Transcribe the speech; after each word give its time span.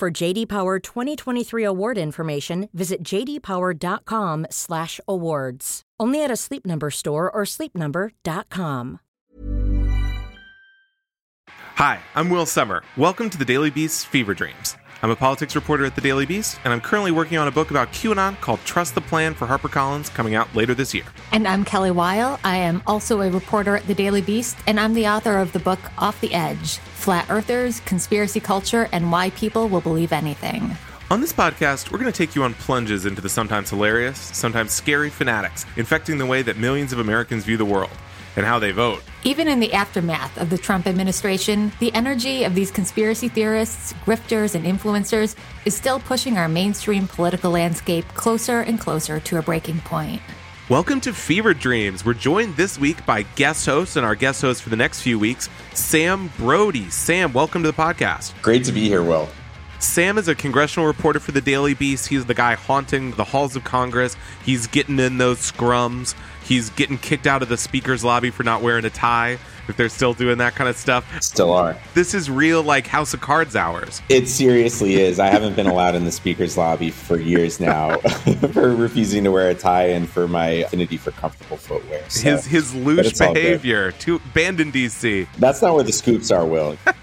For 0.00 0.10
JD 0.10 0.48
Power 0.48 0.78
2023 0.78 1.62
award 1.62 1.98
information, 1.98 2.70
visit 2.72 3.02
jdpower.com/awards. 3.02 5.82
Only 6.00 6.24
at 6.24 6.30
a 6.30 6.36
Sleep 6.36 6.64
Number 6.64 6.90
store 6.90 7.30
or 7.30 7.42
sleepnumber.com. 7.42 9.00
Hi, 11.74 11.98
I'm 12.14 12.30
Will 12.30 12.46
Sommer. 12.46 12.82
Welcome 12.96 13.28
to 13.28 13.36
the 13.36 13.44
Daily 13.44 13.68
Beast's 13.68 14.02
Fever 14.02 14.32
Dreams. 14.32 14.78
I'm 15.02 15.10
a 15.10 15.16
politics 15.16 15.54
reporter 15.54 15.84
at 15.84 15.94
the 15.94 16.00
Daily 16.00 16.24
Beast, 16.24 16.58
and 16.64 16.72
I'm 16.72 16.80
currently 16.80 17.10
working 17.10 17.36
on 17.36 17.46
a 17.46 17.50
book 17.50 17.70
about 17.70 17.92
QAnon 17.92 18.40
called 18.40 18.60
Trust 18.64 18.94
the 18.94 19.02
Plan 19.02 19.34
for 19.34 19.46
HarperCollins 19.46 20.08
coming 20.14 20.34
out 20.34 20.56
later 20.56 20.74
this 20.74 20.94
year. 20.94 21.04
And 21.32 21.46
I'm 21.46 21.62
Kelly 21.62 21.90
Weil. 21.90 22.40
I 22.42 22.56
am 22.56 22.82
also 22.86 23.20
a 23.20 23.30
reporter 23.30 23.76
at 23.76 23.86
the 23.86 23.94
Daily 23.94 24.22
Beast, 24.22 24.56
and 24.66 24.80
I'm 24.80 24.94
the 24.94 25.08
author 25.08 25.36
of 25.36 25.52
the 25.52 25.58
book 25.58 25.80
Off 25.98 26.18
the 26.22 26.32
Edge 26.32 26.80
Flat 27.00 27.30
Earthers, 27.30 27.80
Conspiracy 27.80 28.40
Culture, 28.40 28.86
and 28.92 29.10
Why 29.10 29.30
People 29.30 29.70
Will 29.70 29.80
Believe 29.80 30.12
Anything. 30.12 30.76
On 31.10 31.22
this 31.22 31.32
podcast, 31.32 31.90
we're 31.90 31.98
going 31.98 32.12
to 32.12 32.16
take 32.16 32.34
you 32.34 32.42
on 32.42 32.52
plunges 32.52 33.06
into 33.06 33.22
the 33.22 33.28
sometimes 33.28 33.70
hilarious, 33.70 34.18
sometimes 34.18 34.72
scary 34.72 35.08
fanatics 35.08 35.64
infecting 35.78 36.18
the 36.18 36.26
way 36.26 36.42
that 36.42 36.58
millions 36.58 36.92
of 36.92 36.98
Americans 36.98 37.44
view 37.44 37.56
the 37.56 37.64
world 37.64 37.90
and 38.36 38.44
how 38.44 38.58
they 38.58 38.70
vote. 38.70 39.02
Even 39.24 39.48
in 39.48 39.60
the 39.60 39.72
aftermath 39.72 40.36
of 40.38 40.50
the 40.50 40.58
Trump 40.58 40.86
administration, 40.86 41.72
the 41.80 41.92
energy 41.94 42.44
of 42.44 42.54
these 42.54 42.70
conspiracy 42.70 43.28
theorists, 43.28 43.94
grifters, 44.04 44.54
and 44.54 44.66
influencers 44.66 45.36
is 45.64 45.74
still 45.74 46.00
pushing 46.00 46.36
our 46.36 46.48
mainstream 46.48 47.08
political 47.08 47.50
landscape 47.50 48.06
closer 48.08 48.60
and 48.60 48.78
closer 48.78 49.18
to 49.20 49.38
a 49.38 49.42
breaking 49.42 49.80
point. 49.80 50.20
Welcome 50.70 51.00
to 51.00 51.12
Fever 51.12 51.52
Dreams. 51.52 52.04
We're 52.04 52.14
joined 52.14 52.54
this 52.54 52.78
week 52.78 53.04
by 53.04 53.22
guest 53.34 53.66
hosts, 53.66 53.96
and 53.96 54.06
our 54.06 54.14
guest 54.14 54.40
host 54.40 54.62
for 54.62 54.68
the 54.68 54.76
next 54.76 55.02
few 55.02 55.18
weeks, 55.18 55.48
Sam 55.74 56.28
Brodey. 56.38 56.92
Sam, 56.92 57.32
welcome 57.32 57.64
to 57.64 57.72
the 57.72 57.76
podcast. 57.76 58.40
Great 58.40 58.64
to 58.66 58.70
be 58.70 58.86
here, 58.86 59.02
Will. 59.02 59.28
Sam 59.80 60.16
is 60.16 60.28
a 60.28 60.34
congressional 60.36 60.86
reporter 60.86 61.18
for 61.18 61.32
the 61.32 61.40
Daily 61.40 61.74
Beast. 61.74 62.06
He's 62.06 62.24
the 62.24 62.34
guy 62.34 62.54
haunting 62.54 63.10
the 63.14 63.24
halls 63.24 63.56
of 63.56 63.64
Congress. 63.64 64.16
He's 64.44 64.68
getting 64.68 65.00
in 65.00 65.18
those 65.18 65.38
scrums. 65.38 66.14
He's 66.44 66.70
getting 66.70 66.98
kicked 66.98 67.26
out 67.26 67.42
of 67.42 67.48
the 67.48 67.56
speaker's 67.56 68.04
lobby 68.04 68.30
for 68.30 68.44
not 68.44 68.62
wearing 68.62 68.84
a 68.84 68.90
tie. 68.90 69.38
If 69.70 69.76
they're 69.76 69.88
still 69.88 70.14
doing 70.14 70.38
that 70.38 70.56
kind 70.56 70.68
of 70.68 70.76
stuff, 70.76 71.06
still 71.22 71.52
are. 71.52 71.76
This 71.94 72.12
is 72.12 72.28
real, 72.28 72.62
like 72.62 72.88
House 72.88 73.14
of 73.14 73.20
Cards 73.20 73.54
hours. 73.54 74.02
It 74.08 74.26
seriously 74.26 74.94
is. 74.94 75.20
I 75.20 75.28
haven't 75.28 75.54
been 75.54 75.68
allowed 75.68 75.94
in 75.94 76.04
the 76.04 76.10
speaker's 76.10 76.56
lobby 76.56 76.90
for 76.90 77.16
years 77.18 77.60
now 77.60 77.98
for 78.52 78.74
refusing 78.74 79.22
to 79.24 79.30
wear 79.30 79.48
a 79.48 79.54
tie 79.54 79.90
and 79.90 80.08
for 80.08 80.26
my 80.26 80.48
affinity 80.48 80.96
for 80.96 81.12
comfortable 81.12 81.56
footwear. 81.56 82.02
So, 82.08 82.30
his 82.30 82.46
his 82.46 82.74
loose 82.74 83.16
behavior 83.16 83.92
to 83.92 84.20
banned 84.34 84.60
in 84.60 84.72
DC. 84.72 85.28
That's 85.38 85.62
not 85.62 85.74
where 85.74 85.84
the 85.84 85.92
scoops 85.92 86.32
are, 86.32 86.44
Will. 86.44 86.76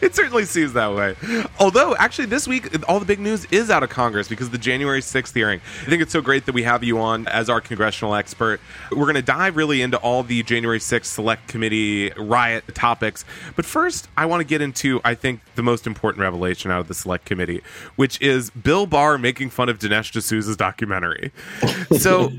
it 0.02 0.14
certainly 0.14 0.44
seems 0.44 0.72
that 0.72 0.94
way. 0.94 1.14
Although, 1.58 1.94
actually, 1.96 2.26
this 2.26 2.48
week, 2.48 2.88
all 2.88 2.98
the 2.98 3.06
big 3.06 3.20
news 3.20 3.46
is 3.50 3.70
out 3.70 3.82
of 3.82 3.90
Congress 3.90 4.28
because 4.28 4.50
the 4.50 4.58
January 4.58 5.00
6th 5.00 5.34
hearing. 5.34 5.60
I 5.82 5.90
think 5.90 6.02
it's 6.02 6.12
so 6.12 6.20
great 6.20 6.46
that 6.46 6.52
we 6.52 6.62
have 6.62 6.82
you 6.82 6.98
on 7.00 7.26
as 7.28 7.50
our 7.50 7.60
congressional 7.60 8.14
expert. 8.14 8.60
We're 8.90 9.04
going 9.04 9.14
to 9.16 9.22
dive 9.22 9.56
really 9.56 9.82
into 9.82 9.98
all 9.98 10.22
the 10.22 10.42
January 10.42 10.78
6th 10.78 11.04
Select 11.04 11.48
Committee 11.48 12.10
riot 12.16 12.74
topics. 12.74 13.24
But 13.56 13.66
first, 13.66 14.08
I 14.16 14.26
want 14.26 14.40
to 14.40 14.44
get 14.44 14.62
into, 14.62 15.00
I 15.04 15.14
think, 15.14 15.40
the 15.54 15.62
most 15.62 15.86
important 15.86 16.22
revelation 16.22 16.70
out 16.70 16.80
of 16.80 16.88
the 16.88 16.94
Select 16.94 17.24
Committee, 17.24 17.62
which 17.96 18.20
is 18.22 18.50
Bill 18.50 18.86
Barr 18.86 19.18
making 19.18 19.50
fun 19.50 19.68
of 19.68 19.78
Dinesh 19.78 20.12
D'Souza's 20.12 20.56
documentary. 20.56 21.32
So. 21.98 22.30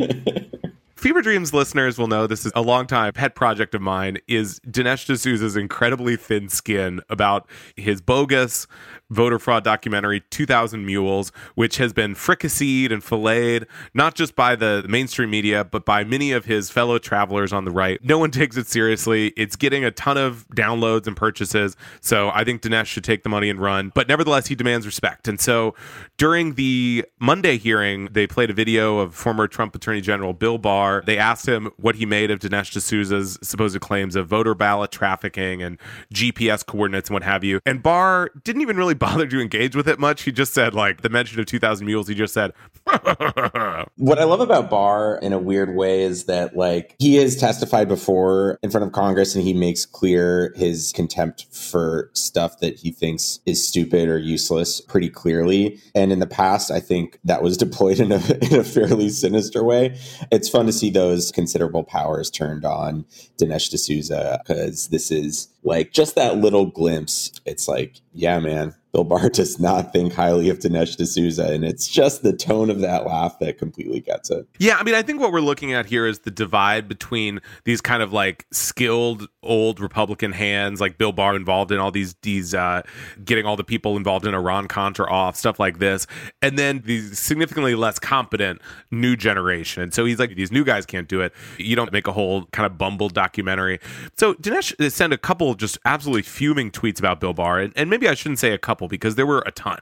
Fever 1.02 1.24
Dreams 1.24 1.52
listeners 1.52 1.98
will 1.98 2.06
know 2.06 2.28
this 2.28 2.46
is 2.46 2.52
a 2.56 2.62
long 2.62 2.86
time 2.86 3.12
pet 3.12 3.34
project 3.34 3.74
of 3.74 3.82
mine 3.82 4.20
is 4.28 4.60
Dinesh 4.60 5.08
D'Souza's 5.08 5.56
incredibly 5.56 6.16
thin 6.16 6.48
skin 6.48 7.02
about 7.10 7.50
his 7.76 8.02
bogus 8.02 8.68
voter 9.10 9.40
fraud 9.40 9.64
documentary 9.64 10.22
2000 10.30 10.86
Mules, 10.86 11.32
which 11.56 11.78
has 11.78 11.92
been 11.92 12.14
fricasseed 12.14 12.92
and 12.92 13.04
filleted 13.04 13.66
not 13.96 14.14
just 14.14 14.36
by 14.36 14.56
the 14.56 14.86
mainstream 14.88 15.32
media 15.32 15.66
but 15.66 15.86
by 15.86 16.04
many 16.04 16.34
of 16.34 16.46
his 16.46 16.70
fellow 16.70 17.00
travelers 17.00 17.52
on 17.52 17.66
the 17.66 17.72
right. 17.72 18.00
No 18.06 18.20
one 18.20 18.30
takes 18.30 18.56
it 18.56 18.68
seriously. 18.68 19.34
It's 19.36 19.56
getting 19.56 19.84
a 19.84 19.90
ton 19.90 20.20
of 20.20 20.48
downloads 20.56 21.08
and 21.08 21.18
purchases. 21.18 21.76
So 22.02 22.30
I 22.30 22.44
think 22.44 22.62
Dinesh 22.62 22.86
should 22.86 23.04
take 23.04 23.24
the 23.24 23.30
money 23.30 23.50
and 23.50 23.60
run, 23.60 23.92
but 23.96 24.08
nevertheless 24.08 24.46
he 24.46 24.54
demands 24.54 24.86
respect. 24.86 25.28
And 25.28 25.42
so 25.42 25.74
during 26.18 26.54
the 26.54 27.06
Monday 27.20 27.58
hearing, 27.58 28.10
they 28.12 28.28
played 28.28 28.52
a 28.52 28.54
video 28.54 29.00
of 29.00 29.16
former 29.16 29.48
Trump 29.48 29.74
Attorney 29.74 30.02
General 30.02 30.34
Bill 30.34 30.60
Barr. 30.60 30.91
They 31.00 31.18
asked 31.18 31.48
him 31.48 31.72
what 31.78 31.96
he 31.96 32.06
made 32.06 32.32
of 32.32 32.40
Dinesh 32.40 32.72
D'Souza's 32.72 33.40
supposed 33.42 33.80
claims 33.80 34.16
of 34.16 34.28
voter 34.28 34.54
ballot 34.54 34.92
trafficking 34.92 35.64
and 35.64 35.78
GPS 36.14 36.66
coordinates 36.66 37.10
and 37.10 37.14
what 37.14 37.24
have 37.24 37.44
you. 37.44 37.60
And 37.66 37.82
Barr 37.82 38.32
didn't 38.44 38.62
even 38.62 38.78
really 38.78 38.94
bother 39.02 39.28
to 39.28 39.40
engage 39.40 39.76
with 39.76 39.88
it 39.88 40.00
much. 40.00 40.24
He 40.24 40.32
just 40.32 40.54
said, 40.54 40.74
like, 40.74 41.02
the 41.02 41.10
mention 41.10 41.40
of 41.40 41.46
2000 41.46 41.86
Mules, 41.86 42.08
he 42.08 42.16
just 42.16 42.34
said, 42.34 42.54
What 42.86 44.20
I 44.20 44.24
love 44.24 44.42
about 44.42 44.70
Barr 44.70 45.20
in 45.22 45.34
a 45.34 45.40
weird 45.40 45.76
way 45.76 46.02
is 46.02 46.26
that, 46.26 46.56
like, 46.56 46.96
he 47.00 47.16
has 47.16 47.36
testified 47.36 47.88
before 47.88 48.58
in 48.64 48.72
front 48.72 48.86
of 48.86 48.92
Congress 48.92 49.36
and 49.36 49.44
he 49.44 49.54
makes 49.54 49.86
clear 49.86 50.54
his 50.56 50.92
contempt 50.94 51.46
for 51.54 52.10
stuff 52.14 52.60
that 52.60 52.80
he 52.80 52.92
thinks 52.92 53.40
is 53.46 53.66
stupid 53.66 54.10
or 54.10 54.18
useless 54.18 54.82
pretty 54.82 55.10
clearly. 55.10 55.80
And 55.94 56.12
in 56.12 56.20
the 56.20 56.28
past, 56.28 56.72
I 56.72 56.80
think 56.80 57.20
that 57.24 57.44
was 57.44 57.58
deployed 57.58 58.00
in 58.00 58.12
a, 58.12 58.16
in 58.52 58.60
a 58.60 58.64
fairly 58.64 59.10
sinister 59.10 59.64
way. 59.64 59.98
It's 60.32 60.50
fun 60.50 60.66
to 60.66 60.74
see 60.74 60.81
those 60.90 61.32
considerable 61.32 61.84
powers 61.84 62.30
turned 62.30 62.66
on 62.66 63.06
Dinesh 63.38 63.70
D'Souza 63.70 64.42
because 64.46 64.88
this 64.88 65.12
is 65.12 65.50
like 65.64 65.92
just 65.92 66.16
that 66.16 66.38
little 66.38 66.66
glimpse. 66.66 67.32
It's 67.46 67.68
like, 67.68 68.02
yeah, 68.14 68.40
man, 68.40 68.76
Bill 68.94 69.04
Barr 69.04 69.30
does 69.34 69.60
not 69.60 69.94
think 69.94 70.14
highly 70.14 70.50
of 70.50 70.60
Dinesh 70.60 70.98
D'Souza, 70.98 71.52
and 71.52 71.64
it's 71.64 71.88
just 71.88 72.24
the 72.24 72.34
tone 72.34 72.70
of 72.70 72.80
that 72.82 73.06
laugh 73.06 73.40
that 73.40 73.58
completely 73.58 74.00
gets 74.00 74.30
it. 74.30 74.48
Yeah, 74.60 74.78
I 74.78 74.84
mean, 74.84 74.96
I 74.96 75.02
think 75.02 75.20
what 75.20 75.32
we're 75.32 75.40
looking 75.42 75.74
at 75.74 75.86
here 75.86 76.06
is 76.06 76.20
the 76.20 76.32
divide 76.32 76.88
between 76.88 77.40
these 77.64 77.82
kind 77.82 78.04
of 78.04 78.12
like 78.12 78.46
skilled 78.52 79.28
old 79.44 79.80
Republican 79.80 80.34
hands, 80.34 80.82
like 80.82 80.98
Bill 80.98 81.12
Barr 81.12 81.36
involved 81.36 81.72
in 81.72 81.80
all 81.80 81.92
these 81.92 82.16
these 82.22 82.54
uh, 82.54 82.82
getting 83.24 83.46
all 83.46 83.56
the 83.56 83.64
people 83.64 83.98
involved 83.98 84.26
in 84.26 84.34
Iran 84.34 84.68
Contra 84.68 85.10
off 85.10 85.36
stuff 85.36 85.60
like 85.60 85.80
this, 85.80 86.06
and 86.42 86.58
then 86.60 86.82
these 86.86 87.18
significantly 87.18 87.76
less 87.76 88.00
competent 88.00 88.62
new 88.92 89.16
generation. 89.16 89.84
And 89.84 89.94
so 89.94 90.06
he's 90.06 90.20
like, 90.20 90.36
these 90.36 90.52
new 90.52 90.64
guys 90.64 90.86
can't 90.86 91.08
do 91.08 91.22
it. 91.22 91.34
You 91.58 91.76
don't 91.76 91.92
make 91.92 92.08
a 92.08 92.12
whole 92.12 92.46
kind 92.48 92.66
of 92.66 92.78
bumbled 92.78 93.14
documentary. 93.14 93.80
So 94.18 94.34
Dinesh 94.36 94.92
sent 94.92 95.14
a 95.14 95.18
couple 95.18 95.51
just 95.56 95.78
absolutely 95.86 96.24
fuming 96.24 96.72
tweets 96.72 97.00
about 97.00 97.20
Bill 97.20 97.34
Barr, 97.34 97.60
and, 97.60 97.74
and 97.76 97.90
maybe 97.90 98.08
I 98.08 98.14
shouldn't 98.14 98.40
say 98.40 98.52
a 98.52 98.58
couple 98.58 98.88
because 98.88 99.16
there 99.16 99.26
were 99.26 99.44
a 99.46 99.52
ton. 99.52 99.80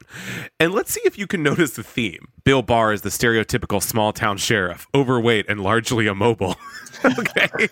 And 0.60 0.74
let's 0.74 0.92
see 0.92 1.02
if 1.06 1.18
you 1.18 1.28
can 1.28 1.44
notice 1.44 1.72
the 1.72 1.84
theme. 1.84 2.28
Bill 2.44 2.62
Barr 2.62 2.94
is 2.94 3.02
the 3.02 3.10
stereotypical 3.10 3.82
small 3.82 4.14
town 4.14 4.38
sheriff, 4.38 4.88
overweight 4.96 5.46
and 5.48 5.62
largely 5.62 6.08
immobile. 6.08 6.56
okay. 7.06 7.70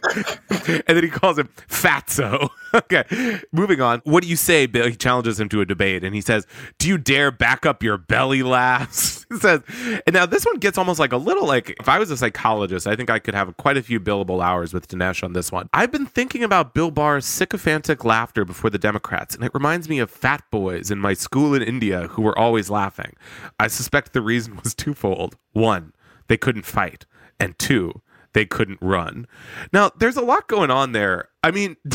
and 0.87 0.95
then 0.95 1.03
he 1.03 1.09
calls 1.09 1.37
him 1.37 1.49
Fatso. 1.67 2.49
okay. 2.73 3.03
Moving 3.51 3.81
on. 3.81 4.01
What 4.03 4.23
do 4.23 4.29
you 4.29 4.35
say, 4.35 4.65
Bill? 4.65 4.87
He 4.87 4.95
challenges 4.95 5.39
him 5.39 5.49
to 5.49 5.61
a 5.61 5.65
debate 5.65 6.03
and 6.03 6.13
he 6.13 6.21
says, 6.21 6.45
Do 6.79 6.87
you 6.87 6.97
dare 6.97 7.31
back 7.31 7.65
up 7.65 7.83
your 7.83 7.97
belly 7.97 8.43
laughs? 8.43 9.25
he 9.29 9.37
says, 9.37 9.61
and 10.05 10.13
now 10.13 10.25
this 10.25 10.45
one 10.45 10.57
gets 10.57 10.77
almost 10.77 10.99
like 10.99 11.11
a 11.11 11.17
little 11.17 11.45
like 11.45 11.75
if 11.79 11.89
I 11.89 11.99
was 11.99 12.11
a 12.11 12.17
psychologist, 12.17 12.87
I 12.87 12.95
think 12.95 13.09
I 13.09 13.19
could 13.19 13.33
have 13.33 13.55
quite 13.57 13.77
a 13.77 13.83
few 13.83 13.99
billable 13.99 14.43
hours 14.43 14.73
with 14.73 14.87
Dinesh 14.87 15.23
on 15.23 15.33
this 15.33 15.51
one. 15.51 15.69
I've 15.73 15.91
been 15.91 16.05
thinking 16.05 16.43
about 16.43 16.73
Bill 16.73 16.91
Barr's 16.91 17.25
sycophantic 17.25 17.86
laughter 18.03 18.45
before 18.45 18.69
the 18.69 18.77
Democrats, 18.77 19.35
and 19.35 19.43
it 19.43 19.53
reminds 19.53 19.87
me 19.89 19.99
of 19.99 20.11
fat 20.11 20.43
boys 20.51 20.91
in 20.91 20.99
my 20.99 21.13
school 21.13 21.53
in 21.53 21.61
India 21.61 22.07
who 22.07 22.21
were 22.21 22.37
always 22.37 22.69
laughing. 22.69 23.13
I 23.59 23.67
suspect 23.67 24.13
the 24.13 24.21
reason 24.21 24.59
was 24.63 24.73
twofold. 24.73 25.37
One, 25.53 25.93
they 26.27 26.37
couldn't 26.37 26.65
fight. 26.65 27.05
And 27.39 27.57
two, 27.59 28.01
they 28.33 28.45
couldn't 28.45 28.79
run. 28.81 29.27
Now, 29.71 29.91
there's 29.97 30.17
a 30.17 30.21
lot 30.21 30.47
going 30.47 30.71
on 30.71 30.91
there. 30.91 31.29
I 31.43 31.51
mean, 31.51 31.77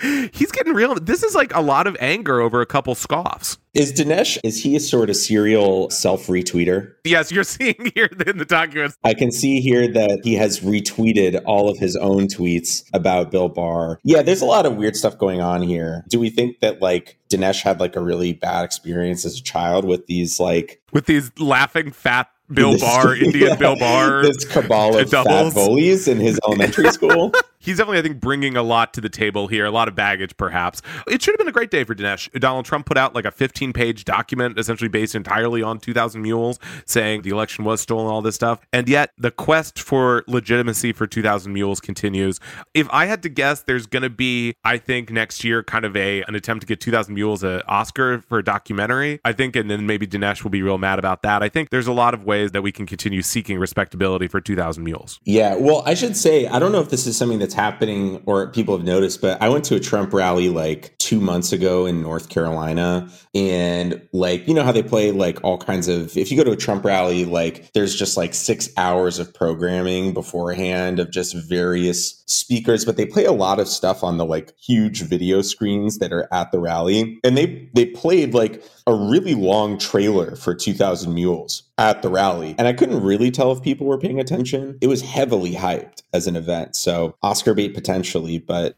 He's 0.32 0.50
getting 0.50 0.72
real. 0.72 0.94
This 0.94 1.22
is 1.22 1.34
like 1.34 1.54
a 1.54 1.60
lot 1.60 1.86
of 1.86 1.96
anger 2.00 2.40
over 2.40 2.60
a 2.60 2.66
couple 2.66 2.94
scoffs. 2.94 3.58
Is 3.74 3.92
Dinesh, 3.92 4.38
is 4.42 4.62
he 4.62 4.74
a 4.74 4.80
sort 4.80 5.10
of 5.10 5.16
serial 5.16 5.90
self 5.90 6.26
retweeter? 6.26 6.94
Yes, 7.04 7.30
you're 7.30 7.44
seeing 7.44 7.92
here 7.94 8.08
in 8.26 8.38
the 8.38 8.44
documents. 8.44 8.96
I 9.04 9.14
can 9.14 9.30
see 9.30 9.60
here 9.60 9.88
that 9.88 10.20
he 10.24 10.34
has 10.34 10.60
retweeted 10.60 11.42
all 11.44 11.68
of 11.68 11.78
his 11.78 11.96
own 11.96 12.28
tweets 12.28 12.82
about 12.94 13.30
Bill 13.30 13.48
Barr. 13.48 14.00
Yeah, 14.02 14.22
there's 14.22 14.42
a 14.42 14.46
lot 14.46 14.66
of 14.66 14.76
weird 14.76 14.96
stuff 14.96 15.18
going 15.18 15.40
on 15.40 15.62
here. 15.62 16.04
Do 16.08 16.18
we 16.18 16.30
think 16.30 16.60
that 16.60 16.80
like 16.80 17.18
Dinesh 17.28 17.62
had 17.62 17.78
like 17.78 17.94
a 17.94 18.00
really 18.00 18.32
bad 18.32 18.64
experience 18.64 19.24
as 19.24 19.38
a 19.38 19.42
child 19.42 19.84
with 19.84 20.06
these 20.06 20.40
like 20.40 20.80
with 20.92 21.06
these 21.06 21.30
laughing 21.38 21.92
fat 21.92 22.28
Bill 22.52 22.78
Barr, 22.78 23.14
Indian 23.22 23.50
yeah, 23.50 23.56
Bill 23.56 23.76
Barr, 23.76 24.22
this 24.22 24.44
cabal 24.44 24.98
of 24.98 25.10
fat 25.10 25.54
bullies 25.54 26.08
in 26.08 26.18
his 26.18 26.40
elementary 26.44 26.90
school. 26.90 27.32
He's 27.62 27.76
definitely, 27.76 27.98
I 27.98 28.02
think, 28.02 28.20
bringing 28.20 28.56
a 28.56 28.62
lot 28.62 28.94
to 28.94 29.02
the 29.02 29.10
table 29.10 29.46
here, 29.46 29.66
a 29.66 29.70
lot 29.70 29.86
of 29.86 29.94
baggage, 29.94 30.34
perhaps. 30.38 30.80
It 31.06 31.20
should 31.20 31.32
have 31.32 31.38
been 31.38 31.48
a 31.48 31.52
great 31.52 31.70
day 31.70 31.84
for 31.84 31.94
Dinesh. 31.94 32.32
Donald 32.40 32.64
Trump 32.64 32.86
put 32.86 32.96
out 32.96 33.14
like 33.14 33.26
a 33.26 33.30
15 33.30 33.74
page 33.74 34.06
document, 34.06 34.58
essentially 34.58 34.88
based 34.88 35.14
entirely 35.14 35.62
on 35.62 35.78
2,000 35.78 36.22
Mules, 36.22 36.58
saying 36.86 37.20
the 37.20 37.28
election 37.28 37.66
was 37.66 37.82
stolen, 37.82 38.06
all 38.06 38.22
this 38.22 38.34
stuff. 38.34 38.60
And 38.72 38.88
yet, 38.88 39.12
the 39.18 39.30
quest 39.30 39.78
for 39.78 40.24
legitimacy 40.26 40.92
for 40.92 41.06
2,000 41.06 41.52
Mules 41.52 41.80
continues. 41.80 42.40
If 42.72 42.88
I 42.90 43.04
had 43.04 43.22
to 43.24 43.28
guess, 43.28 43.62
there's 43.62 43.86
going 43.86 44.04
to 44.04 44.10
be, 44.10 44.54
I 44.64 44.78
think, 44.78 45.10
next 45.10 45.44
year, 45.44 45.62
kind 45.62 45.84
of 45.84 45.94
a 45.96 46.22
an 46.22 46.34
attempt 46.34 46.62
to 46.62 46.66
get 46.66 46.80
2,000 46.80 47.14
Mules 47.14 47.44
an 47.44 47.60
Oscar 47.68 48.22
for 48.22 48.38
a 48.38 48.44
documentary. 48.44 49.20
I 49.24 49.32
think, 49.32 49.54
and 49.54 49.70
then 49.70 49.86
maybe 49.86 50.06
Dinesh 50.06 50.42
will 50.42 50.50
be 50.50 50.62
real 50.62 50.78
mad 50.78 50.98
about 50.98 51.22
that. 51.22 51.42
I 51.42 51.50
think 51.50 51.68
there's 51.68 51.86
a 51.86 51.92
lot 51.92 52.14
of 52.14 52.24
ways 52.24 52.52
that 52.52 52.62
we 52.62 52.72
can 52.72 52.86
continue 52.86 53.20
seeking 53.20 53.58
respectability 53.58 54.28
for 54.28 54.40
2,000 54.40 54.82
Mules. 54.82 55.20
Yeah. 55.24 55.56
Well, 55.56 55.82
I 55.84 55.94
should 55.94 56.16
say, 56.16 56.46
I 56.46 56.58
don't 56.58 56.72
know 56.72 56.80
if 56.80 56.88
this 56.88 57.06
is 57.06 57.16
something 57.16 57.38
that's 57.38 57.49
that's 57.50 57.56
happening 57.56 58.22
or 58.26 58.46
people 58.48 58.76
have 58.76 58.86
noticed, 58.86 59.20
but 59.20 59.42
I 59.42 59.48
went 59.48 59.64
to 59.66 59.74
a 59.74 59.80
Trump 59.80 60.12
rally 60.12 60.48
like 60.48 60.96
two 60.98 61.20
months 61.20 61.52
ago 61.52 61.84
in 61.84 62.00
North 62.00 62.28
Carolina. 62.28 63.10
And 63.34 64.06
like, 64.12 64.46
you 64.46 64.54
know 64.54 64.62
how 64.62 64.70
they 64.70 64.84
play 64.84 65.10
like 65.10 65.42
all 65.42 65.58
kinds 65.58 65.88
of, 65.88 66.16
if 66.16 66.30
you 66.30 66.36
go 66.36 66.44
to 66.44 66.52
a 66.52 66.56
Trump 66.56 66.84
rally, 66.84 67.24
like 67.24 67.72
there's 67.72 67.96
just 67.96 68.16
like 68.16 68.34
six 68.34 68.68
hours 68.76 69.18
of 69.18 69.34
programming 69.34 70.14
beforehand 70.14 71.00
of 71.00 71.10
just 71.10 71.34
various 71.34 72.22
speakers, 72.26 72.84
but 72.84 72.96
they 72.96 73.06
play 73.06 73.24
a 73.24 73.32
lot 73.32 73.58
of 73.58 73.66
stuff 73.66 74.04
on 74.04 74.16
the 74.16 74.24
like 74.24 74.54
huge 74.60 75.02
video 75.02 75.42
screens 75.42 75.98
that 75.98 76.12
are 76.12 76.28
at 76.32 76.52
the 76.52 76.60
rally. 76.60 77.18
And 77.24 77.36
they, 77.36 77.68
they 77.74 77.86
played 77.86 78.32
like 78.32 78.62
a 78.86 78.94
really 78.94 79.34
long 79.34 79.76
trailer 79.76 80.36
for 80.36 80.54
2000 80.54 81.12
Mules 81.12 81.64
at 81.80 82.02
the 82.02 82.10
rally. 82.10 82.54
And 82.58 82.68
I 82.68 82.74
couldn't 82.74 83.02
really 83.02 83.30
tell 83.30 83.50
if 83.52 83.62
people 83.62 83.86
were 83.86 83.98
paying 83.98 84.20
attention. 84.20 84.76
It 84.82 84.86
was 84.86 85.00
heavily 85.00 85.54
hyped 85.54 86.02
as 86.12 86.26
an 86.26 86.36
event. 86.36 86.76
So 86.76 87.16
Oscar 87.22 87.54
bait 87.54 87.74
potentially, 87.74 88.38
but 88.38 88.76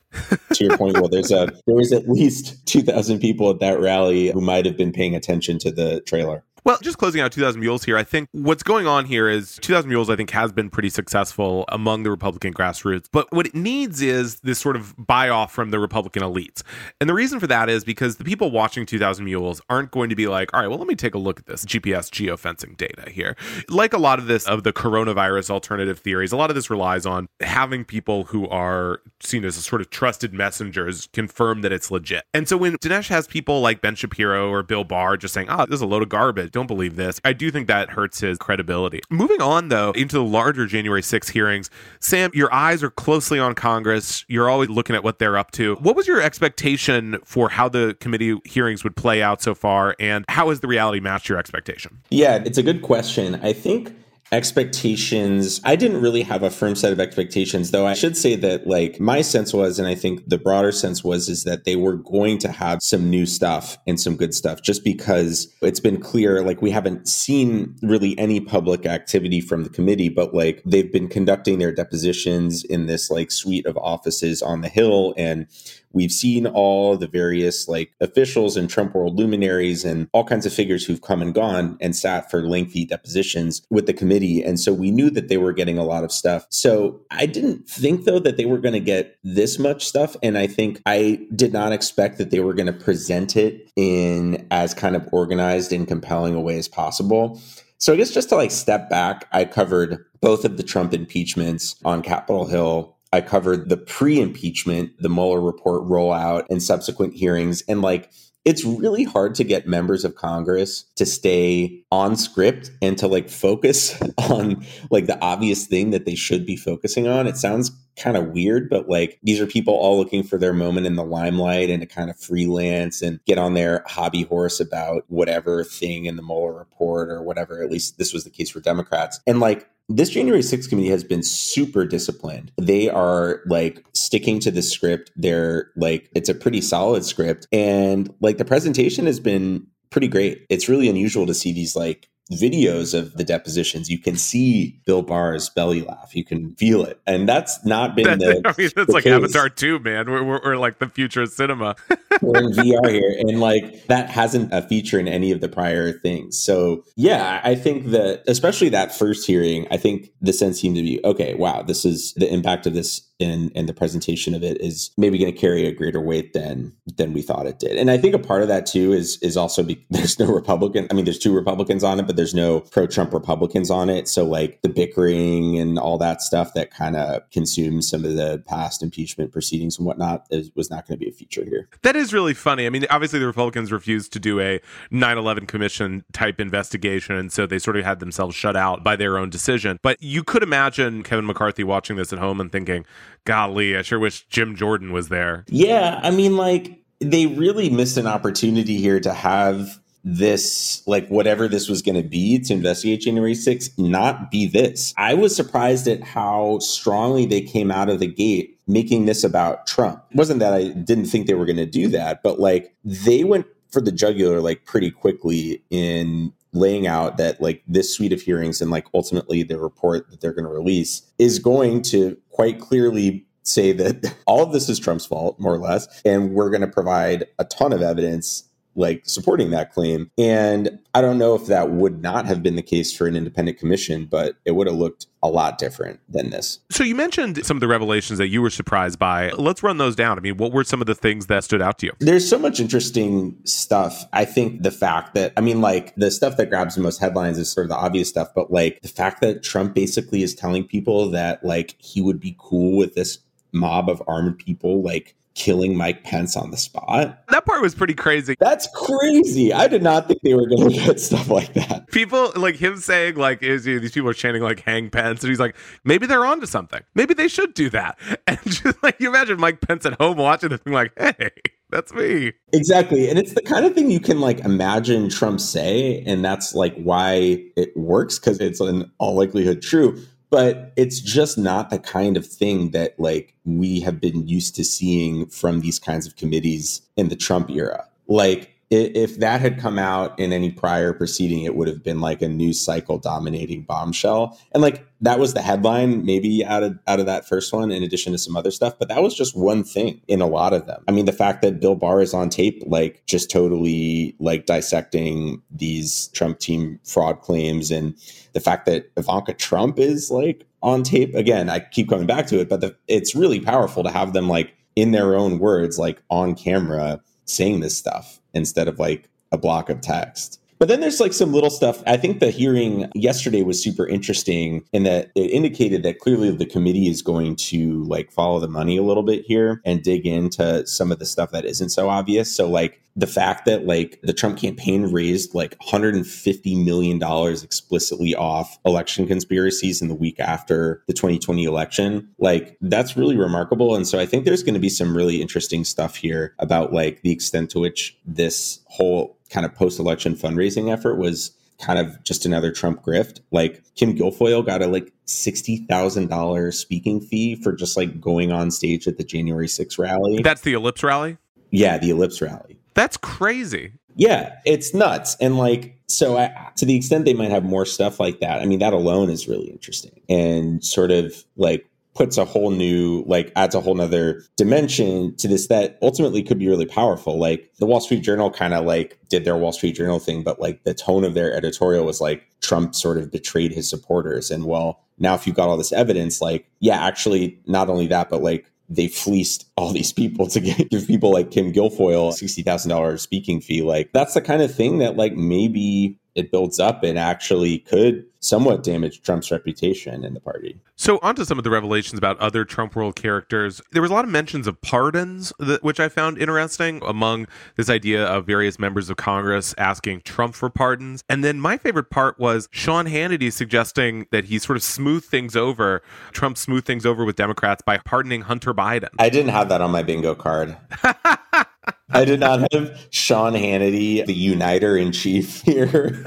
to 0.55 0.65
your 0.65 0.79
point, 0.79 0.95
well, 0.95 1.09
there's 1.09 1.33
a 1.33 1.47
there 1.67 1.75
was 1.75 1.93
at 1.93 2.09
least 2.09 2.65
2,000 2.67 3.19
people 3.19 3.51
at 3.51 3.59
that 3.59 3.81
rally 3.81 4.31
who 4.31 4.41
might 4.41 4.65
have 4.65 4.77
been 4.77 4.93
paying 4.93 5.17
attention 5.17 5.59
to 5.59 5.73
the 5.73 6.01
trailer. 6.03 6.45
Well, 6.65 6.79
just 6.81 6.97
closing 6.97 7.21
out 7.21 7.33
2000 7.33 7.61
Mules 7.61 7.83
here, 7.83 7.99
I 7.99 8.05
think 8.05 8.29
what's 8.31 8.63
going 8.63 8.87
on 8.87 9.05
here 9.05 9.29
is 9.29 9.59
2000 9.63 9.89
Mules, 9.89 10.09
I 10.09 10.15
think, 10.15 10.31
has 10.31 10.53
been 10.53 10.71
pretty 10.71 10.91
successful 10.91 11.65
among 11.69 12.05
the 12.05 12.11
Republican 12.11 12.55
grassroots. 12.55 13.07
But 13.11 13.33
what 13.33 13.47
it 13.47 13.55
needs 13.57 14.01
is 14.01 14.39
this 14.41 14.61
sort 14.61 14.77
of 14.77 14.95
buy 14.97 15.29
off 15.29 15.53
from 15.53 15.73
the 15.73 15.81
Republican 15.81 16.23
elites. 16.23 16.63
And 17.01 17.11
the 17.11 17.15
reason 17.15 17.41
for 17.41 17.49
that 17.49 17.69
is 17.69 17.83
because 17.83 18.17
the 18.17 18.23
people 18.23 18.53
watching 18.53 18.87
2000 18.87 19.25
Mules 19.25 19.61
aren't 19.69 19.91
going 19.91 20.09
to 20.11 20.15
be 20.15 20.29
like, 20.29 20.55
all 20.55 20.61
right, 20.61 20.69
well, 20.69 20.79
let 20.79 20.87
me 20.87 20.95
take 20.95 21.17
a 21.17 21.19
look 21.19 21.41
at 21.41 21.47
this 21.47 21.65
GPS 21.65 22.11
geofencing 22.11 22.77
data 22.77 23.11
here. 23.11 23.37
Like 23.69 23.93
a 23.93 23.99
lot 23.99 24.21
of 24.21 24.27
this 24.27 24.47
of 24.47 24.63
the 24.63 24.73
coronavirus 24.73 25.51
alternative 25.51 25.99
theories, 25.99 26.31
a 26.31 26.37
lot 26.37 26.49
of 26.51 26.55
this 26.55 26.71
relies 26.71 27.07
on 27.07 27.27
having 27.41 27.85
people 27.85 28.23
who 28.23 28.49
are 28.49 29.01
seen 29.21 29.45
as 29.45 29.57
a 29.57 29.63
sort 29.63 29.81
of 29.81 29.91
trusted 29.91 30.33
messengers 30.33 31.09
confirm 31.13 31.63
that 31.63 31.73
it's 31.73 31.91
legit. 31.91 32.23
And 32.33 32.49
so 32.49 32.57
when 32.57 32.77
Dinesh 32.77 33.09
has 33.09 33.27
people 33.27 33.61
like 33.61 33.81
Ben 33.81 33.97
Shapiro 33.97 34.49
or 34.49 34.63
Bill 34.63 34.85
Barr 34.85 35.17
just 35.17 35.35
saying, 35.35 35.49
oh, 35.51 35.67
this 35.67 35.75
is 35.75 35.81
a 35.81 35.87
load 35.87 36.05
of 36.05 36.09
garbage 36.09 36.52
don't 36.53 36.67
believe 36.67 36.97
this. 36.97 37.21
I 37.25 37.33
do 37.33 37.51
think 37.51 37.67
that 37.69 37.91
hurts 37.91 38.21
his 38.21 38.39
credibility. 38.39 39.01
Moving 39.11 39.43
on, 39.43 39.69
though, 39.69 39.91
into 39.93 40.17
the 40.17 40.25
larger 40.25 40.67
January 40.67 41.03
6 41.03 41.29
hearings, 41.31 41.71
Sam, 41.99 42.31
your 42.35 42.53
eyes 42.53 42.83
are 42.83 42.91
closely 42.91 43.39
on 43.39 43.55
Congress. 43.55 44.25
You're 44.29 44.49
always 44.49 44.69
looking 44.69 44.95
at 44.95 45.03
what 45.03 45.19
they're 45.19 45.37
up 45.37 45.51
to. 45.53 45.77
What 45.77 45.97
was 45.97 46.07
your 46.07 46.21
expectation 46.21 47.19
for 47.25 47.49
how 47.49 47.69
the 47.69 47.97
committee 48.01 48.37
hearings 48.45 48.85
would 48.85 48.97
play 48.97 49.23
out 49.23 49.43
so 49.43 49.55
far, 49.55 49.97
and 49.99 50.25
how 50.29 50.51
has 50.51 50.61
the 50.61 50.69
reality 50.69 51.01
matched 51.01 51.29
your 51.29 51.39
expectation? 51.39 51.99
Yeah, 52.11 52.43
it's 52.45 52.59
a 52.59 52.63
good 52.63 52.83
question. 52.83 53.37
I 53.37 53.53
think 53.53 53.95
expectations. 54.33 55.61
I 55.63 55.77
didn't 55.77 56.01
really 56.01 56.23
have 56.23 56.43
a 56.43 56.51
firm 56.51 56.75
set 56.75 56.93
of 56.93 56.99
expectations 56.99 57.71
though. 57.71 57.87
I 57.87 57.95
should 57.95 58.17
say 58.17 58.35
that 58.37 58.67
like 58.67 58.99
my 58.99 59.21
sense 59.21 59.53
was 59.53 59.79
and 59.79 59.89
i 59.89 59.95
think 59.95 60.29
the 60.29 60.39
broader 60.39 60.73
sense 60.73 61.05
was 61.05 61.29
is 61.29 61.45
that 61.45 61.65
they 61.65 61.77
were 61.77 61.97
going 61.97 62.39
to 62.39 62.51
have 62.51 62.83
some 62.83 63.11
new 63.11 63.27
stuff 63.27 63.77
and 63.87 64.01
some 64.01 64.17
good 64.17 64.35
stuff 64.35 64.63
just 64.63 64.85
because 64.85 65.53
it's 65.61 65.81
been 65.81 66.01
clear 66.01 66.43
like 66.43 66.63
we 66.63 66.71
haven't 66.71 67.09
seen 67.09 67.77
really 67.83 68.19
any 68.19 68.41
public 68.41 68.87
activity 68.87 69.41
from 69.41 69.65
the 69.65 69.71
committee 69.71 70.09
but 70.09 70.35
like 70.35 70.63
they've 70.65 70.93
been 70.93 71.09
conducting 71.09 71.59
their 71.59 71.73
depositions 71.73 72.65
in 72.65 72.87
this 72.87 73.11
like 73.11 73.31
suite 73.31 73.67
of 73.67 73.77
offices 73.79 74.43
on 74.43 74.61
the 74.61 74.69
hill 74.69 75.15
and 75.17 75.47
We've 75.93 76.13
seen 76.13 76.47
all 76.47 76.97
the 76.97 77.07
various 77.07 77.69
like 77.69 77.93
officials 78.01 78.57
and 78.57 78.69
Trump 78.69 78.95
world 78.95 79.19
luminaries 79.19 79.85
and 79.85 80.09
all 80.13 80.25
kinds 80.25 80.47
of 80.47 80.53
figures 80.53 80.85
who've 80.85 81.03
come 81.03 81.23
and 81.23 81.35
gone 81.35 81.77
and 81.81 81.95
sat 81.95 82.31
for 82.31 82.43
lengthy 82.43 82.85
depositions 82.85 83.63
with 83.71 83.87
the 83.87 83.93
committee. 83.93 84.43
And 84.43 84.59
so 84.59 84.73
we 84.73 84.91
knew 84.91 85.11
that 85.11 85.29
they 85.29 85.37
were 85.37 85.53
getting 85.53 85.79
a 85.79 85.85
lot 85.85 86.05
of 86.05 86.13
stuff. 86.13 86.47
So 86.51 87.01
I 87.11 87.27
didn't 87.27 87.69
think 87.69 88.05
though 88.05 88.19
that 88.21 88.37
they 88.37 88.47
were 88.47 88.59
going 88.59 88.75
to 88.75 88.81
get 88.81 89.19
this 89.23 89.59
much 89.59 89.87
stuff. 89.87 90.17
And 90.23 90.39
I 90.39 90.47
think 90.47 90.81
I 90.87 91.27
did 91.35 91.53
not 91.53 91.73
expect 91.73 92.19
that 92.19 92.31
they 92.31 92.41
were 92.41 92.55
going 92.55 92.67
to 92.67 92.73
present 92.73 93.37
it 93.37 93.71
in 93.77 94.47
as 94.51 94.75
kind 94.75 94.97
of 94.97 95.09
organized 95.13 95.73
and 95.73 95.87
compelling 95.87 96.35
a 96.35 96.41
way 96.41 96.59
as 96.59 96.69
possible. 96.69 97.41
So 97.79 97.93
I 97.93 97.97
guess 97.97 98.13
just 98.13 98.29
to 98.29 98.37
like 98.37 98.53
step 98.53 98.89
back, 98.89 99.27
I 99.33 99.45
covered 99.45 100.05
both 100.21 100.45
of 100.45 100.57
the 100.57 100.63
Trump 100.63 100.95
impeachments 100.95 101.75
on 101.85 102.01
Capitol 102.01 102.47
Hill 102.47 102.92
I 103.13 103.21
covered 103.21 103.69
the 103.69 103.77
pre 103.77 104.21
impeachment, 104.21 104.93
the 104.99 105.09
Mueller 105.09 105.41
report 105.41 105.85
rollout, 105.85 106.47
and 106.49 106.63
subsequent 106.63 107.15
hearings. 107.15 107.63
And 107.69 107.83
like, 107.83 108.11
it's 108.45 108.65
really 108.65 109.05
hard 109.05 109.35
to 109.37 109.45
get 109.45 109.69
members 109.69 110.05
of 110.05 110.17
Congress 110.17 110.85
to 110.97 111.07
stay 111.07 111.85
on 111.93 112.17
script 112.17 112.73
and 112.81 112.99
to 112.99 113.07
like 113.07 113.29
focus 113.29 114.01
on 114.19 114.65
like 114.91 115.07
the 115.07 115.19
obvious 115.23 115.67
thing 115.67 115.91
that 115.91 116.07
they 116.07 116.17
should 116.17 116.45
be 116.45 116.57
focusing 116.57 117.07
on. 117.07 117.27
It 117.27 117.37
sounds 117.37 117.71
kind 117.97 118.17
of 118.17 118.29
weird, 118.29 118.69
but 118.69 118.89
like 118.89 119.21
these 119.23 119.41
are 119.41 119.47
people 119.47 119.75
all 119.75 119.97
looking 119.97 120.25
for 120.25 120.39
their 120.39 120.53
moment 120.53 120.87
in 120.87 120.97
the 120.97 121.05
limelight 121.05 121.71
and 121.71 121.83
to 121.83 121.87
kind 121.87 122.11
of 122.11 122.19
freelance 122.19 123.03
and 123.03 123.21
get 123.27 123.39
on 123.39 123.55
their 123.55 123.85
hobby 123.87 124.23
horse 124.23 124.59
about 124.59 125.05
whatever 125.09 125.63
thing 125.63 126.07
in 126.07 126.17
the 126.17 126.23
Mueller 126.23 126.53
report 126.55 127.11
or 127.11 127.23
whatever. 127.23 127.63
At 127.63 127.71
least 127.71 127.99
this 127.99 128.13
was 128.13 128.25
the 128.25 128.31
case 128.31 128.51
for 128.51 128.61
Democrats. 128.61 129.21
And 129.27 129.39
like 129.39 129.69
this 129.97 130.11
January 130.11 130.43
6th 130.43 130.69
committee 130.69 130.89
has 130.89 131.05
been 131.05 131.23
super 131.23 131.85
disciplined. 131.85 132.53
They 132.61 132.89
are 132.89 133.41
like 133.47 133.85
sticking 133.95 134.41
to 134.41 134.51
the 134.51 134.63
script. 134.63 135.11
They're 135.17 135.71
like, 135.77 136.11
it's 136.15 136.29
a 136.29 136.35
pretty 136.35 136.61
solid 136.61 137.05
script. 137.05 137.47
And 137.53 138.13
like 138.21 138.39
the 138.39 138.45
presentation 138.45 139.07
has 139.07 139.21
been 139.21 139.67
pretty 139.91 140.09
great. 140.09 140.47
It's 140.49 140.69
really 140.69 140.89
unusual 140.89 141.27
to 141.27 141.35
see 141.35 141.53
these 141.53 141.77
like 141.77 142.09
videos 142.31 142.97
of 142.97 143.15
the 143.15 143.25
depositions, 143.25 143.91
you 143.91 143.99
can 143.99 144.17
see 144.17 144.81
Bill 144.87 145.03
Barr's 145.03 145.51
belly 145.51 145.83
laugh. 145.83 146.15
You 146.15 146.25
can 146.25 146.55
feel 146.57 146.85
it, 146.85 147.01
and 147.07 147.29
that's 147.29 147.65
not 147.65 147.97
been 147.97 148.19
the. 148.19 148.41
I 148.45 148.55
mean, 148.57 148.71
it's 148.77 148.93
like 148.93 149.05
case. 149.05 149.13
Avatar 149.13 149.49
two, 149.49 149.79
man. 149.81 150.11
We're, 150.11 150.23
we're, 150.23 150.41
we're, 150.45 150.57
like 150.57 150.79
the 150.79 150.89
future 150.89 151.23
of 151.23 151.31
cinema. 151.31 151.77
we're 152.23 152.39
in 152.39 152.53
VR 152.53 152.91
here, 152.91 153.15
and 153.19 153.41
like 153.41 153.87
that 153.87 154.09
hasn't 154.11 154.53
a 154.53 154.63
feature 154.63 154.99
in 154.99 155.09
any 155.09 155.33
of 155.33 155.41
the 155.41 155.49
prior 155.49 155.93
things. 155.93 156.39
So 156.39 156.85
yeah, 156.97 157.41
I 157.43 157.55
think 157.55 157.87
that 157.87 158.23
especially 158.27 158.69
that 158.71 158.95
first 158.95 159.27
hearing, 159.27 159.67
I 159.71 159.77
think 159.77 160.11
the 160.21 160.33
sense 160.33 160.61
seemed 160.61 160.77
to 160.77 160.83
be 160.83 161.05
okay. 161.05 161.35
Wow, 161.35 161.63
this 161.63 161.85
is 161.85 162.15
the 162.15 162.33
impact 162.33 162.67
of 162.67 162.75
this 162.75 163.03
and 163.23 163.53
and 163.55 163.69
the 163.69 163.75
presentation 163.75 164.35
of 164.35 164.43
it 164.43 164.61
is 164.61 164.91
maybe 164.97 165.19
going 165.19 165.33
to 165.33 165.39
carry 165.39 165.67
a 165.67 165.73
greater 165.73 166.01
weight 166.01 166.33
than 166.33 166.73
than 166.97 167.13
we 167.13 167.23
thought 167.23 167.47
it 167.47 167.59
did. 167.59 167.77
And 167.77 167.91
I 167.91 167.97
think 167.97 168.15
a 168.15 168.19
part 168.19 168.43
of 168.43 168.49
that 168.49 168.67
too 168.67 168.93
is 168.93 169.19
is 169.23 169.37
also 169.37 169.63
be, 169.63 169.85
there's 169.91 170.19
no 170.19 170.27
Republican. 170.27 170.87
I 170.91 170.95
mean, 170.95 171.05
there's 171.05 171.19
two 171.19 171.35
Republicans 171.35 171.85
on 171.85 172.01
it, 172.01 172.07
but 172.13 172.19
there's 172.19 172.35
no 172.35 172.61
pro 172.61 172.87
Trump 172.87 173.15
Republicans 173.15 173.71
on 173.71 173.89
it. 173.89 174.07
So 174.07 174.23
like 174.23 174.61
the 174.61 174.69
bickering 174.69 175.59
and 175.59 175.79
all 175.79 175.97
that 175.97 176.21
stuff 176.21 176.53
that 176.53 176.71
kind 176.71 176.95
of 176.95 177.23
consumes 177.31 177.89
some 177.89 178.05
of 178.05 178.17
the 178.17 178.45
past 178.47 178.83
impeachment 178.83 179.33
proceedings 179.33 179.79
and 179.79 179.87
whatnot 179.87 180.27
is, 180.31 180.51
was 180.55 180.71
not 180.71 180.87
going 180.87 180.99
to 180.99 181.03
be 181.03 181.11
a 181.11 181.15
feature 181.15 181.43
here. 181.43 181.71
That 181.81 181.97
is 181.97 182.13
really 182.13 182.35
funny. 182.35 182.67
I 182.67 182.69
mean, 182.69 182.85
obviously 182.91 183.19
the 183.19 183.27
Republicans 183.27 183.73
refused 183.73 184.13
to 184.13 184.21
do 184.21 184.41
a 184.41 184.61
9/11 184.93 185.49
commission 185.49 186.05
type 186.13 186.39
investigation, 186.39 187.17
and 187.17 187.33
so 187.33 187.47
they 187.47 187.59
sort 187.59 187.79
of 187.79 187.85
had 187.87 187.99
themselves 187.99 188.37
shut 188.37 188.57
out 188.57 188.85
by 188.85 188.95
their 188.95 189.17
own 189.17 189.31
decision. 189.31 189.79
But 189.81 190.03
you 190.03 190.23
could 190.23 190.43
imagine 190.43 191.03
Kevin 191.03 191.25
McCarthy 191.25 191.65
watching 191.65 191.97
this 191.97 192.13
at 192.13 192.19
home 192.19 192.43
and 192.43 192.53
thinking 192.53 192.85
golly, 193.25 193.75
I 193.75 193.81
sure 193.81 193.99
wish 193.99 194.27
Jim 194.27 194.55
Jordan 194.55 194.93
was 194.93 195.09
there. 195.09 195.47
Yeah, 195.49 195.99
I 196.03 196.11
mean, 196.11 196.37
like 196.37 196.79
they 197.01 197.27
really 197.27 197.71
missed 197.71 197.97
an 197.97 198.07
opportunity 198.07 198.77
here 198.77 199.01
to 199.01 199.15
have 199.15 199.81
this, 200.05 200.83
like 200.87 201.09
whatever 201.09 201.49
this 201.49 201.69
was 201.69 201.83
going 201.83 201.95
to 201.95 202.09
be 202.09 202.39
to 202.41 202.53
investigate 202.53 203.01
January 203.01 203.35
6th, 203.35 203.79
not 203.79 204.31
be 204.31 204.47
this. 204.47 204.93
I 204.97 205.15
was 205.15 205.35
surprised 205.35 205.87
at 205.87 206.03
how 206.03 206.59
strongly 206.59 207.27
they 207.27 207.41
came 207.41 207.71
out 207.71 207.89
of 207.89 208.01
the 208.01 208.07
gate 208.07 208.59
making 208.67 209.07
this 209.07 209.25
about 209.25 209.67
Trump. 209.67 210.05
It 210.11 210.17
wasn't 210.17 210.41
that 210.41 210.53
I 210.53 210.69
didn't 210.69 211.07
think 211.07 211.27
they 211.27 211.35
were 211.35 211.47
going 211.47 211.57
to 211.57 211.67
do 211.67 211.89
that, 211.89 212.23
but 212.23 212.41
like 212.41 212.75
they 212.85 213.25
went 213.25 213.47
for 213.71 213.81
the 213.81 213.93
jugular 213.93 214.41
like 214.41 214.65
pretty 214.65 214.91
quickly 214.91 215.63
in 215.71 216.33
laying 216.53 216.87
out 216.87 217.17
that 217.17 217.41
like 217.41 217.63
this 217.67 217.95
suite 217.95 218.13
of 218.13 218.21
hearings 218.21 218.61
and 218.61 218.71
like 218.71 218.87
ultimately 218.93 219.43
the 219.43 219.59
report 219.59 220.11
that 220.11 220.21
they're 220.21 220.35
going 220.35 220.45
to 220.45 220.51
release 220.51 221.03
is 221.19 221.39
going 221.39 221.81
to 221.81 222.17
quite 222.31 222.61
clearly 222.61 223.27
say 223.43 223.73
that 223.73 224.15
all 224.27 224.43
of 224.43 224.53
this 224.53 224.69
is 224.69 224.79
Trump's 224.79 225.07
fault, 225.07 225.39
more 225.41 225.55
or 225.55 225.59
less, 225.59 226.03
and 226.05 226.33
we're 226.33 226.51
going 226.51 226.61
to 226.61 226.67
provide 226.67 227.27
a 227.39 227.45
ton 227.45 227.73
of 227.73 227.83
evidence 227.83 228.45
like 228.75 229.03
supporting 229.05 229.51
that 229.51 229.73
claim. 229.73 230.11
And 230.19 230.79
I 230.95 231.01
don't 231.01 231.19
know 231.19 231.35
if 231.35 231.47
that 231.47 231.71
would 231.71 232.03
not 232.03 232.27
have 232.27 232.43
been 232.43 232.57
the 232.57 232.63
case 232.63 232.95
for 232.95 233.07
an 233.07 233.17
independent 233.17 233.59
commission, 233.59 234.07
but 234.07 234.37
it 234.45 234.53
would 234.53 234.67
have 234.67 234.77
looked 234.77 235.07
a 235.23 235.29
lot 235.29 235.59
different 235.59 236.01
than 236.09 236.31
this. 236.31 236.59
So 236.71 236.83
you 236.83 236.95
mentioned 236.95 237.45
some 237.47 237.57
of 237.57 237.61
the 237.61 237.69
revelations 237.69 238.19
that 238.19 238.29
you 238.29 238.43
were 238.43 238.51
surprised 238.51 238.99
by. 238.99 239.31
Let's 239.31 239.63
run 239.63 239.79
those 239.79 239.95
down. 239.95 240.19
I 240.19 240.21
mean, 240.21 240.37
what 240.37 240.53
were 240.53 240.65
some 240.65 240.81
of 240.81 240.87
the 240.87 240.95
things 240.95 241.27
that 241.27 241.45
stood 241.45 241.63
out 241.63 241.79
to 241.79 241.87
you? 241.87 241.93
There's 242.01 242.29
so 242.29 242.39
much 242.39 242.61
interesting 242.61 243.37
stuff. 243.45 244.05
I 244.13 244.25
think 244.25 244.63
the 244.63 244.71
fact 244.71 245.15
that 245.15 245.33
I 245.37 245.41
mean 245.41 245.61
like 245.61 245.95
the 245.95 246.11
stuff 246.11 246.37
that 246.39 246.51
grabs 246.51 246.75
the 246.75 246.81
most 246.81 246.99
headlines 246.99 247.39
is 247.39 247.51
sort 247.51 247.67
of 247.67 247.71
the 247.71 247.77
obvious 247.77 248.09
stuff, 248.09 248.29
but 248.35 248.51
like 248.51 248.81
the 248.83 248.89
fact 248.89 249.21
that 249.21 249.43
Trump 249.43 249.75
basically 249.75 250.23
is 250.23 250.35
telling 250.35 250.65
people 250.65 251.11
that 251.11 251.45
like 251.45 251.77
he 251.79 252.01
would 252.01 252.19
be 252.19 252.35
cool 252.39 252.77
with 252.77 252.95
this 252.95 253.19
mob 253.53 253.89
of 253.89 254.03
armed 254.09 254.39
people 254.39 254.83
like 254.83 255.15
killing 255.35 255.77
Mike 255.77 256.05
Pence 256.05 256.37
on 256.37 256.51
the 256.51 256.57
spot. 256.57 257.23
That 257.29 257.47
part 257.47 257.63
was 257.63 257.75
pretty 257.75 257.95
crazy. 257.95 258.37
That's 258.39 258.69
crazy. 258.75 259.53
I 259.53 259.67
did 259.69 259.83
not 259.83 260.09
think 260.09 260.21
they 260.23 260.35
were 260.35 260.47
going 260.47 260.71
to 260.71 260.77
get 260.77 261.01
stuff 261.01 261.29
like 261.29 261.55
that. 261.55 261.89
People 261.89 262.33
like 262.37 262.57
him 262.57 262.77
saying 262.77 263.17
like 263.17 263.43
is 263.43 263.65
these 263.65 263.93
people 263.93 264.11
are 264.11 264.15
chanting 264.15 264.43
like 264.43 264.61
hang 264.61 264.91
Pence 264.91 265.23
and 265.23 265.31
he's 265.31 265.41
like 265.41 265.57
maybe 265.85 266.07
they're 266.07 266.25
onto 266.25 266.47
something. 266.47 266.81
Maybe 266.95 267.15
they 267.15 267.29
should 267.29 267.55
do 267.55 267.71
that. 267.71 267.99
And 268.27 268.39
just 268.45 268.83
like 268.83 268.99
you 269.01 269.09
imagine 269.09 269.39
Mike 269.39 269.61
Pence 269.61 269.85
at 269.85 269.95
home 270.01 270.17
watching 270.17 270.51
the 270.51 270.59
thing 270.59 270.73
like 270.73 270.93
hey 270.97 271.31
that's 271.71 271.93
me. 271.93 272.33
Exactly. 272.53 273.09
And 273.09 273.19
it's 273.19 273.35
the 273.35 273.43
kind 273.43 273.65
of 273.65 273.75
thing 273.75 273.91
you 273.91 273.99
can 273.99 274.21
like 274.21 274.41
imagine 274.41 275.09
Trump 275.09 275.41
say 275.41 276.03
and 276.07 276.25
that's 276.25 276.55
like 276.55 276.75
why 276.77 277.43
it 277.57 277.77
works 277.77 278.19
cuz 278.19 278.39
it's 278.41 278.61
in 278.61 278.91
all 278.99 279.17
likelihood 279.17 279.61
true 279.63 280.01
but 280.33 280.73
it's 280.77 280.99
just 280.99 281.37
not 281.37 281.69
the 281.69 281.79
kind 281.79 282.17
of 282.17 282.27
thing 282.27 282.71
that 282.71 282.99
like 282.99 283.35
we 283.45 283.81
have 283.81 284.01
been 284.01 284.27
used 284.27 284.57
to 284.57 284.65
seeing 284.65 285.27
from 285.27 285.61
these 285.61 285.79
kinds 285.79 286.07
of 286.07 286.17
committees 286.17 286.81
in 286.97 287.11
the 287.11 287.17
Trump 287.17 287.51
era. 287.51 287.87
Like 288.09 288.52
if 288.73 289.19
that 289.19 289.43
had 289.43 289.61
come 289.61 289.79
out 289.79 290.19
in 290.19 290.33
any 290.33 290.51
prior 290.51 290.95
proceeding, 290.95 291.45
it 291.45 291.55
would 291.55 291.69
have 291.69 291.83
been 291.83 292.01
like 292.01 292.23
a 292.23 292.29
news 292.29 292.59
cycle 292.59 292.97
dominating 292.97 293.65
bombshell. 293.65 294.39
And 294.53 294.63
like 294.63 294.87
that 295.03 295.19
was 295.19 295.35
the 295.35 295.43
headline, 295.43 296.07
maybe 296.07 296.43
out 296.43 296.63
of 296.63 296.79
out 296.87 296.99
of 296.99 297.05
that 297.05 297.29
first 297.29 297.53
one, 297.53 297.71
in 297.71 297.83
addition 297.83 298.13
to 298.13 298.19
some 298.19 298.35
other 298.35 298.51
stuff. 298.51 298.79
But 298.79 298.89
that 298.89 299.03
was 299.03 299.15
just 299.15 299.37
one 299.37 299.63
thing 299.63 300.01
in 300.09 300.23
a 300.23 300.27
lot 300.27 300.55
of 300.55 300.67
them. 300.67 300.83
I 300.89 300.93
mean, 300.93 301.05
the 301.05 301.13
fact 301.13 301.43
that 301.43 301.61
Bill 301.61 301.75
Barr 301.75 302.01
is 302.01 302.15
on 302.15 302.31
tape, 302.31 302.63
like 302.65 303.03
just 303.07 303.31
totally 303.31 304.17
like 304.19 304.47
dissecting 304.47 305.43
these 305.51 306.09
Trump 306.09 306.39
team 306.39 306.81
fraud 306.83 307.21
claims, 307.21 307.71
and 307.71 307.95
the 308.33 308.41
fact 308.41 308.65
that 308.67 308.91
Ivanka 308.97 309.35
Trump 309.35 309.79
is 309.79 310.11
like 310.11 310.47
on 310.63 310.83
tape 310.83 311.15
again. 311.15 311.51
I 311.51 311.61
keep 311.61 311.91
coming 311.91 312.07
back 312.07 312.27
to 312.29 312.41
it, 312.41 312.49
but 312.49 312.63
the, 312.63 312.75
it's 312.89 313.15
really 313.15 313.41
powerful 313.41 313.83
to 313.83 313.91
have 313.91 314.15
them 314.15 314.29
like 314.29 314.55
in 314.77 314.93
their 314.93 315.15
own 315.15 315.39
words, 315.39 315.79
like 315.79 316.01
on 316.09 316.35
camera 316.35 317.03
saying 317.27 317.61
this 317.61 317.77
stuff 317.77 318.22
instead 318.35 318.69
of 318.69 318.79
like 318.79 319.09
a 319.31 319.39
block 319.39 319.71
of 319.71 319.81
text. 319.81 320.42
But 320.63 320.69
then 320.69 320.79
there's 320.79 321.01
like 321.01 321.13
some 321.13 321.33
little 321.33 321.51
stuff. 321.51 321.83
I 321.89 321.97
think 321.97 322.21
the 322.21 322.31
hearing 322.31 322.89
yesterday 322.95 323.43
was 323.43 323.61
super 323.61 323.85
interesting 323.85 324.63
in 324.73 324.85
that 324.85 325.11
it 325.17 325.33
indicated 325.33 325.83
that 325.83 325.99
clearly 325.99 326.31
the 326.31 326.47
committee 326.47 326.87
is 326.87 327.03
going 327.03 327.35
to 327.51 327.83
like 327.83 328.13
follow 328.13 328.39
the 328.39 328.47
money 328.47 328.77
a 328.77 328.85
little 328.85 329.03
bit 329.03 329.25
here 329.27 329.61
and 329.65 329.83
dig 329.83 330.07
into 330.07 330.65
some 330.69 330.93
of 330.93 331.01
the 331.01 331.05
stuff 331.05 331.33
that 331.33 331.45
isn't 331.45 331.71
so 331.71 331.89
obvious. 331.89 332.31
So 332.31 332.49
like 332.49 332.81
the 332.95 333.09
fact 333.09 333.45
that 333.47 333.67
like 333.67 333.99
the 334.05 334.13
Trump 334.13 334.39
campaign 334.39 334.93
raised 334.93 335.35
like 335.35 335.57
150 335.59 336.55
million 336.63 336.99
dollars 336.99 337.43
explicitly 337.43 338.15
off 338.15 338.57
election 338.65 339.09
conspiracies 339.09 339.83
in 339.83 339.89
the 339.89 339.97
week 339.97 340.21
after 340.21 340.85
the 340.87 340.93
2020 340.93 341.43
election, 341.43 342.09
like 342.19 342.57
that's 342.61 342.97
really 342.97 343.17
remarkable. 343.17 343.75
And 343.75 343.89
so 343.89 343.99
I 343.99 344.07
think 344.07 344.25
there's 344.25 344.45
going 344.45 344.55
to 344.55 344.61
be 344.61 344.69
some 344.69 344.97
really 344.97 345.21
interesting 345.21 345.65
stuff 345.65 345.97
here 345.97 346.35
about 346.39 346.73
like 346.73 347.03
the 347.03 347.11
extent 347.11 347.51
to 347.51 347.59
which 347.59 347.99
this 348.07 348.61
whole 348.67 349.17
kind 349.33 349.47
of 349.47 349.55
post 349.55 349.81
election 349.81 350.15
fundraising 350.15 350.71
effort 350.73 350.97
was 350.97 351.33
kind 351.59 351.79
of 351.79 352.03
just 352.05 352.27
another 352.27 352.53
Trump 352.53 352.85
grift. 352.85 353.21
Like 353.31 353.63
Kim 353.75 353.97
Guilfoyle 353.97 354.45
got 354.45 354.63
a 354.63 354.67
like 354.67 354.93
sixty 355.07 355.59
thousand 355.69 356.09
dollars 356.09 356.59
speaking 356.59 357.01
fee 357.01 357.37
for 357.37 357.53
just 357.53 357.77
like 357.77 358.01
going 358.01 358.33
on 358.33 358.51
stage 358.51 358.87
at 358.87 358.99
the 358.99 359.05
January 359.05 359.47
6th 359.47 359.79
rally. 359.79 360.23
That's 360.23 360.43
the 360.43 360.53
Ellipse 360.53 360.83
rally. 360.83 361.17
Yeah, 361.51 361.79
the 361.79 361.91
Ellipse 361.91 362.21
rally. 362.21 362.59
That's 362.75 362.97
crazy. 362.97 363.73
Yeah, 363.95 364.37
it's 364.47 364.73
nuts. 364.73 365.17
And 365.21 365.37
like, 365.37 365.77
so 365.87 366.17
I, 366.17 366.51
to 366.57 366.65
the 366.65 366.75
extent 366.75 367.05
they 367.05 367.13
might 367.13 367.31
have 367.31 367.45
more 367.45 367.67
stuff 367.67 368.01
like 368.01 368.21
that, 368.21 368.41
I 368.41 368.47
mean, 368.47 368.59
that 368.61 368.73
alone 368.73 369.11
is 369.11 369.29
really 369.29 369.51
interesting 369.51 370.01
and 370.09 370.65
sort 370.65 370.91
of 370.91 371.25
like 371.37 371.67
puts 371.95 372.17
a 372.17 372.25
whole 372.25 372.51
new 372.51 373.05
like 373.07 373.31
adds 373.37 373.55
a 373.55 373.61
whole 373.61 373.75
nother 373.75 374.23
dimension 374.37 375.15
to 375.17 375.29
this 375.29 375.49
that 375.49 375.79
ultimately 375.83 376.23
could 376.23 376.39
be 376.39 376.49
really 376.49 376.67
powerful 376.67 377.19
like 377.19 377.51
the 377.59 377.67
wall 377.67 377.81
street 377.81 378.01
journal 378.01 378.31
kind 378.31 378.55
of 378.55 378.65
like 378.65 378.99
did 379.09 379.25
their 379.25 379.37
wall 379.37 379.53
street 379.53 379.73
journal 379.73 379.99
thing 379.99 380.23
but 380.23 380.41
like 380.41 380.65
the 380.65 380.75
tone 380.75 381.05
of 381.05 381.15
their 381.15 381.35
editorial 381.35 381.85
was 381.85 382.01
like 382.01 382.27
trump 382.41 382.75
sort 382.75 382.97
of 382.97 383.11
betrayed 383.11 383.53
his 383.53 383.69
supporters 383.69 384.31
and 384.31 384.47
well 384.47 384.83
now 384.99 385.15
if 385.15 385.27
you've 385.27 385.37
got 385.37 385.49
all 385.49 385.57
this 385.57 385.73
evidence 385.73 386.21
like 386.21 386.47
yeah 386.61 386.83
actually 386.83 387.39
not 387.47 387.69
only 387.69 387.87
that 387.87 388.09
but 388.09 388.23
like 388.23 388.47
they 388.69 388.89
fleeced 388.89 389.47
all 389.57 389.71
these 389.71 389.93
people 389.93 390.27
to 390.27 390.41
get, 390.41 390.71
give 390.71 390.87
people 390.87 391.13
like 391.13 391.31
Kim 391.31 391.53
Guilfoyle 391.53 392.11
$60,000 392.11 392.99
speaking 392.99 393.41
fee. 393.41 393.61
Like 393.61 393.93
that's 393.93 394.15
the 394.15 394.23
kind 394.23 394.41
of 394.41 394.55
thing 394.55 394.79
that 394.79 394.97
like 394.97 395.15
maybe 395.15 395.99
it 396.15 396.31
builds 396.31 396.61
up 396.61 396.83
and 396.83 396.99
actually 396.99 397.59
could 397.61 398.05
somewhat 398.21 398.63
damage 398.63 399.03
Trump's 399.03 399.31
reputation 399.31 400.05
in 400.05 400.15
the 400.15 400.21
party. 400.21 400.59
So, 400.77 400.99
on 401.03 401.15
to 401.17 401.25
some 401.25 401.39
of 401.39 401.45
the 401.45 401.51
revelations 401.51 401.99
about 401.99 402.19
other 402.19 402.45
Trump 402.45 402.77
world 402.77 402.97
characters. 402.97 403.61
There 403.73 403.83
was 403.83 403.91
a 403.91 403.95
lot 403.95 404.05
of 404.05 404.11
mentions 404.11 404.47
of 404.47 404.61
pardons, 404.63 405.33
that, 405.39 405.63
which 405.63 405.81
I 405.81 405.89
found 405.89 406.19
interesting 406.19 406.81
among 406.87 407.27
this 407.57 407.69
idea 407.69 408.05
of 408.05 408.27
various 408.27 408.59
members 408.59 408.91
of 408.91 408.97
Congress 408.97 409.55
asking 409.59 410.03
Trump 410.03 410.35
for 410.35 410.51
pardons. 410.51 411.03
And 411.09 411.25
then 411.25 411.41
my 411.41 411.57
favorite 411.57 411.91
part 411.91 412.19
was 412.19 412.49
Sean 412.53 412.87
Hannity 412.87 413.33
suggesting 413.33 414.07
that 414.11 414.27
he 414.27 414.39
sort 414.39 414.57
of 414.57 414.63
smooth 414.63 415.05
things 415.05 415.35
over, 415.35 415.83
Trump 416.13 416.39
smooth 416.39 416.65
things 416.65 416.87
over 416.87 417.05
with 417.05 417.17
Democrats 417.17 417.63
by 417.65 417.79
pardoning 417.79 418.23
Hunter 418.23 418.55
Biden. 418.55 418.91
I 418.99 419.09
didn't 419.09 419.33
have 419.33 419.49
that 419.49 419.61
on 419.61 419.71
my 419.71 419.83
bingo 419.83 420.15
card. 420.15 420.57
I 421.91 422.05
did 422.05 422.21
not 422.21 422.53
have 422.53 422.87
Sean 422.91 423.35
Hannity, 423.35 424.05
the 424.05 424.15
uniter 424.15 424.77
in 424.77 424.93
chief 424.93 425.41
here. 425.45 426.05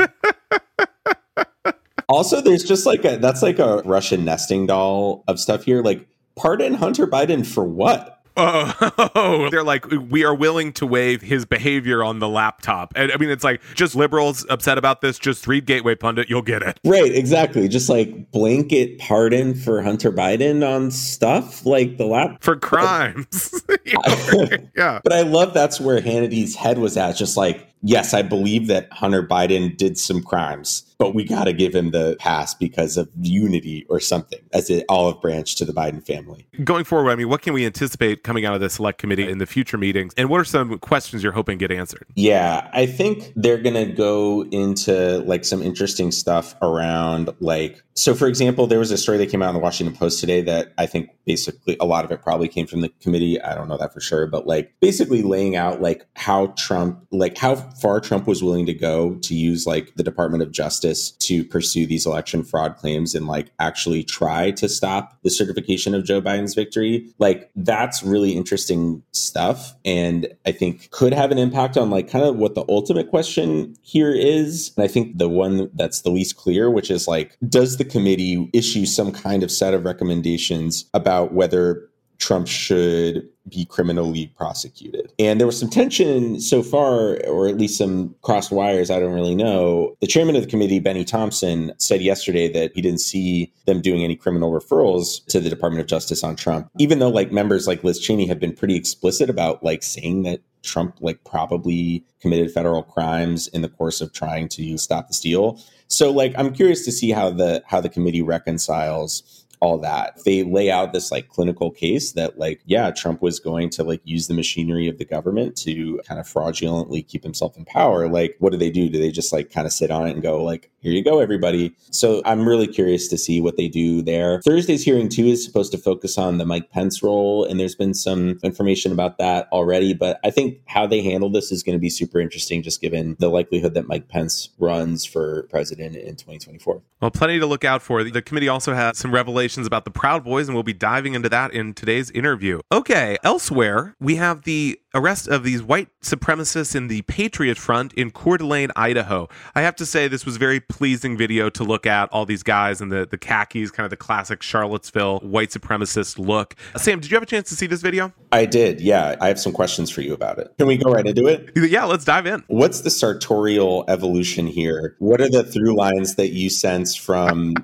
also, 2.10 2.42
there's 2.42 2.64
just 2.64 2.86
like 2.86 3.06
a 3.06 3.18
that's 3.18 3.42
like 3.42 3.60
a 3.60 3.82
Russian 3.86 4.26
nesting 4.26 4.68
doll 4.68 5.24
of 5.28 5.40
stuff 5.40 5.64
here. 5.64 5.82
Like, 5.82 6.08
pardon 6.36 6.74
Hunter 6.76 7.08
Biden 7.08 7.46
for 7.46 7.64
what? 7.64 8.15
Oh, 8.38 9.48
they're 9.52 9.64
like, 9.64 9.86
we 10.10 10.24
are 10.24 10.36
willing 10.36 10.74
to 10.74 10.86
waive 10.86 11.22
his 11.22 11.46
behavior 11.46 12.04
on 12.04 12.20
the 12.20 12.28
laptop. 12.28 12.94
And 12.96 13.12
I 13.12 13.18
mean, 13.18 13.30
it's 13.30 13.44
like, 13.44 13.62
just 13.74 13.96
liberals 13.96 14.46
upset 14.50 14.78
about 14.78 15.02
this, 15.02 15.18
just 15.18 15.48
read 15.48 15.66
Gateway 15.66 15.96
Pundit, 15.96 16.30
you'll 16.30 16.42
get 16.42 16.62
it. 16.62 16.80
Right, 16.84 17.14
exactly. 17.14 17.68
Just 17.68 17.90
like 17.90 18.32
blanket 18.32 19.00
pardon 19.00 19.56
for 19.56 19.82
Hunter 19.82 20.12
Biden 20.12 20.68
on 20.68 20.92
stuff 20.92 21.66
like 21.66 21.98
the 21.98 22.06
lap. 22.06 22.38
For 22.42 22.56
crimes. 22.56 23.64
yeah. 23.86 25.00
But 25.04 25.14
I 25.14 25.22
love 25.22 25.54
that's 25.54 25.80
where 25.80 26.02
Hannity's 26.02 26.56
head 26.56 26.78
was 26.78 26.98
at. 26.98 27.16
Just 27.16 27.38
like, 27.38 27.68
yes, 27.86 28.14
I 28.14 28.24
believe 28.24 28.68
that 28.68 28.92
Hunter 28.92 29.26
Biden 29.26 29.78
did 29.78 29.98
some 29.98 30.22
crimes, 30.22 30.96
but 30.98 31.14
we 31.14 31.24
got 31.24 31.46
to 31.46 31.54
give 31.54 31.74
him 31.74 31.92
the 31.92 32.16
pass 32.20 32.54
because 32.54 32.98
of 32.98 33.10
unity 33.22 33.86
or 33.90 34.00
something 34.00 34.40
as 34.54 34.70
an 34.70 34.84
olive 34.90 35.22
branch 35.22 35.56
to 35.58 35.66
the 35.66 35.72
Biden 35.72 36.06
family. 36.06 36.48
Going 36.64 36.84
forward, 36.84 37.12
I 37.12 37.16
mean, 37.16 37.30
what 37.30 37.42
can 37.42 37.54
we 37.54 37.66
anticipate 37.66 38.24
coming 38.24 38.46
out 38.46 38.56
of 38.56 38.62
the 38.62 38.70
select 38.70 38.98
committee 38.98 39.30
in 39.30 39.38
the 39.38 39.46
future 39.46 39.78
meetings? 39.78 40.14
And 40.18 40.30
what 40.30 40.42
are 40.42 40.46
some 40.46 40.80
questions 40.80 41.24
you're 41.24 41.32
hoping 41.32 41.58
get 41.58 41.72
answered? 41.72 42.08
Yeah, 42.16 42.70
I 42.74 42.88
think 42.88 43.32
they're 43.36 43.62
going 43.62 43.76
to 43.76 43.94
go 43.94 44.46
into 44.52 45.20
like 45.20 45.46
some 45.46 45.62
interesting 45.62 46.12
stuff 46.12 46.56
around 46.62 47.30
like, 47.40 47.84
so 47.98 48.14
for 48.14 48.28
example, 48.28 48.68
there 48.68 48.80
was 48.80 48.92
a 48.92 48.98
story 48.98 49.18
that 49.20 49.30
came 49.30 49.42
out 49.42 49.50
in 49.50 49.54
the 49.54 49.62
Washington 49.62 49.96
Post 49.96 50.20
today 50.20 50.42
that 50.42 50.74
I 50.78 50.86
think 50.86 51.12
basically 51.26 51.78
a 51.80 51.86
lot 51.86 52.04
of 52.04 52.12
it 52.12 52.22
probably 52.22 52.50
came 52.50 52.68
from 52.68 52.82
the 52.82 52.90
committee. 53.00 53.42
I 53.42 53.56
don't 53.56 53.70
know 53.70 53.78
that 53.78 53.94
for 53.94 54.02
sure, 54.02 54.28
but 54.28 54.46
like 54.46 54.74
basically 54.82 55.22
laying 55.22 55.56
out 55.56 55.82
like 55.82 56.06
how 56.18 56.48
Trump, 56.58 57.00
like 57.12 57.38
how 57.38 57.56
far 57.56 58.02
Trump 58.02 58.28
was 58.28 58.44
willing 58.44 58.66
to 58.66 58.74
go 58.74 59.16
to 59.16 59.34
use 59.34 59.66
like 59.66 59.96
the 59.96 60.04
Department 60.04 60.44
of 60.44 60.52
Justice 60.52 61.12
to 61.12 61.46
pursue 61.46 61.88
these 61.88 62.06
election 62.06 62.44
fraud 62.44 62.76
claims 62.76 63.16
and 63.16 63.28
like 63.28 63.52
actually 63.60 64.04
try 64.04 64.52
to 64.52 64.68
stop 64.68 65.18
the 65.24 65.30
certification 65.30 65.96
of 65.96 66.04
Joe 66.04 66.22
Biden's 66.22 66.54
victory. 66.54 67.10
Like 67.18 67.50
that's 67.56 68.04
really 68.04 68.32
interesting 68.34 69.04
stuff. 69.14 69.74
And 69.86 70.28
I 70.46 70.52
think 70.52 70.92
could 70.92 71.14
have 71.14 71.32
an 71.32 71.38
impact 71.38 71.78
on 71.78 71.92
like 71.92 72.10
kind 72.10 72.26
of 72.26 72.36
what 72.36 72.56
the 72.56 72.66
ultimate 72.68 73.10
question 73.10 73.74
here 73.82 74.12
is. 74.12 74.74
And 74.76 74.84
I 74.84 74.90
think 74.90 75.18
the 75.18 75.30
one 75.30 75.70
that's 75.74 76.02
the 76.02 76.12
least 76.12 76.36
clear, 76.36 76.70
which 76.70 76.92
is 76.92 77.08
like, 77.08 77.38
does 77.48 77.78
the 77.78 77.85
committee 77.86 78.50
issue 78.54 78.86
some 78.86 79.12
kind 79.12 79.44
of 79.44 79.52
set 79.52 79.74
of 79.74 79.86
recommendations 79.86 80.86
about 80.94 81.34
whether 81.34 81.90
Trump 82.18 82.48
should 82.48 83.28
be 83.48 83.66
criminally 83.66 84.32
prosecuted. 84.38 85.12
And 85.20 85.40
there 85.40 85.46
was 85.46 85.60
some 85.60 85.70
tension 85.70 86.40
so 86.40 86.64
far, 86.64 87.18
or 87.26 87.48
at 87.48 87.58
least 87.58 87.78
some 87.78 88.16
crossed 88.22 88.52
wires, 88.52 88.90
I 88.90 89.00
don't 89.00 89.14
really 89.14 89.36
know. 89.36 89.96
The 90.02 90.08
chairman 90.08 90.36
of 90.36 90.44
the 90.44 90.50
committee, 90.50 90.80
Bennie 90.80 91.06
Thompson, 91.06 91.74
said 91.78 92.02
yesterday 92.02 92.52
that 92.54 92.72
he 92.74 92.82
didn't 92.82 93.02
see 93.02 93.54
them 93.66 93.82
doing 93.82 94.04
any 94.04 94.16
criminal 94.16 94.52
referrals 94.52 95.26
to 95.28 95.40
the 95.40 95.50
Department 95.50 95.82
of 95.82 95.88
Justice 95.88 96.24
on 96.24 96.36
Trump, 96.36 96.70
even 96.80 97.00
though 97.00 97.10
like 97.10 97.32
members 97.32 97.68
like 97.68 97.84
Liz 97.84 98.00
Cheney 98.00 98.28
have 98.28 98.40
been 98.40 98.54
pretty 98.54 98.76
explicit 98.76 99.30
about 99.30 99.64
like 99.64 99.84
saying 99.84 100.24
that 100.24 100.42
Trump 100.64 100.98
like 101.00 101.24
probably 101.24 102.04
committed 102.20 102.52
federal 102.52 102.82
crimes 102.82 103.48
in 103.50 103.62
the 103.62 103.70
course 103.70 104.02
of 104.02 104.12
trying 104.12 104.50
to 104.50 104.78
stop 104.78 105.08
the 105.08 105.14
steal. 105.14 105.62
So 105.88 106.12
like 106.12 106.34
I'm 106.38 106.54
curious 106.54 106.84
to 106.86 106.92
see 106.92 107.12
how 107.12 107.30
the 107.30 107.64
how 107.66 107.82
the 107.82 107.90
committee 107.90 108.22
reconciles 108.22 109.45
all 109.60 109.78
that. 109.80 110.20
They 110.26 110.44
lay 110.44 110.70
out 110.72 110.94
this 110.94 111.12
like 111.12 111.30
clinical 111.30 111.72
case 111.72 112.14
that 112.14 112.38
like, 112.38 112.62
yeah, 112.66 112.92
Trump 112.92 113.22
was 113.22 113.40
going 113.40 113.70
to 113.72 113.84
like 113.84 114.02
use 114.04 114.28
the 114.28 114.34
machinery 114.34 114.88
of 114.88 114.98
the 114.98 115.06
government 115.06 115.56
to 115.58 116.02
kind 116.06 116.20
of 116.20 116.28
fraudulently 116.28 117.02
keep 117.04 117.24
himself 117.24 117.58
in 117.58 117.66
power. 117.66 118.08
Like, 118.08 118.36
what 118.40 118.52
do 118.52 118.58
they 118.58 118.70
do? 118.70 118.90
Do 118.90 119.00
they 119.00 119.12
just 119.12 119.34
like 119.34 119.52
kind 119.52 119.68
of 119.68 119.74
sit 119.74 119.92
on 119.92 120.08
it 120.08 120.12
and 120.12 120.22
go 120.22 120.44
like, 120.44 120.72
here 120.80 120.94
you 120.94 121.04
go, 121.04 121.20
everybody? 121.20 121.76
So 121.90 122.22
I'm 122.26 122.48
really 122.48 122.68
curious 122.68 123.08
to 123.08 123.18
see 123.18 123.42
what 123.42 123.58
they 123.58 123.68
do 123.68 124.02
there. 124.04 124.42
Thursday's 124.42 124.84
hearing 124.84 125.10
too 125.10 125.26
is 125.26 125.44
supposed 125.44 125.72
to 125.72 125.80
focus 125.80 126.18
on 126.18 126.38
the 126.38 126.46
Mike 126.46 126.70
Pence 126.70 127.02
role, 127.02 127.44
and 127.44 127.60
there's 127.60 127.74
been 127.74 127.96
some 127.96 128.40
information 128.44 128.92
about 128.92 129.18
that 129.18 129.48
already. 129.52 129.96
But 129.96 130.20
I 130.24 130.30
think 130.30 130.60
how 130.68 130.86
they 130.86 131.02
handle 131.02 131.32
this 131.32 131.52
is 131.52 131.64
going 131.64 131.76
to 131.76 131.80
be 131.80 131.90
super 131.90 132.20
interesting, 132.20 132.62
just 132.62 132.82
given 132.82 133.16
the 133.20 133.30
likelihood 133.30 133.74
that 133.74 133.88
Mike 133.88 134.10
Pence 134.10 134.50
runs 134.60 135.06
for 135.06 135.48
president 135.50 135.96
in 135.96 136.16
2024. 136.16 136.82
Well, 137.02 137.12
plenty 137.12 137.40
to 137.40 137.46
look 137.46 137.66
out 137.66 137.82
for. 137.82 138.04
The 138.04 138.22
committee 138.22 138.48
also 138.48 138.74
has 138.74 138.98
some 138.98 139.12
revelations 139.12 139.55
about 139.64 139.86
the 139.86 139.92
Proud 139.92 140.24
Boys, 140.24 140.48
and 140.48 140.56
we'll 140.56 140.64
be 140.64 140.74
diving 140.74 141.14
into 141.14 141.30
that 141.30 141.54
in 141.54 141.74
today's 141.74 142.12
interview. 142.12 142.60
Okay, 142.72 143.18
elsewhere, 143.24 143.96
we 144.00 144.16
have 144.16 144.42
the 144.42 144.80
arrest 144.94 145.28
of 145.28 145.44
these 145.44 145.62
white 145.62 145.90
supremacists 146.02 146.76
in 146.76 146.88
the 146.88 147.02
Patriot 147.04 147.58
Front 147.58 147.94
in 147.94 148.12
Coeur 148.12 148.38
d'Alene, 148.38 148.72
Idaho. 148.76 149.28
I 149.54 149.62
have 149.62 149.76
to 149.78 149.86
say, 149.86 150.08
this 150.08 150.26
was 150.26 150.38
very 150.38 150.60
pleasing 150.60 151.18
video 151.18 151.50
to 151.50 151.64
look 151.64 151.86
at 151.86 152.10
all 152.12 152.26
these 152.26 152.44
guys 152.44 152.82
in 152.82 152.90
the, 152.90 153.06
the 153.06 153.18
khakis, 153.18 153.72
kind 153.72 153.86
of 153.86 153.90
the 153.90 153.98
classic 153.98 154.42
Charlottesville 154.42 155.20
white 155.20 155.50
supremacist 155.50 156.18
look. 156.18 156.56
Sam, 156.78 157.00
did 157.00 157.12
you 157.12 157.16
have 157.16 157.24
a 157.24 157.28
chance 157.28 157.50
to 157.50 157.56
see 157.56 157.68
this 157.68 157.82
video? 157.82 158.14
I 158.32 158.46
did, 158.46 158.82
yeah. 158.82 159.16
I 159.20 159.28
have 159.28 159.40
some 159.40 159.52
questions 159.52 159.90
for 159.90 160.02
you 160.02 160.14
about 160.14 160.40
it. 160.40 160.54
Can 160.58 160.68
we 160.68 160.78
go 160.78 160.92
right 160.92 161.06
into 161.06 161.28
it? 161.28 161.52
Yeah, 161.56 161.84
let's 161.86 162.06
dive 162.06 162.26
in. 162.26 162.44
What's 162.48 162.82
the 162.82 162.90
sartorial 162.90 163.84
evolution 163.88 164.48
here? 164.48 164.96
What 165.00 165.20
are 165.20 165.30
the 165.30 165.44
through 165.44 165.76
lines 165.76 166.16
that 166.16 166.30
you 166.30 166.50
sense 166.50 166.96
from 166.96 167.56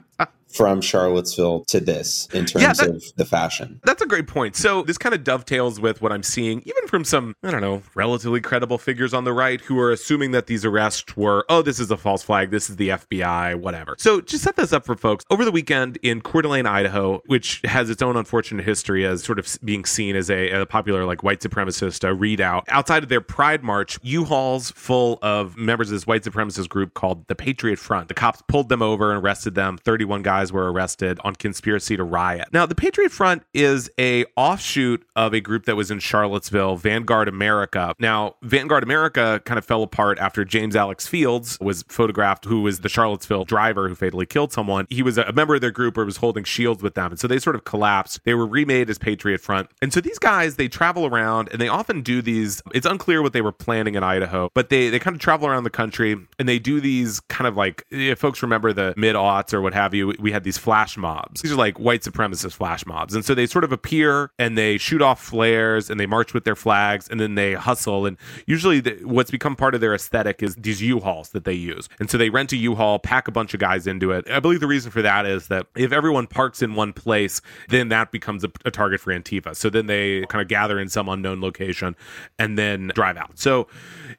from 0.53 0.81
Charlottesville 0.81 1.65
to 1.65 1.79
this 1.79 2.27
in 2.33 2.45
terms 2.45 2.63
yeah, 2.63 2.73
that, 2.73 2.89
of 2.89 3.03
the 3.15 3.25
fashion. 3.25 3.79
That's 3.83 4.01
a 4.01 4.05
great 4.05 4.27
point. 4.27 4.55
So 4.55 4.83
this 4.83 4.97
kind 4.97 5.15
of 5.15 5.23
dovetails 5.23 5.79
with 5.79 6.01
what 6.01 6.11
I'm 6.11 6.23
seeing, 6.23 6.61
even 6.65 6.87
from 6.87 7.03
some, 7.03 7.35
I 7.43 7.51
don't 7.51 7.61
know, 7.61 7.81
relatively 7.95 8.41
credible 8.41 8.77
figures 8.77 9.13
on 9.13 9.23
the 9.23 9.33
right 9.33 9.61
who 9.61 9.79
are 9.79 9.91
assuming 9.91 10.31
that 10.31 10.47
these 10.47 10.65
arrests 10.65 11.15
were, 11.15 11.45
oh, 11.49 11.61
this 11.61 11.79
is 11.79 11.91
a 11.91 11.97
false 11.97 12.23
flag, 12.23 12.51
this 12.51 12.69
is 12.69 12.75
the 12.75 12.89
FBI, 12.89 13.55
whatever. 13.55 13.95
So 13.99 14.21
just 14.21 14.43
set 14.43 14.55
this 14.55 14.73
up 14.73 14.85
for 14.85 14.95
folks. 14.95 15.25
Over 15.29 15.45
the 15.45 15.51
weekend 15.51 15.97
in 16.01 16.21
Coeur 16.21 16.41
d'Alene, 16.41 16.65
Idaho, 16.65 17.21
which 17.25 17.61
has 17.63 17.89
its 17.89 18.01
own 18.01 18.17
unfortunate 18.17 18.65
history 18.65 19.05
as 19.05 19.23
sort 19.23 19.39
of 19.39 19.47
being 19.63 19.85
seen 19.85 20.15
as 20.15 20.29
a, 20.29 20.49
a 20.51 20.65
popular 20.65 21.05
like 21.05 21.23
white 21.23 21.41
supremacist 21.41 22.03
uh, 22.03 22.13
redoubt, 22.13 22.65
outside 22.69 23.03
of 23.03 23.09
their 23.09 23.21
Pride 23.21 23.63
March, 23.63 23.99
U-Hauls 24.01 24.71
full 24.71 25.19
of 25.21 25.57
members 25.57 25.89
of 25.89 25.93
this 25.93 26.07
white 26.07 26.23
supremacist 26.23 26.69
group 26.69 26.93
called 26.93 27.27
the 27.27 27.35
Patriot 27.35 27.79
Front. 27.79 28.07
The 28.07 28.13
cops 28.13 28.41
pulled 28.47 28.69
them 28.69 28.81
over 28.81 29.13
and 29.13 29.23
arrested 29.23 29.55
them. 29.55 29.77
31 29.77 30.23
guys 30.23 30.40
guys 30.41 30.51
were 30.51 30.71
arrested 30.71 31.19
on 31.23 31.35
conspiracy 31.35 31.95
to 31.95 32.03
riot. 32.03 32.47
Now, 32.51 32.65
the 32.65 32.73
Patriot 32.73 33.11
Front 33.11 33.43
is 33.53 33.91
a 33.99 34.25
offshoot 34.35 35.05
of 35.15 35.33
a 35.33 35.39
group 35.39 35.65
that 35.65 35.75
was 35.75 35.91
in 35.91 35.99
Charlottesville, 35.99 36.77
Vanguard 36.77 37.27
America. 37.27 37.93
Now, 37.99 38.35
Vanguard 38.41 38.83
America 38.83 39.39
kind 39.45 39.59
of 39.59 39.65
fell 39.65 39.83
apart 39.83 40.17
after 40.17 40.43
James 40.43 40.75
Alex 40.75 41.05
Fields 41.05 41.59
was 41.61 41.83
photographed, 41.89 42.45
who 42.45 42.61
was 42.61 42.79
the 42.79 42.89
Charlottesville 42.89 43.45
driver 43.45 43.87
who 43.87 43.93
fatally 43.93 44.25
killed 44.25 44.51
someone. 44.51 44.87
He 44.89 45.03
was 45.03 45.19
a 45.19 45.31
member 45.31 45.55
of 45.55 45.61
their 45.61 45.71
group 45.71 45.95
or 45.95 46.05
was 46.05 46.17
holding 46.17 46.43
shields 46.43 46.81
with 46.81 46.95
them. 46.95 47.11
And 47.11 47.19
so 47.19 47.27
they 47.27 47.37
sort 47.37 47.55
of 47.55 47.63
collapsed. 47.63 48.21
They 48.23 48.33
were 48.33 48.47
remade 48.47 48.89
as 48.89 48.97
Patriot 48.97 49.41
Front. 49.41 49.69
And 49.81 49.93
so 49.93 50.01
these 50.01 50.17
guys, 50.17 50.55
they 50.55 50.67
travel 50.67 51.05
around 51.05 51.49
and 51.51 51.61
they 51.61 51.67
often 51.67 52.01
do 52.01 52.23
these. 52.23 52.63
It's 52.73 52.87
unclear 52.87 53.21
what 53.21 53.33
they 53.33 53.41
were 53.41 53.51
planning 53.51 53.93
in 53.93 54.03
Idaho, 54.03 54.49
but 54.55 54.69
they, 54.69 54.89
they 54.89 54.97
kind 54.97 55.15
of 55.15 55.21
travel 55.21 55.47
around 55.47 55.65
the 55.65 55.69
country 55.69 56.17
and 56.39 56.49
they 56.49 56.57
do 56.57 56.81
these 56.81 57.19
kind 57.19 57.47
of 57.47 57.55
like, 57.55 57.85
if 57.91 58.17
folks 58.17 58.41
remember 58.41 58.73
the 58.73 58.95
mid 58.97 59.15
aughts 59.15 59.53
or 59.53 59.61
what 59.61 59.73
have 59.73 59.93
you, 59.93 60.15
we 60.19 60.30
had 60.31 60.43
these 60.43 60.57
flash 60.57 60.97
mobs. 60.97 61.41
These 61.41 61.51
are 61.51 61.55
like 61.55 61.79
white 61.79 62.01
supremacist 62.01 62.53
flash 62.53 62.85
mobs. 62.85 63.13
And 63.13 63.23
so 63.23 63.35
they 63.35 63.45
sort 63.45 63.63
of 63.63 63.71
appear 63.71 64.31
and 64.39 64.57
they 64.57 64.77
shoot 64.77 65.01
off 65.01 65.21
flares 65.21 65.89
and 65.89 65.99
they 65.99 66.05
march 66.05 66.33
with 66.33 66.43
their 66.43 66.55
flags 66.55 67.07
and 67.09 67.19
then 67.19 67.35
they 67.35 67.53
hustle. 67.53 68.05
And 68.05 68.17
usually 68.45 68.79
the, 68.79 68.99
what's 69.03 69.31
become 69.31 69.55
part 69.55 69.75
of 69.75 69.81
their 69.81 69.93
aesthetic 69.93 70.41
is 70.41 70.55
these 70.55 70.81
U-Hauls 70.81 71.29
that 71.29 71.45
they 71.45 71.53
use. 71.53 71.89
And 71.99 72.09
so 72.09 72.17
they 72.17 72.29
rent 72.29 72.51
a 72.53 72.57
U-Haul, 72.57 72.99
pack 72.99 73.27
a 73.27 73.31
bunch 73.31 73.53
of 73.53 73.59
guys 73.59 73.87
into 73.87 74.11
it. 74.11 74.29
I 74.29 74.39
believe 74.39 74.59
the 74.59 74.67
reason 74.67 74.91
for 74.91 75.01
that 75.01 75.25
is 75.25 75.47
that 75.47 75.67
if 75.75 75.91
everyone 75.91 76.27
parks 76.27 76.61
in 76.61 76.75
one 76.75 76.93
place, 76.93 77.41
then 77.69 77.89
that 77.89 78.11
becomes 78.11 78.43
a, 78.43 78.51
a 78.65 78.71
target 78.71 78.99
for 78.99 79.13
Antifa. 79.13 79.55
So 79.55 79.69
then 79.69 79.87
they 79.87 80.25
kind 80.27 80.41
of 80.41 80.47
gather 80.47 80.79
in 80.79 80.89
some 80.89 81.09
unknown 81.09 81.41
location 81.41 81.95
and 82.39 82.57
then 82.57 82.91
drive 82.95 83.17
out. 83.17 83.37
So 83.37 83.67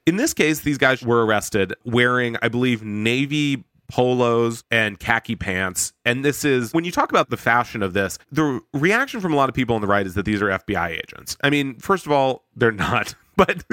in 0.06 0.16
this 0.16 0.34
case, 0.34 0.60
these 0.60 0.78
guys 0.78 1.02
were 1.02 1.24
arrested 1.24 1.74
wearing, 1.84 2.36
I 2.42 2.48
believe, 2.48 2.82
navy 2.82 3.64
polos 3.92 4.64
and 4.70 4.98
khaki 4.98 5.36
pants. 5.36 5.92
And 6.06 6.24
this 6.24 6.46
is 6.46 6.72
when 6.72 6.84
you 6.84 6.90
talk 6.90 7.10
about 7.10 7.28
the 7.28 7.36
fashion 7.36 7.82
of 7.82 7.92
this, 7.92 8.18
the 8.32 8.60
reaction 8.72 9.20
from 9.20 9.34
a 9.34 9.36
lot 9.36 9.50
of 9.50 9.54
people 9.54 9.74
on 9.74 9.82
the 9.82 9.86
right 9.86 10.06
is 10.06 10.14
that 10.14 10.24
these 10.24 10.40
are 10.40 10.46
FBI 10.46 10.98
agents. 10.98 11.36
I 11.44 11.50
mean, 11.50 11.78
first 11.78 12.06
of 12.06 12.12
all, 12.12 12.42
they're 12.56 12.72
not. 12.72 13.14
But 13.34 13.64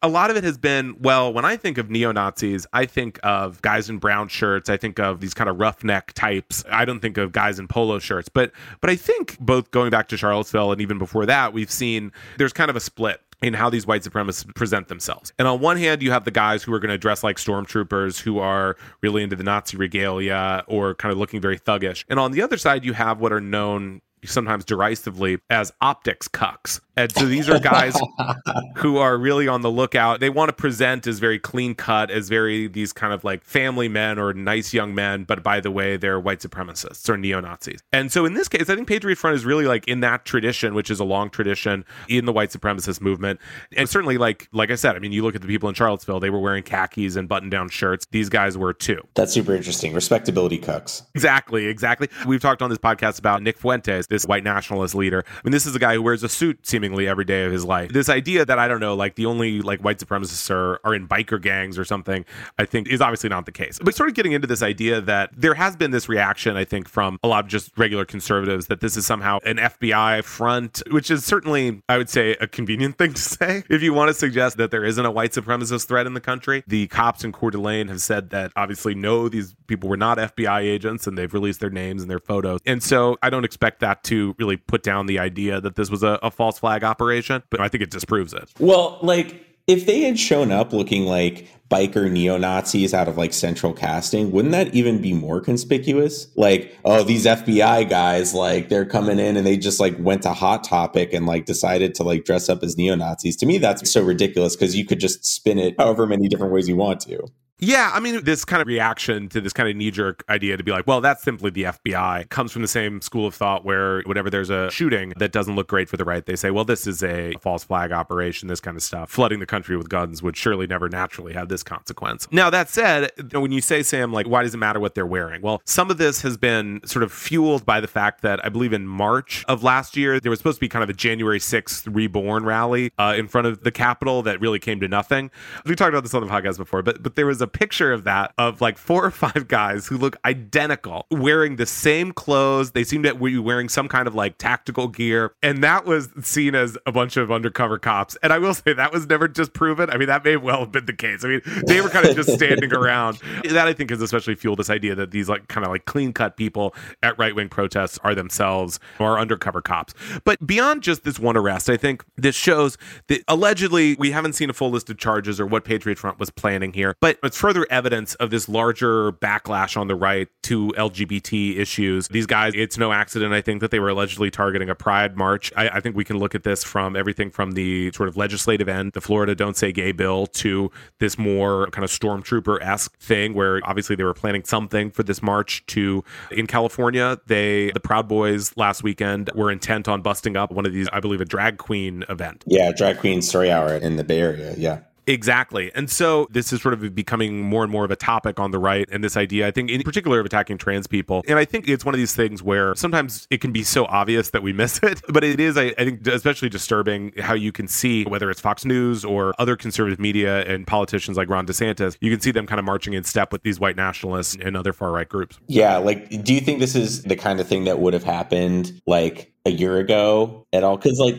a 0.00 0.08
lot 0.08 0.30
of 0.30 0.36
it 0.36 0.44
has 0.44 0.56
been, 0.56 0.94
well, 1.00 1.32
when 1.32 1.44
I 1.44 1.56
think 1.56 1.76
of 1.76 1.90
neo 1.90 2.12
Nazis, 2.12 2.68
I 2.72 2.86
think 2.86 3.18
of 3.24 3.60
guys 3.62 3.90
in 3.90 3.98
brown 3.98 4.28
shirts. 4.28 4.70
I 4.70 4.76
think 4.76 5.00
of 5.00 5.18
these 5.20 5.34
kind 5.34 5.50
of 5.50 5.58
roughneck 5.58 6.12
types. 6.12 6.62
I 6.70 6.84
don't 6.84 7.00
think 7.00 7.18
of 7.18 7.32
guys 7.32 7.58
in 7.58 7.66
polo 7.66 7.98
shirts. 7.98 8.28
But 8.28 8.52
but 8.80 8.90
I 8.90 8.94
think 8.94 9.36
both 9.40 9.72
going 9.72 9.90
back 9.90 10.06
to 10.10 10.16
Charlottesville 10.16 10.70
and 10.70 10.80
even 10.80 10.98
before 10.98 11.26
that, 11.26 11.52
we've 11.52 11.70
seen 11.70 12.12
there's 12.38 12.52
kind 12.52 12.70
of 12.70 12.76
a 12.76 12.80
split 12.80 13.20
in 13.42 13.54
how 13.54 13.70
these 13.70 13.86
white 13.86 14.02
supremacists 14.02 14.52
present 14.54 14.88
themselves. 14.88 15.32
And 15.38 15.46
on 15.46 15.60
one 15.60 15.76
hand, 15.76 16.02
you 16.02 16.10
have 16.10 16.24
the 16.24 16.30
guys 16.30 16.62
who 16.62 16.72
are 16.72 16.80
going 16.80 16.90
to 16.90 16.98
dress 16.98 17.22
like 17.22 17.36
stormtroopers, 17.36 18.20
who 18.20 18.38
are 18.38 18.76
really 19.00 19.22
into 19.22 19.36
the 19.36 19.44
Nazi 19.44 19.76
regalia 19.76 20.64
or 20.66 20.94
kind 20.94 21.12
of 21.12 21.18
looking 21.18 21.40
very 21.40 21.58
thuggish. 21.58 22.04
And 22.08 22.18
on 22.18 22.32
the 22.32 22.42
other 22.42 22.56
side, 22.56 22.84
you 22.84 22.94
have 22.94 23.20
what 23.20 23.32
are 23.32 23.40
known 23.40 24.00
sometimes 24.24 24.64
derisively 24.64 25.38
as 25.48 25.72
optics 25.80 26.26
cucks 26.26 26.80
and 26.98 27.12
so 27.12 27.26
these 27.26 27.48
are 27.48 27.60
guys 27.60 27.96
who 28.76 28.98
are 28.98 29.16
really 29.16 29.46
on 29.46 29.62
the 29.62 29.70
lookout. 29.70 30.18
They 30.18 30.30
want 30.30 30.48
to 30.48 30.52
present 30.52 31.06
as 31.06 31.20
very 31.20 31.38
clean 31.38 31.76
cut, 31.76 32.10
as 32.10 32.28
very 32.28 32.66
these 32.66 32.92
kind 32.92 33.12
of 33.12 33.22
like 33.22 33.44
family 33.44 33.86
men 33.86 34.18
or 34.18 34.34
nice 34.34 34.74
young 34.74 34.96
men, 34.96 35.22
but 35.22 35.44
by 35.44 35.60
the 35.60 35.70
way, 35.70 35.96
they're 35.96 36.18
white 36.18 36.40
supremacists 36.40 37.08
or 37.08 37.16
neo 37.16 37.40
Nazis. 37.40 37.80
And 37.92 38.10
so 38.10 38.24
in 38.26 38.34
this 38.34 38.48
case, 38.48 38.68
I 38.68 38.74
think 38.74 38.88
Patriot 38.88 39.16
Front 39.16 39.36
is 39.36 39.44
really 39.44 39.64
like 39.66 39.86
in 39.86 40.00
that 40.00 40.24
tradition, 40.24 40.74
which 40.74 40.90
is 40.90 40.98
a 40.98 41.04
long 41.04 41.30
tradition 41.30 41.84
in 42.08 42.24
the 42.24 42.32
white 42.32 42.50
supremacist 42.50 43.00
movement. 43.00 43.38
And 43.76 43.88
certainly, 43.88 44.18
like 44.18 44.48
like 44.52 44.72
I 44.72 44.74
said, 44.74 44.96
I 44.96 44.98
mean, 44.98 45.12
you 45.12 45.22
look 45.22 45.36
at 45.36 45.40
the 45.40 45.48
people 45.48 45.68
in 45.68 45.76
Charlottesville; 45.76 46.18
they 46.18 46.30
were 46.30 46.40
wearing 46.40 46.64
khakis 46.64 47.14
and 47.14 47.28
button 47.28 47.48
down 47.48 47.68
shirts. 47.68 48.06
These 48.10 48.28
guys 48.28 48.58
were 48.58 48.72
too. 48.72 49.00
That's 49.14 49.32
super 49.32 49.54
interesting. 49.54 49.94
Respectability 49.94 50.58
cucks. 50.58 51.02
Exactly, 51.14 51.66
exactly. 51.66 52.08
We've 52.26 52.40
talked 52.40 52.60
on 52.60 52.70
this 52.70 52.78
podcast 52.78 53.20
about 53.20 53.40
Nick 53.40 53.56
Fuentes, 53.56 54.08
this 54.08 54.24
white 54.24 54.42
nationalist 54.42 54.96
leader. 54.96 55.24
I 55.28 55.40
mean, 55.44 55.52
this 55.52 55.64
is 55.64 55.76
a 55.76 55.78
guy 55.78 55.94
who 55.94 56.02
wears 56.02 56.24
a 56.24 56.28
suit 56.28 56.66
seemingly 56.66 56.87
seemingly 56.88 57.06
every 57.06 57.24
day 57.24 57.44
of 57.44 57.52
his 57.52 57.64
life. 57.64 57.92
This 57.92 58.08
idea 58.08 58.44
that 58.46 58.58
I 58.58 58.66
don't 58.66 58.80
know, 58.80 58.94
like 58.94 59.14
the 59.14 59.26
only 59.26 59.60
like 59.60 59.80
white 59.80 59.98
supremacists 59.98 60.50
are, 60.50 60.80
are 60.84 60.94
in 60.94 61.06
biker 61.06 61.40
gangs 61.40 61.78
or 61.78 61.84
something, 61.84 62.24
I 62.58 62.64
think 62.64 62.88
is 62.88 63.02
obviously 63.02 63.28
not 63.28 63.44
the 63.44 63.52
case. 63.52 63.78
But 63.82 63.94
sort 63.94 64.08
of 64.08 64.14
getting 64.14 64.32
into 64.32 64.46
this 64.46 64.62
idea 64.62 65.00
that 65.02 65.30
there 65.36 65.54
has 65.54 65.76
been 65.76 65.90
this 65.90 66.08
reaction, 66.08 66.56
I 66.56 66.64
think, 66.64 66.88
from 66.88 67.18
a 67.22 67.28
lot 67.28 67.44
of 67.44 67.50
just 67.50 67.76
regular 67.76 68.06
conservatives 68.06 68.68
that 68.68 68.80
this 68.80 68.96
is 68.96 69.06
somehow 69.06 69.38
an 69.44 69.58
FBI 69.58 70.24
front, 70.24 70.82
which 70.90 71.10
is 71.10 71.24
certainly, 71.24 71.82
I 71.88 71.98
would 71.98 72.08
say, 72.08 72.36
a 72.40 72.46
convenient 72.46 72.96
thing 72.98 73.12
to 73.12 73.20
say. 73.20 73.64
If 73.68 73.82
you 73.82 73.92
want 73.92 74.08
to 74.08 74.14
suggest 74.14 74.56
that 74.56 74.70
there 74.70 74.84
isn't 74.84 75.04
a 75.04 75.10
white 75.10 75.32
supremacist 75.32 75.86
threat 75.86 76.06
in 76.06 76.14
the 76.14 76.20
country, 76.20 76.64
the 76.66 76.86
cops 76.86 77.22
in 77.22 77.32
Coeur 77.32 77.50
d'Alene 77.50 77.88
have 77.88 78.00
said 78.00 78.30
that 78.30 78.52
obviously 78.56 78.94
no, 78.94 79.28
these 79.28 79.54
people 79.66 79.90
were 79.90 79.96
not 79.96 80.16
FBI 80.16 80.62
agents 80.62 81.06
and 81.06 81.18
they've 81.18 81.34
released 81.34 81.60
their 81.60 81.70
names 81.70 82.00
and 82.00 82.10
their 82.10 82.18
photos. 82.18 82.60
And 82.64 82.82
so 82.82 83.18
I 83.22 83.28
don't 83.28 83.44
expect 83.44 83.80
that 83.80 84.02
to 84.04 84.34
really 84.38 84.56
put 84.56 84.82
down 84.82 85.06
the 85.06 85.18
idea 85.18 85.60
that 85.60 85.76
this 85.76 85.90
was 85.90 86.02
a, 86.02 86.18
a 86.22 86.30
false 86.30 86.58
flag 86.58 86.77
flag 86.78 86.90
operation, 86.90 87.42
but 87.50 87.60
I 87.60 87.68
think 87.68 87.82
it 87.82 87.90
disproves 87.90 88.32
it. 88.32 88.48
Well, 88.58 88.98
like 89.02 89.44
if 89.66 89.86
they 89.86 90.00
had 90.02 90.18
shown 90.18 90.50
up 90.50 90.72
looking 90.72 91.04
like 91.04 91.48
biker 91.70 92.10
neo 92.10 92.38
Nazis 92.38 92.94
out 92.94 93.08
of 93.08 93.18
like 93.18 93.32
central 93.34 93.72
casting, 93.74 94.30
wouldn't 94.30 94.52
that 94.52 94.74
even 94.74 95.02
be 95.02 95.12
more 95.12 95.40
conspicuous? 95.40 96.28
Like, 96.36 96.76
oh, 96.84 97.02
these 97.02 97.26
FBI 97.26 97.88
guys, 97.88 98.32
like 98.32 98.68
they're 98.68 98.86
coming 98.86 99.18
in 99.18 99.36
and 99.36 99.46
they 99.46 99.56
just 99.56 99.80
like 99.80 99.96
went 99.98 100.22
to 100.22 100.32
Hot 100.32 100.64
Topic 100.64 101.12
and 101.12 101.26
like 101.26 101.44
decided 101.44 101.94
to 101.96 102.02
like 102.02 102.24
dress 102.24 102.48
up 102.48 102.62
as 102.62 102.76
neo 102.76 102.94
Nazis. 102.94 103.36
To 103.36 103.46
me, 103.46 103.58
that's 103.58 103.90
so 103.90 104.02
ridiculous 104.02 104.56
because 104.56 104.74
you 104.74 104.86
could 104.86 105.00
just 105.00 105.24
spin 105.24 105.58
it 105.58 105.74
however 105.78 106.06
many 106.06 106.28
different 106.28 106.52
ways 106.52 106.68
you 106.68 106.76
want 106.76 107.00
to. 107.00 107.26
Yeah, 107.60 107.90
I 107.92 107.98
mean, 107.98 108.22
this 108.22 108.44
kind 108.44 108.62
of 108.62 108.68
reaction 108.68 109.28
to 109.30 109.40
this 109.40 109.52
kind 109.52 109.68
of 109.68 109.74
knee 109.74 109.90
jerk 109.90 110.24
idea 110.28 110.56
to 110.56 110.62
be 110.62 110.70
like, 110.70 110.86
well, 110.86 111.00
that's 111.00 111.22
simply 111.24 111.50
the 111.50 111.64
FBI 111.64 112.28
comes 112.28 112.52
from 112.52 112.62
the 112.62 112.68
same 112.68 113.00
school 113.00 113.26
of 113.26 113.34
thought 113.34 113.64
where 113.64 114.02
whenever 114.02 114.30
there's 114.30 114.50
a 114.50 114.70
shooting 114.70 115.12
that 115.16 115.32
doesn't 115.32 115.56
look 115.56 115.66
great 115.66 115.88
for 115.88 115.96
the 115.96 116.04
right, 116.04 116.24
they 116.24 116.36
say, 116.36 116.50
well, 116.50 116.64
this 116.64 116.86
is 116.86 117.02
a 117.02 117.34
false 117.40 117.64
flag 117.64 117.90
operation, 117.90 118.46
this 118.48 118.60
kind 118.60 118.76
of 118.76 118.82
stuff. 118.82 119.10
Flooding 119.10 119.40
the 119.40 119.46
country 119.46 119.76
with 119.76 119.88
guns 119.88 120.22
would 120.22 120.36
surely 120.36 120.68
never 120.68 120.88
naturally 120.88 121.32
have 121.32 121.48
this 121.48 121.64
consequence. 121.64 122.28
Now, 122.30 122.48
that 122.50 122.68
said, 122.68 123.10
when 123.32 123.50
you 123.50 123.60
say, 123.60 123.82
Sam, 123.82 124.12
like, 124.12 124.28
why 124.28 124.42
does 124.44 124.54
it 124.54 124.58
matter 124.58 124.78
what 124.78 124.94
they're 124.94 125.06
wearing? 125.06 125.42
Well, 125.42 125.60
some 125.64 125.90
of 125.90 125.98
this 125.98 126.22
has 126.22 126.36
been 126.36 126.80
sort 126.84 127.02
of 127.02 127.12
fueled 127.12 127.66
by 127.66 127.80
the 127.80 127.88
fact 127.88 128.22
that 128.22 128.44
I 128.44 128.50
believe 128.50 128.72
in 128.72 128.86
March 128.86 129.44
of 129.48 129.64
last 129.64 129.96
year, 129.96 130.20
there 130.20 130.30
was 130.30 130.38
supposed 130.38 130.58
to 130.58 130.60
be 130.60 130.68
kind 130.68 130.84
of 130.84 130.90
a 130.90 130.94
January 130.94 131.40
6th 131.40 131.92
reborn 131.92 132.44
rally 132.44 132.92
uh, 132.98 133.14
in 133.16 133.26
front 133.26 133.48
of 133.48 133.64
the 133.64 133.72
Capitol 133.72 134.22
that 134.22 134.40
really 134.40 134.60
came 134.60 134.78
to 134.78 134.86
nothing. 134.86 135.30
We 135.66 135.74
talked 135.74 135.90
about 135.90 136.04
this 136.04 136.14
on 136.14 136.24
the 136.24 136.32
podcast 136.32 136.56
before, 136.56 136.82
but 136.82 137.02
but 137.02 137.16
there 137.16 137.26
was 137.26 137.40
a 137.40 137.47
picture 137.48 137.92
of 137.92 138.04
that 138.04 138.32
of 138.38 138.60
like 138.60 138.78
four 138.78 139.04
or 139.04 139.10
five 139.10 139.48
guys 139.48 139.86
who 139.86 139.96
look 139.96 140.16
identical, 140.24 141.06
wearing 141.10 141.56
the 141.56 141.66
same 141.66 142.12
clothes. 142.12 142.72
They 142.72 142.84
seemed 142.84 143.04
to 143.04 143.14
be 143.14 143.38
wearing 143.38 143.68
some 143.68 143.88
kind 143.88 144.06
of 144.06 144.14
like 144.14 144.38
tactical 144.38 144.88
gear, 144.88 145.32
and 145.42 145.62
that 145.64 145.84
was 145.84 146.08
seen 146.22 146.54
as 146.54 146.76
a 146.86 146.92
bunch 146.92 147.16
of 147.16 147.30
undercover 147.30 147.78
cops. 147.78 148.16
And 148.22 148.32
I 148.32 148.38
will 148.38 148.54
say 148.54 148.72
that 148.72 148.92
was 148.92 149.06
never 149.06 149.28
just 149.28 149.52
proven. 149.52 149.90
I 149.90 149.96
mean, 149.96 150.08
that 150.08 150.24
may 150.24 150.36
well 150.36 150.60
have 150.60 150.72
been 150.72 150.86
the 150.86 150.92
case. 150.92 151.24
I 151.24 151.28
mean, 151.28 151.42
they 151.66 151.80
were 151.80 151.88
kind 151.88 152.06
of 152.06 152.16
just 152.16 152.30
standing 152.30 152.72
around. 152.74 153.18
That 153.44 153.68
I 153.68 153.72
think 153.72 153.90
has 153.90 154.02
especially 154.02 154.34
fueled 154.34 154.58
this 154.58 154.70
idea 154.70 154.94
that 154.94 155.10
these 155.10 155.28
like 155.28 155.48
kind 155.48 155.64
of 155.64 155.72
like 155.72 155.84
clean 155.84 156.12
cut 156.12 156.36
people 156.36 156.74
at 157.02 157.18
right 157.18 157.34
wing 157.34 157.48
protests 157.48 157.98
are 158.04 158.14
themselves 158.14 158.78
or 158.98 159.18
undercover 159.18 159.60
cops. 159.60 159.94
But 160.24 160.44
beyond 160.46 160.82
just 160.82 161.04
this 161.04 161.18
one 161.18 161.36
arrest, 161.36 161.70
I 161.70 161.76
think 161.76 162.04
this 162.16 162.34
shows 162.34 162.78
that 163.08 163.22
allegedly 163.28 163.96
we 163.98 164.10
haven't 164.10 164.34
seen 164.34 164.50
a 164.50 164.52
full 164.52 164.70
list 164.70 164.90
of 164.90 164.98
charges 164.98 165.40
or 165.40 165.46
what 165.46 165.64
Patriot 165.64 165.98
Front 165.98 166.18
was 166.18 166.30
planning 166.30 166.72
here, 166.72 166.94
but 167.00 167.18
it's 167.22 167.37
further 167.38 167.64
evidence 167.70 168.16
of 168.16 168.30
this 168.30 168.48
larger 168.48 169.12
backlash 169.12 169.76
on 169.76 169.86
the 169.86 169.94
right 169.94 170.28
to 170.42 170.72
LGBT 170.76 171.56
issues. 171.56 172.08
These 172.08 172.26
guys, 172.26 172.52
it's 172.56 172.76
no 172.76 172.92
accident, 172.92 173.32
I 173.32 173.40
think, 173.40 173.60
that 173.60 173.70
they 173.70 173.78
were 173.78 173.90
allegedly 173.90 174.28
targeting 174.28 174.68
a 174.68 174.74
pride 174.74 175.16
march. 175.16 175.52
I, 175.56 175.68
I 175.68 175.80
think 175.80 175.94
we 175.94 176.04
can 176.04 176.18
look 176.18 176.34
at 176.34 176.42
this 176.42 176.64
from 176.64 176.96
everything 176.96 177.30
from 177.30 177.52
the 177.52 177.92
sort 177.92 178.08
of 178.08 178.16
legislative 178.16 178.68
end, 178.68 178.92
the 178.92 179.00
Florida 179.00 179.36
Don't 179.36 179.56
Say 179.56 179.70
Gay 179.70 179.92
bill, 179.92 180.26
to 180.26 180.72
this 180.98 181.16
more 181.16 181.68
kind 181.68 181.84
of 181.84 181.90
stormtrooper 181.90 182.60
esque 182.60 182.98
thing 182.98 183.34
where 183.34 183.60
obviously 183.64 183.94
they 183.94 184.04
were 184.04 184.14
planning 184.14 184.42
something 184.42 184.90
for 184.90 185.04
this 185.04 185.22
march 185.22 185.64
to 185.66 186.02
in 186.32 186.48
California. 186.48 187.20
They, 187.26 187.70
the 187.70 187.80
Proud 187.80 188.08
Boys 188.08 188.56
last 188.56 188.82
weekend, 188.82 189.30
were 189.36 189.52
intent 189.52 189.86
on 189.86 190.02
busting 190.02 190.36
up 190.36 190.50
one 190.50 190.66
of 190.66 190.72
these, 190.72 190.88
I 190.92 190.98
believe, 190.98 191.20
a 191.20 191.24
drag 191.24 191.58
queen 191.58 192.04
event. 192.08 192.42
Yeah, 192.48 192.72
drag 192.72 192.98
queen 192.98 193.22
story 193.22 193.52
hour 193.52 193.76
in 193.76 193.94
the 193.94 194.02
Bay 194.02 194.20
Area. 194.20 194.54
Yeah. 194.58 194.80
Exactly. 195.08 195.72
And 195.74 195.88
so 195.88 196.28
this 196.30 196.52
is 196.52 196.60
sort 196.60 196.74
of 196.74 196.94
becoming 196.94 197.40
more 197.40 197.62
and 197.62 197.72
more 197.72 197.84
of 197.84 197.90
a 197.90 197.96
topic 197.96 198.38
on 198.38 198.50
the 198.50 198.58
right. 198.58 198.86
And 198.92 199.02
this 199.02 199.16
idea, 199.16 199.48
I 199.48 199.50
think, 199.50 199.70
in 199.70 199.82
particular, 199.82 200.20
of 200.20 200.26
attacking 200.26 200.58
trans 200.58 200.86
people. 200.86 201.24
And 201.26 201.38
I 201.38 201.46
think 201.46 201.66
it's 201.66 201.82
one 201.82 201.94
of 201.94 201.98
these 201.98 202.14
things 202.14 202.42
where 202.42 202.74
sometimes 202.74 203.26
it 203.30 203.40
can 203.40 203.50
be 203.50 203.62
so 203.62 203.86
obvious 203.86 204.30
that 204.30 204.42
we 204.42 204.52
miss 204.52 204.78
it. 204.82 205.00
But 205.08 205.24
it 205.24 205.40
is, 205.40 205.56
I, 205.56 205.74
I 205.78 205.84
think, 205.84 206.06
especially 206.06 206.50
disturbing 206.50 207.12
how 207.18 207.32
you 207.32 207.52
can 207.52 207.68
see 207.68 208.04
whether 208.04 208.30
it's 208.30 208.40
Fox 208.40 208.66
News 208.66 209.02
or 209.02 209.34
other 209.38 209.56
conservative 209.56 209.98
media 209.98 210.44
and 210.44 210.66
politicians 210.66 211.16
like 211.16 211.30
Ron 211.30 211.46
DeSantis, 211.46 211.96
you 212.02 212.10
can 212.10 212.20
see 212.20 212.30
them 212.30 212.46
kind 212.46 212.58
of 212.58 212.66
marching 212.66 212.92
in 212.92 213.02
step 213.02 213.32
with 213.32 213.42
these 213.42 213.58
white 213.58 213.76
nationalists 213.76 214.36
and 214.38 214.58
other 214.58 214.74
far 214.74 214.92
right 214.92 215.08
groups. 215.08 215.38
Yeah. 215.46 215.78
Like, 215.78 216.22
do 216.22 216.34
you 216.34 216.40
think 216.40 216.60
this 216.60 216.74
is 216.74 217.04
the 217.04 217.16
kind 217.16 217.40
of 217.40 217.48
thing 217.48 217.64
that 217.64 217.78
would 217.78 217.94
have 217.94 218.04
happened 218.04 218.78
like 218.86 219.32
a 219.46 219.50
year 219.50 219.78
ago 219.78 220.46
at 220.52 220.64
all? 220.64 220.76
Because, 220.76 220.98
like, 220.98 221.16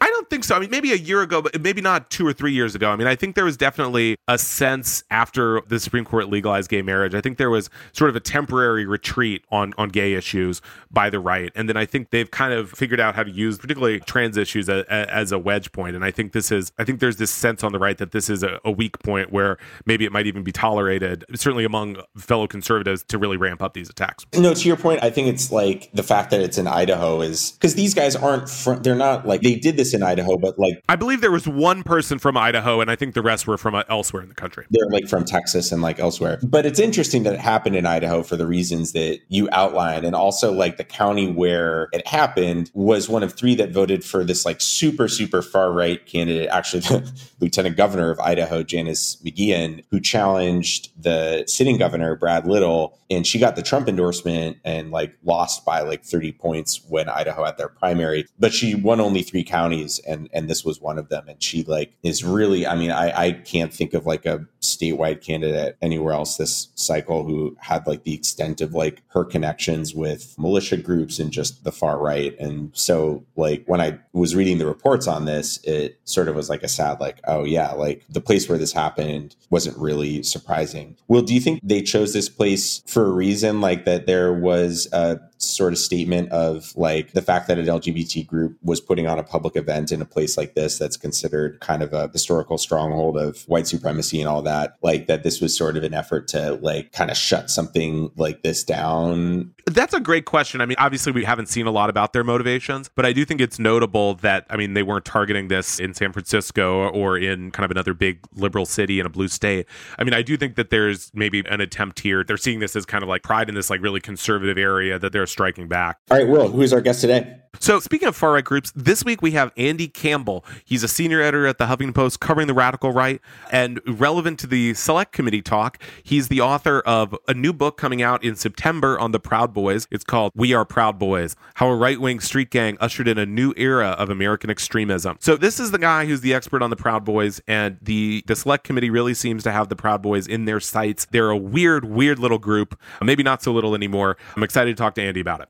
I 0.00 0.06
don't 0.06 0.30
think 0.30 0.44
so. 0.44 0.56
I 0.56 0.58
mean, 0.60 0.70
maybe 0.70 0.92
a 0.92 0.96
year 0.96 1.22
ago, 1.22 1.42
but 1.42 1.60
maybe 1.60 1.80
not 1.80 2.10
two 2.10 2.26
or 2.26 2.32
three 2.32 2.52
years 2.52 2.74
ago. 2.74 2.90
I 2.90 2.96
mean, 2.96 3.06
I 3.06 3.14
think 3.16 3.34
there 3.34 3.44
was 3.44 3.56
definitely 3.56 4.16
a 4.28 4.38
sense 4.38 5.04
after 5.10 5.60
the 5.68 5.78
Supreme 5.78 6.04
Court 6.04 6.28
legalized 6.28 6.70
gay 6.70 6.82
marriage. 6.82 7.14
I 7.14 7.20
think 7.20 7.36
there 7.36 7.50
was 7.50 7.68
sort 7.92 8.08
of 8.08 8.16
a 8.16 8.20
temporary 8.20 8.86
retreat 8.86 9.44
on 9.50 9.74
on 9.76 9.90
gay 9.90 10.14
issues 10.14 10.62
by 10.90 11.10
the 11.10 11.20
right, 11.20 11.52
and 11.54 11.68
then 11.68 11.76
I 11.76 11.84
think 11.84 12.10
they've 12.10 12.30
kind 12.30 12.54
of 12.54 12.70
figured 12.70 13.00
out 13.00 13.14
how 13.14 13.22
to 13.22 13.30
use 13.30 13.58
particularly 13.58 14.00
trans 14.00 14.36
issues 14.36 14.68
as, 14.68 14.84
as 14.86 15.32
a 15.32 15.38
wedge 15.38 15.72
point. 15.72 15.94
And 15.94 16.04
I 16.04 16.10
think 16.10 16.32
this 16.32 16.50
is, 16.50 16.72
I 16.78 16.84
think 16.84 17.00
there's 17.00 17.16
this 17.16 17.30
sense 17.30 17.62
on 17.62 17.72
the 17.72 17.78
right 17.78 17.98
that 17.98 18.12
this 18.12 18.30
is 18.30 18.42
a, 18.42 18.58
a 18.64 18.70
weak 18.70 18.98
point 19.00 19.30
where 19.30 19.58
maybe 19.84 20.04
it 20.04 20.12
might 20.12 20.26
even 20.26 20.42
be 20.42 20.52
tolerated, 20.52 21.24
certainly 21.34 21.64
among 21.64 21.98
fellow 22.16 22.46
conservatives, 22.46 23.04
to 23.04 23.18
really 23.18 23.36
ramp 23.36 23.62
up 23.62 23.74
these 23.74 23.90
attacks. 23.90 24.24
No, 24.34 24.54
to 24.54 24.68
your 24.68 24.76
point, 24.76 25.02
I 25.02 25.10
think 25.10 25.28
it's 25.28 25.52
like 25.52 25.90
the 25.92 26.02
fact 26.02 26.30
that 26.30 26.40
it's 26.40 26.56
in 26.56 26.66
Idaho 26.66 27.20
is 27.20 27.52
because 27.52 27.74
these 27.74 27.94
guys 27.94 28.16
aren't, 28.16 28.48
fr- 28.48 28.74
they're 28.74 28.94
not 28.94 29.26
like 29.26 29.42
they 29.42 29.56
did 29.56 29.76
this 29.76 29.89
in 29.94 30.02
Idaho, 30.02 30.36
but 30.36 30.58
like 30.58 30.82
I 30.88 30.96
believe 30.96 31.20
there 31.20 31.30
was 31.30 31.46
one 31.46 31.82
person 31.82 32.18
from 32.18 32.36
Idaho, 32.36 32.80
and 32.80 32.90
I 32.90 32.96
think 32.96 33.14
the 33.14 33.22
rest 33.22 33.46
were 33.46 33.58
from 33.58 33.74
uh, 33.74 33.84
elsewhere 33.88 34.22
in 34.22 34.28
the 34.28 34.34
country. 34.34 34.66
They're 34.70 34.88
like 34.90 35.08
from 35.08 35.24
Texas 35.24 35.72
and 35.72 35.82
like 35.82 35.98
elsewhere. 35.98 36.38
But 36.42 36.66
it's 36.66 36.78
interesting 36.78 37.22
that 37.24 37.34
it 37.34 37.40
happened 37.40 37.76
in 37.76 37.86
Idaho 37.86 38.22
for 38.22 38.36
the 38.36 38.46
reasons 38.46 38.92
that 38.92 39.20
you 39.28 39.48
outlined, 39.52 40.04
and 40.04 40.14
also 40.14 40.52
like 40.52 40.76
the 40.76 40.84
county 40.84 41.30
where 41.30 41.88
it 41.92 42.06
happened 42.06 42.70
was 42.74 43.08
one 43.08 43.22
of 43.22 43.34
three 43.34 43.54
that 43.56 43.70
voted 43.70 44.04
for 44.04 44.24
this 44.24 44.44
like 44.44 44.60
super 44.60 45.08
super 45.08 45.42
far 45.42 45.72
right 45.72 46.04
candidate, 46.06 46.48
actually 46.50 46.80
the 46.80 47.12
lieutenant 47.40 47.76
governor 47.76 48.10
of 48.10 48.20
Idaho, 48.20 48.62
Janice 48.62 49.16
McGeachin, 49.24 49.84
who 49.90 50.00
challenged 50.00 50.90
the 51.02 51.44
sitting 51.46 51.78
governor 51.78 52.16
Brad 52.16 52.46
Little, 52.46 52.98
and 53.10 53.26
she 53.26 53.38
got 53.38 53.56
the 53.56 53.62
Trump 53.62 53.88
endorsement 53.88 54.58
and 54.64 54.90
like 54.90 55.16
lost 55.24 55.64
by 55.64 55.80
like 55.80 56.04
30 56.04 56.32
points 56.32 56.80
when 56.88 57.08
Idaho 57.08 57.44
had 57.44 57.58
their 57.58 57.68
primary, 57.68 58.26
but 58.38 58.52
she 58.52 58.74
won 58.74 59.00
only 59.00 59.22
three 59.22 59.44
counties 59.44 59.79
and 60.06 60.28
and 60.32 60.48
this 60.48 60.64
was 60.64 60.80
one 60.80 60.98
of 60.98 61.08
them. 61.08 61.28
And 61.28 61.42
she 61.42 61.62
like 61.64 61.92
is 62.02 62.24
really, 62.24 62.66
I 62.66 62.74
mean, 62.74 62.90
I 62.90 63.26
I 63.26 63.32
can't 63.32 63.72
think 63.72 63.94
of 63.94 64.06
like 64.06 64.26
a 64.26 64.46
statewide 64.60 65.24
candidate 65.24 65.76
anywhere 65.80 66.12
else 66.12 66.36
this 66.36 66.68
cycle 66.74 67.24
who 67.24 67.56
had 67.60 67.86
like 67.86 68.04
the 68.04 68.14
extent 68.14 68.60
of 68.60 68.74
like 68.74 69.02
her 69.08 69.24
connections 69.24 69.94
with 69.94 70.34
militia 70.38 70.76
groups 70.76 71.18
and 71.18 71.32
just 71.32 71.64
the 71.64 71.72
far 71.72 71.98
right. 71.98 72.38
And 72.38 72.70
so 72.74 73.24
like 73.36 73.64
when 73.66 73.80
I 73.80 73.98
was 74.12 74.34
reading 74.34 74.58
the 74.58 74.66
reports 74.66 75.06
on 75.06 75.24
this, 75.24 75.62
it 75.64 75.98
sort 76.04 76.28
of 76.28 76.36
was 76.36 76.50
like 76.50 76.62
a 76.62 76.68
sad 76.68 77.00
like, 77.00 77.20
oh 77.24 77.44
yeah, 77.44 77.72
like 77.72 78.04
the 78.08 78.20
place 78.20 78.48
where 78.48 78.58
this 78.58 78.72
happened 78.72 79.36
wasn't 79.48 79.78
really 79.78 80.22
surprising. 80.22 80.96
well 81.08 81.22
do 81.22 81.34
you 81.34 81.40
think 81.40 81.60
they 81.62 81.82
chose 81.82 82.12
this 82.12 82.28
place 82.28 82.82
for 82.86 83.06
a 83.06 83.12
reason? 83.12 83.60
Like 83.60 83.84
that 83.84 84.06
there 84.06 84.32
was 84.32 84.88
a 84.92 85.20
sort 85.42 85.72
of 85.72 85.78
statement 85.78 86.30
of 86.30 86.72
like 86.76 87.12
the 87.12 87.22
fact 87.22 87.48
that 87.48 87.58
an 87.58 87.66
LGBT 87.66 88.26
group 88.26 88.58
was 88.62 88.80
putting 88.80 89.06
on 89.06 89.18
a 89.18 89.22
public 89.22 89.56
event 89.56 89.90
in 89.90 90.02
a 90.02 90.04
place 90.04 90.36
like 90.36 90.54
this 90.54 90.78
that's 90.78 90.96
considered 90.96 91.60
kind 91.60 91.82
of 91.82 91.92
a 91.92 92.08
historical 92.08 92.58
stronghold 92.58 93.16
of 93.16 93.42
white 93.48 93.66
supremacy 93.66 94.20
and 94.20 94.28
all 94.28 94.42
that, 94.42 94.76
like 94.82 95.06
that 95.06 95.22
this 95.22 95.40
was 95.40 95.56
sort 95.56 95.76
of 95.76 95.84
an 95.84 95.94
effort 95.94 96.28
to 96.28 96.54
like 96.54 96.92
kind 96.92 97.10
of 97.10 97.16
shut 97.16 97.50
something 97.50 98.10
like 98.16 98.42
this 98.42 98.62
down? 98.64 99.54
That's 99.66 99.94
a 99.94 100.00
great 100.00 100.24
question. 100.24 100.60
I 100.60 100.66
mean, 100.66 100.76
obviously, 100.78 101.12
we 101.12 101.24
haven't 101.24 101.46
seen 101.46 101.66
a 101.66 101.70
lot 101.70 101.90
about 101.90 102.12
their 102.12 102.24
motivations, 102.24 102.90
but 102.94 103.06
I 103.06 103.12
do 103.12 103.24
think 103.24 103.40
it's 103.40 103.58
notable 103.58 104.14
that, 104.16 104.46
I 104.50 104.56
mean, 104.56 104.74
they 104.74 104.82
weren't 104.82 105.04
targeting 105.04 105.48
this 105.48 105.78
in 105.78 105.94
San 105.94 106.12
Francisco 106.12 106.88
or 106.90 107.16
in 107.16 107.50
kind 107.50 107.64
of 107.64 107.70
another 107.70 107.94
big 107.94 108.20
liberal 108.34 108.66
city 108.66 109.00
in 109.00 109.06
a 109.06 109.10
blue 109.10 109.28
state. 109.28 109.66
I 109.98 110.04
mean, 110.04 110.14
I 110.14 110.22
do 110.22 110.36
think 110.36 110.56
that 110.56 110.70
there's 110.70 111.10
maybe 111.14 111.42
an 111.46 111.60
attempt 111.60 112.00
here. 112.00 112.24
They're 112.24 112.36
seeing 112.36 112.58
this 112.58 112.74
as 112.76 112.84
kind 112.84 113.02
of 113.02 113.08
like 113.08 113.22
pride 113.22 113.48
in 113.48 113.54
this 113.54 113.70
like 113.70 113.80
really 113.80 114.00
conservative 114.00 114.58
area 114.58 114.98
that 114.98 115.12
they're 115.12 115.26
striking 115.30 115.68
back. 115.68 115.96
All 116.10 116.18
right, 116.18 116.28
Will, 116.28 116.48
who's 116.48 116.72
our 116.72 116.80
guest 116.80 117.00
today? 117.00 117.36
So, 117.58 117.78
speaking 117.78 118.08
of 118.08 118.16
far 118.16 118.32
right 118.32 118.44
groups, 118.44 118.72
this 118.74 119.04
week 119.04 119.20
we 119.20 119.32
have 119.32 119.52
Andy 119.56 119.86
Campbell. 119.86 120.46
He's 120.64 120.82
a 120.82 120.88
senior 120.88 121.20
editor 121.20 121.46
at 121.46 121.58
the 121.58 121.66
Huffington 121.66 121.94
Post 121.94 122.18
covering 122.18 122.46
the 122.46 122.54
radical 122.54 122.90
right. 122.90 123.20
And 123.52 123.80
relevant 123.86 124.38
to 124.40 124.46
the 124.46 124.72
select 124.72 125.12
committee 125.12 125.42
talk, 125.42 125.80
he's 126.02 126.28
the 126.28 126.40
author 126.40 126.80
of 126.80 127.14
a 127.28 127.34
new 127.34 127.52
book 127.52 127.76
coming 127.76 128.00
out 128.00 128.24
in 128.24 128.34
September 128.34 128.98
on 128.98 129.12
the 129.12 129.20
Proud 129.20 129.52
Boys. 129.52 129.86
It's 129.90 130.04
called 130.04 130.32
We 130.34 130.54
Are 130.54 130.64
Proud 130.64 130.98
Boys 130.98 131.36
How 131.54 131.68
a 131.68 131.76
Right 131.76 132.00
Wing 132.00 132.20
Street 132.20 132.50
Gang 132.50 132.78
Ushered 132.80 133.06
in 133.06 133.18
a 133.18 133.26
New 133.26 133.52
Era 133.58 133.90
of 133.90 134.08
American 134.08 134.48
Extremism. 134.48 135.18
So, 135.20 135.36
this 135.36 135.60
is 135.60 135.70
the 135.70 135.78
guy 135.78 136.06
who's 136.06 136.22
the 136.22 136.32
expert 136.32 136.62
on 136.62 136.70
the 136.70 136.76
Proud 136.76 137.04
Boys. 137.04 137.42
And 137.46 137.76
the, 137.82 138.24
the 138.26 138.36
select 138.36 138.64
committee 138.64 138.90
really 138.90 139.12
seems 139.12 139.42
to 139.42 139.52
have 139.52 139.68
the 139.68 139.76
Proud 139.76 140.00
Boys 140.00 140.26
in 140.26 140.46
their 140.46 140.60
sights. 140.60 141.06
They're 141.10 141.30
a 141.30 141.36
weird, 141.36 141.84
weird 141.84 142.18
little 142.18 142.38
group, 142.38 142.80
maybe 143.02 143.22
not 143.22 143.42
so 143.42 143.52
little 143.52 143.74
anymore. 143.74 144.16
I'm 144.34 144.42
excited 144.42 144.74
to 144.74 144.80
talk 144.82 144.94
to 144.94 145.02
Andy 145.02 145.20
about 145.20 145.42
it. 145.42 145.48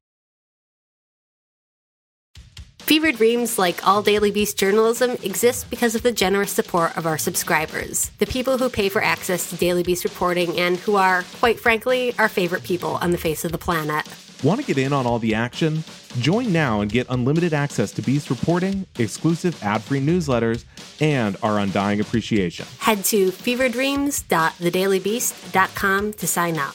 Fever 2.90 3.12
Dreams, 3.12 3.56
like 3.56 3.86
all 3.86 4.02
Daily 4.02 4.32
Beast 4.32 4.58
journalism, 4.58 5.12
exists 5.22 5.62
because 5.62 5.94
of 5.94 6.02
the 6.02 6.10
generous 6.10 6.50
support 6.50 6.98
of 6.98 7.06
our 7.06 7.18
subscribers, 7.18 8.10
the 8.18 8.26
people 8.26 8.58
who 8.58 8.68
pay 8.68 8.88
for 8.88 9.00
access 9.00 9.48
to 9.48 9.54
Daily 9.54 9.84
Beast 9.84 10.02
reporting 10.02 10.58
and 10.58 10.76
who 10.76 10.96
are, 10.96 11.22
quite 11.38 11.60
frankly, 11.60 12.12
our 12.18 12.28
favorite 12.28 12.64
people 12.64 12.96
on 12.96 13.12
the 13.12 13.16
face 13.16 13.44
of 13.44 13.52
the 13.52 13.58
planet. 13.58 14.04
Want 14.42 14.60
to 14.60 14.66
get 14.66 14.76
in 14.76 14.92
on 14.92 15.06
all 15.06 15.20
the 15.20 15.36
action? 15.36 15.84
Join 16.18 16.52
now 16.52 16.80
and 16.80 16.90
get 16.90 17.06
unlimited 17.10 17.54
access 17.54 17.92
to 17.92 18.02
Beast 18.02 18.28
reporting, 18.28 18.84
exclusive 18.98 19.62
ad 19.62 19.84
free 19.84 20.00
newsletters, 20.00 20.64
and 21.00 21.36
our 21.44 21.60
undying 21.60 22.00
appreciation. 22.00 22.66
Head 22.80 23.04
to 23.04 23.30
feverdreams.thedailybeast.com 23.30 26.12
to 26.14 26.26
sign 26.26 26.58
up. 26.58 26.74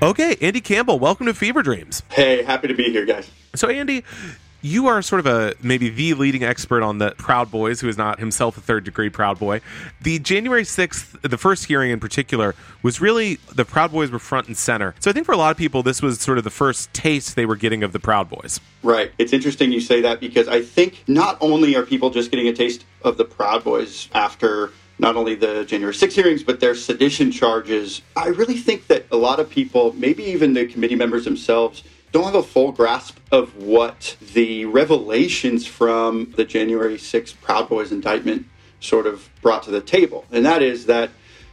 Okay, 0.00 0.36
Andy 0.40 0.60
Campbell, 0.60 1.00
welcome 1.00 1.26
to 1.26 1.34
Fever 1.34 1.60
Dreams. 1.60 2.04
Hey, 2.12 2.44
happy 2.44 2.68
to 2.68 2.74
be 2.74 2.84
here, 2.84 3.04
guys. 3.04 3.28
So, 3.56 3.68
Andy, 3.68 4.04
you 4.62 4.86
are 4.86 5.02
sort 5.02 5.18
of 5.18 5.26
a 5.26 5.54
maybe 5.60 5.88
the 5.88 6.14
leading 6.14 6.44
expert 6.44 6.84
on 6.84 6.98
the 6.98 7.16
Proud 7.18 7.50
Boys, 7.50 7.80
who 7.80 7.88
is 7.88 7.98
not 7.98 8.20
himself 8.20 8.56
a 8.56 8.60
third 8.60 8.84
degree 8.84 9.10
Proud 9.10 9.40
Boy. 9.40 9.60
The 10.00 10.20
January 10.20 10.62
6th, 10.62 11.20
the 11.28 11.36
first 11.36 11.64
hearing 11.64 11.90
in 11.90 11.98
particular, 11.98 12.54
was 12.80 13.00
really 13.00 13.40
the 13.52 13.64
Proud 13.64 13.90
Boys 13.90 14.12
were 14.12 14.20
front 14.20 14.46
and 14.46 14.56
center. 14.56 14.94
So 15.00 15.10
I 15.10 15.14
think 15.14 15.26
for 15.26 15.32
a 15.32 15.36
lot 15.36 15.50
of 15.50 15.56
people, 15.56 15.82
this 15.82 16.00
was 16.00 16.20
sort 16.20 16.38
of 16.38 16.44
the 16.44 16.50
first 16.50 16.94
taste 16.94 17.34
they 17.34 17.46
were 17.46 17.56
getting 17.56 17.82
of 17.82 17.92
the 17.92 17.98
Proud 17.98 18.30
Boys. 18.30 18.60
Right. 18.84 19.10
It's 19.18 19.32
interesting 19.32 19.72
you 19.72 19.80
say 19.80 20.00
that 20.02 20.20
because 20.20 20.46
I 20.46 20.62
think 20.62 21.02
not 21.08 21.38
only 21.40 21.74
are 21.74 21.84
people 21.84 22.10
just 22.10 22.30
getting 22.30 22.46
a 22.46 22.52
taste 22.52 22.84
of 23.02 23.16
the 23.16 23.24
Proud 23.24 23.64
Boys 23.64 24.08
after 24.14 24.70
not 24.98 25.16
only 25.16 25.34
the 25.34 25.64
January 25.64 25.94
6 25.94 26.14
hearings, 26.14 26.42
but 26.42 26.60
their 26.60 26.74
sedition 26.74 27.30
charges. 27.30 28.02
I 28.16 28.28
really 28.28 28.56
think 28.56 28.88
that 28.88 29.06
a 29.10 29.16
lot 29.16 29.38
of 29.38 29.48
people, 29.48 29.92
maybe 29.92 30.24
even 30.24 30.54
the 30.54 30.66
committee 30.66 30.96
members 30.96 31.24
themselves, 31.24 31.84
don't 32.10 32.24
have 32.24 32.34
a 32.34 32.42
full 32.42 32.72
grasp 32.72 33.18
of 33.30 33.56
what 33.56 34.16
the 34.32 34.64
revelations 34.64 35.66
from 35.66 36.32
the 36.36 36.44
January 36.44 36.98
6 36.98 37.32
Proud 37.34 37.68
Boys 37.68 37.92
indictment 37.92 38.46
sort 38.80 39.06
of 39.06 39.28
brought 39.42 39.62
to 39.64 39.70
the 39.70 39.80
table. 39.80 40.24
And 40.32 40.44
that 40.46 40.62
is 40.62 40.86
that 40.86 41.10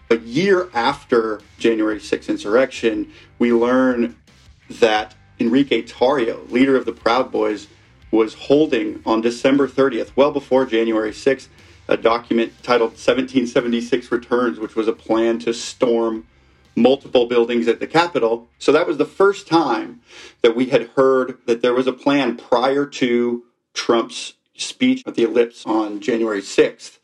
a 0.10 0.18
year 0.18 0.70
after 0.74 1.42
January 1.58 2.00
6 2.00 2.30
insurrection, 2.30 3.12
we 3.38 3.52
learn 3.52 4.16
that 4.70 5.14
Enrique 5.40 5.84
Tarrio, 5.84 6.50
leader 6.50 6.76
of 6.78 6.86
the 6.86 6.94
Proud 6.94 7.32
Boys, 7.32 7.68
was 8.12 8.34
holding 8.34 9.02
on 9.06 9.22
December 9.22 9.68
30th, 9.68 10.12
well 10.16 10.32
before 10.32 10.66
January 10.66 11.12
6th, 11.12 11.48
a 11.88 11.98
document 11.98 12.52
titled 12.64 12.92
1776 12.92 14.12
Returns, 14.12 14.60
which 14.60 14.76
was 14.76 14.88
a 14.88 14.94
plan 14.94 15.40
to 15.40 15.54
storm 15.54 16.28
multiple 16.76 17.26
buildings 17.28 17.68
at 17.68 17.80
the 17.80 17.88
Capitol. 17.88 18.50
So 18.60 18.72
that 18.72 18.88
was 18.88 18.98
the 18.98 19.06
first 19.06 19.48
time 19.48 20.02
that 20.42 20.56
we 20.56 20.68
had 20.68 20.90
heard 20.96 21.38
that 21.46 21.62
there 21.62 21.74
was 21.74 21.88
a 21.88 21.94
plan 21.94 22.38
prior 22.38 22.86
to 22.86 23.44
Trump's 23.74 24.34
speech 24.58 25.04
at 25.06 25.16
the 25.16 25.24
Ellipse 25.24 25.66
on 25.66 26.00
January 26.00 26.42
6th. 26.42 27.00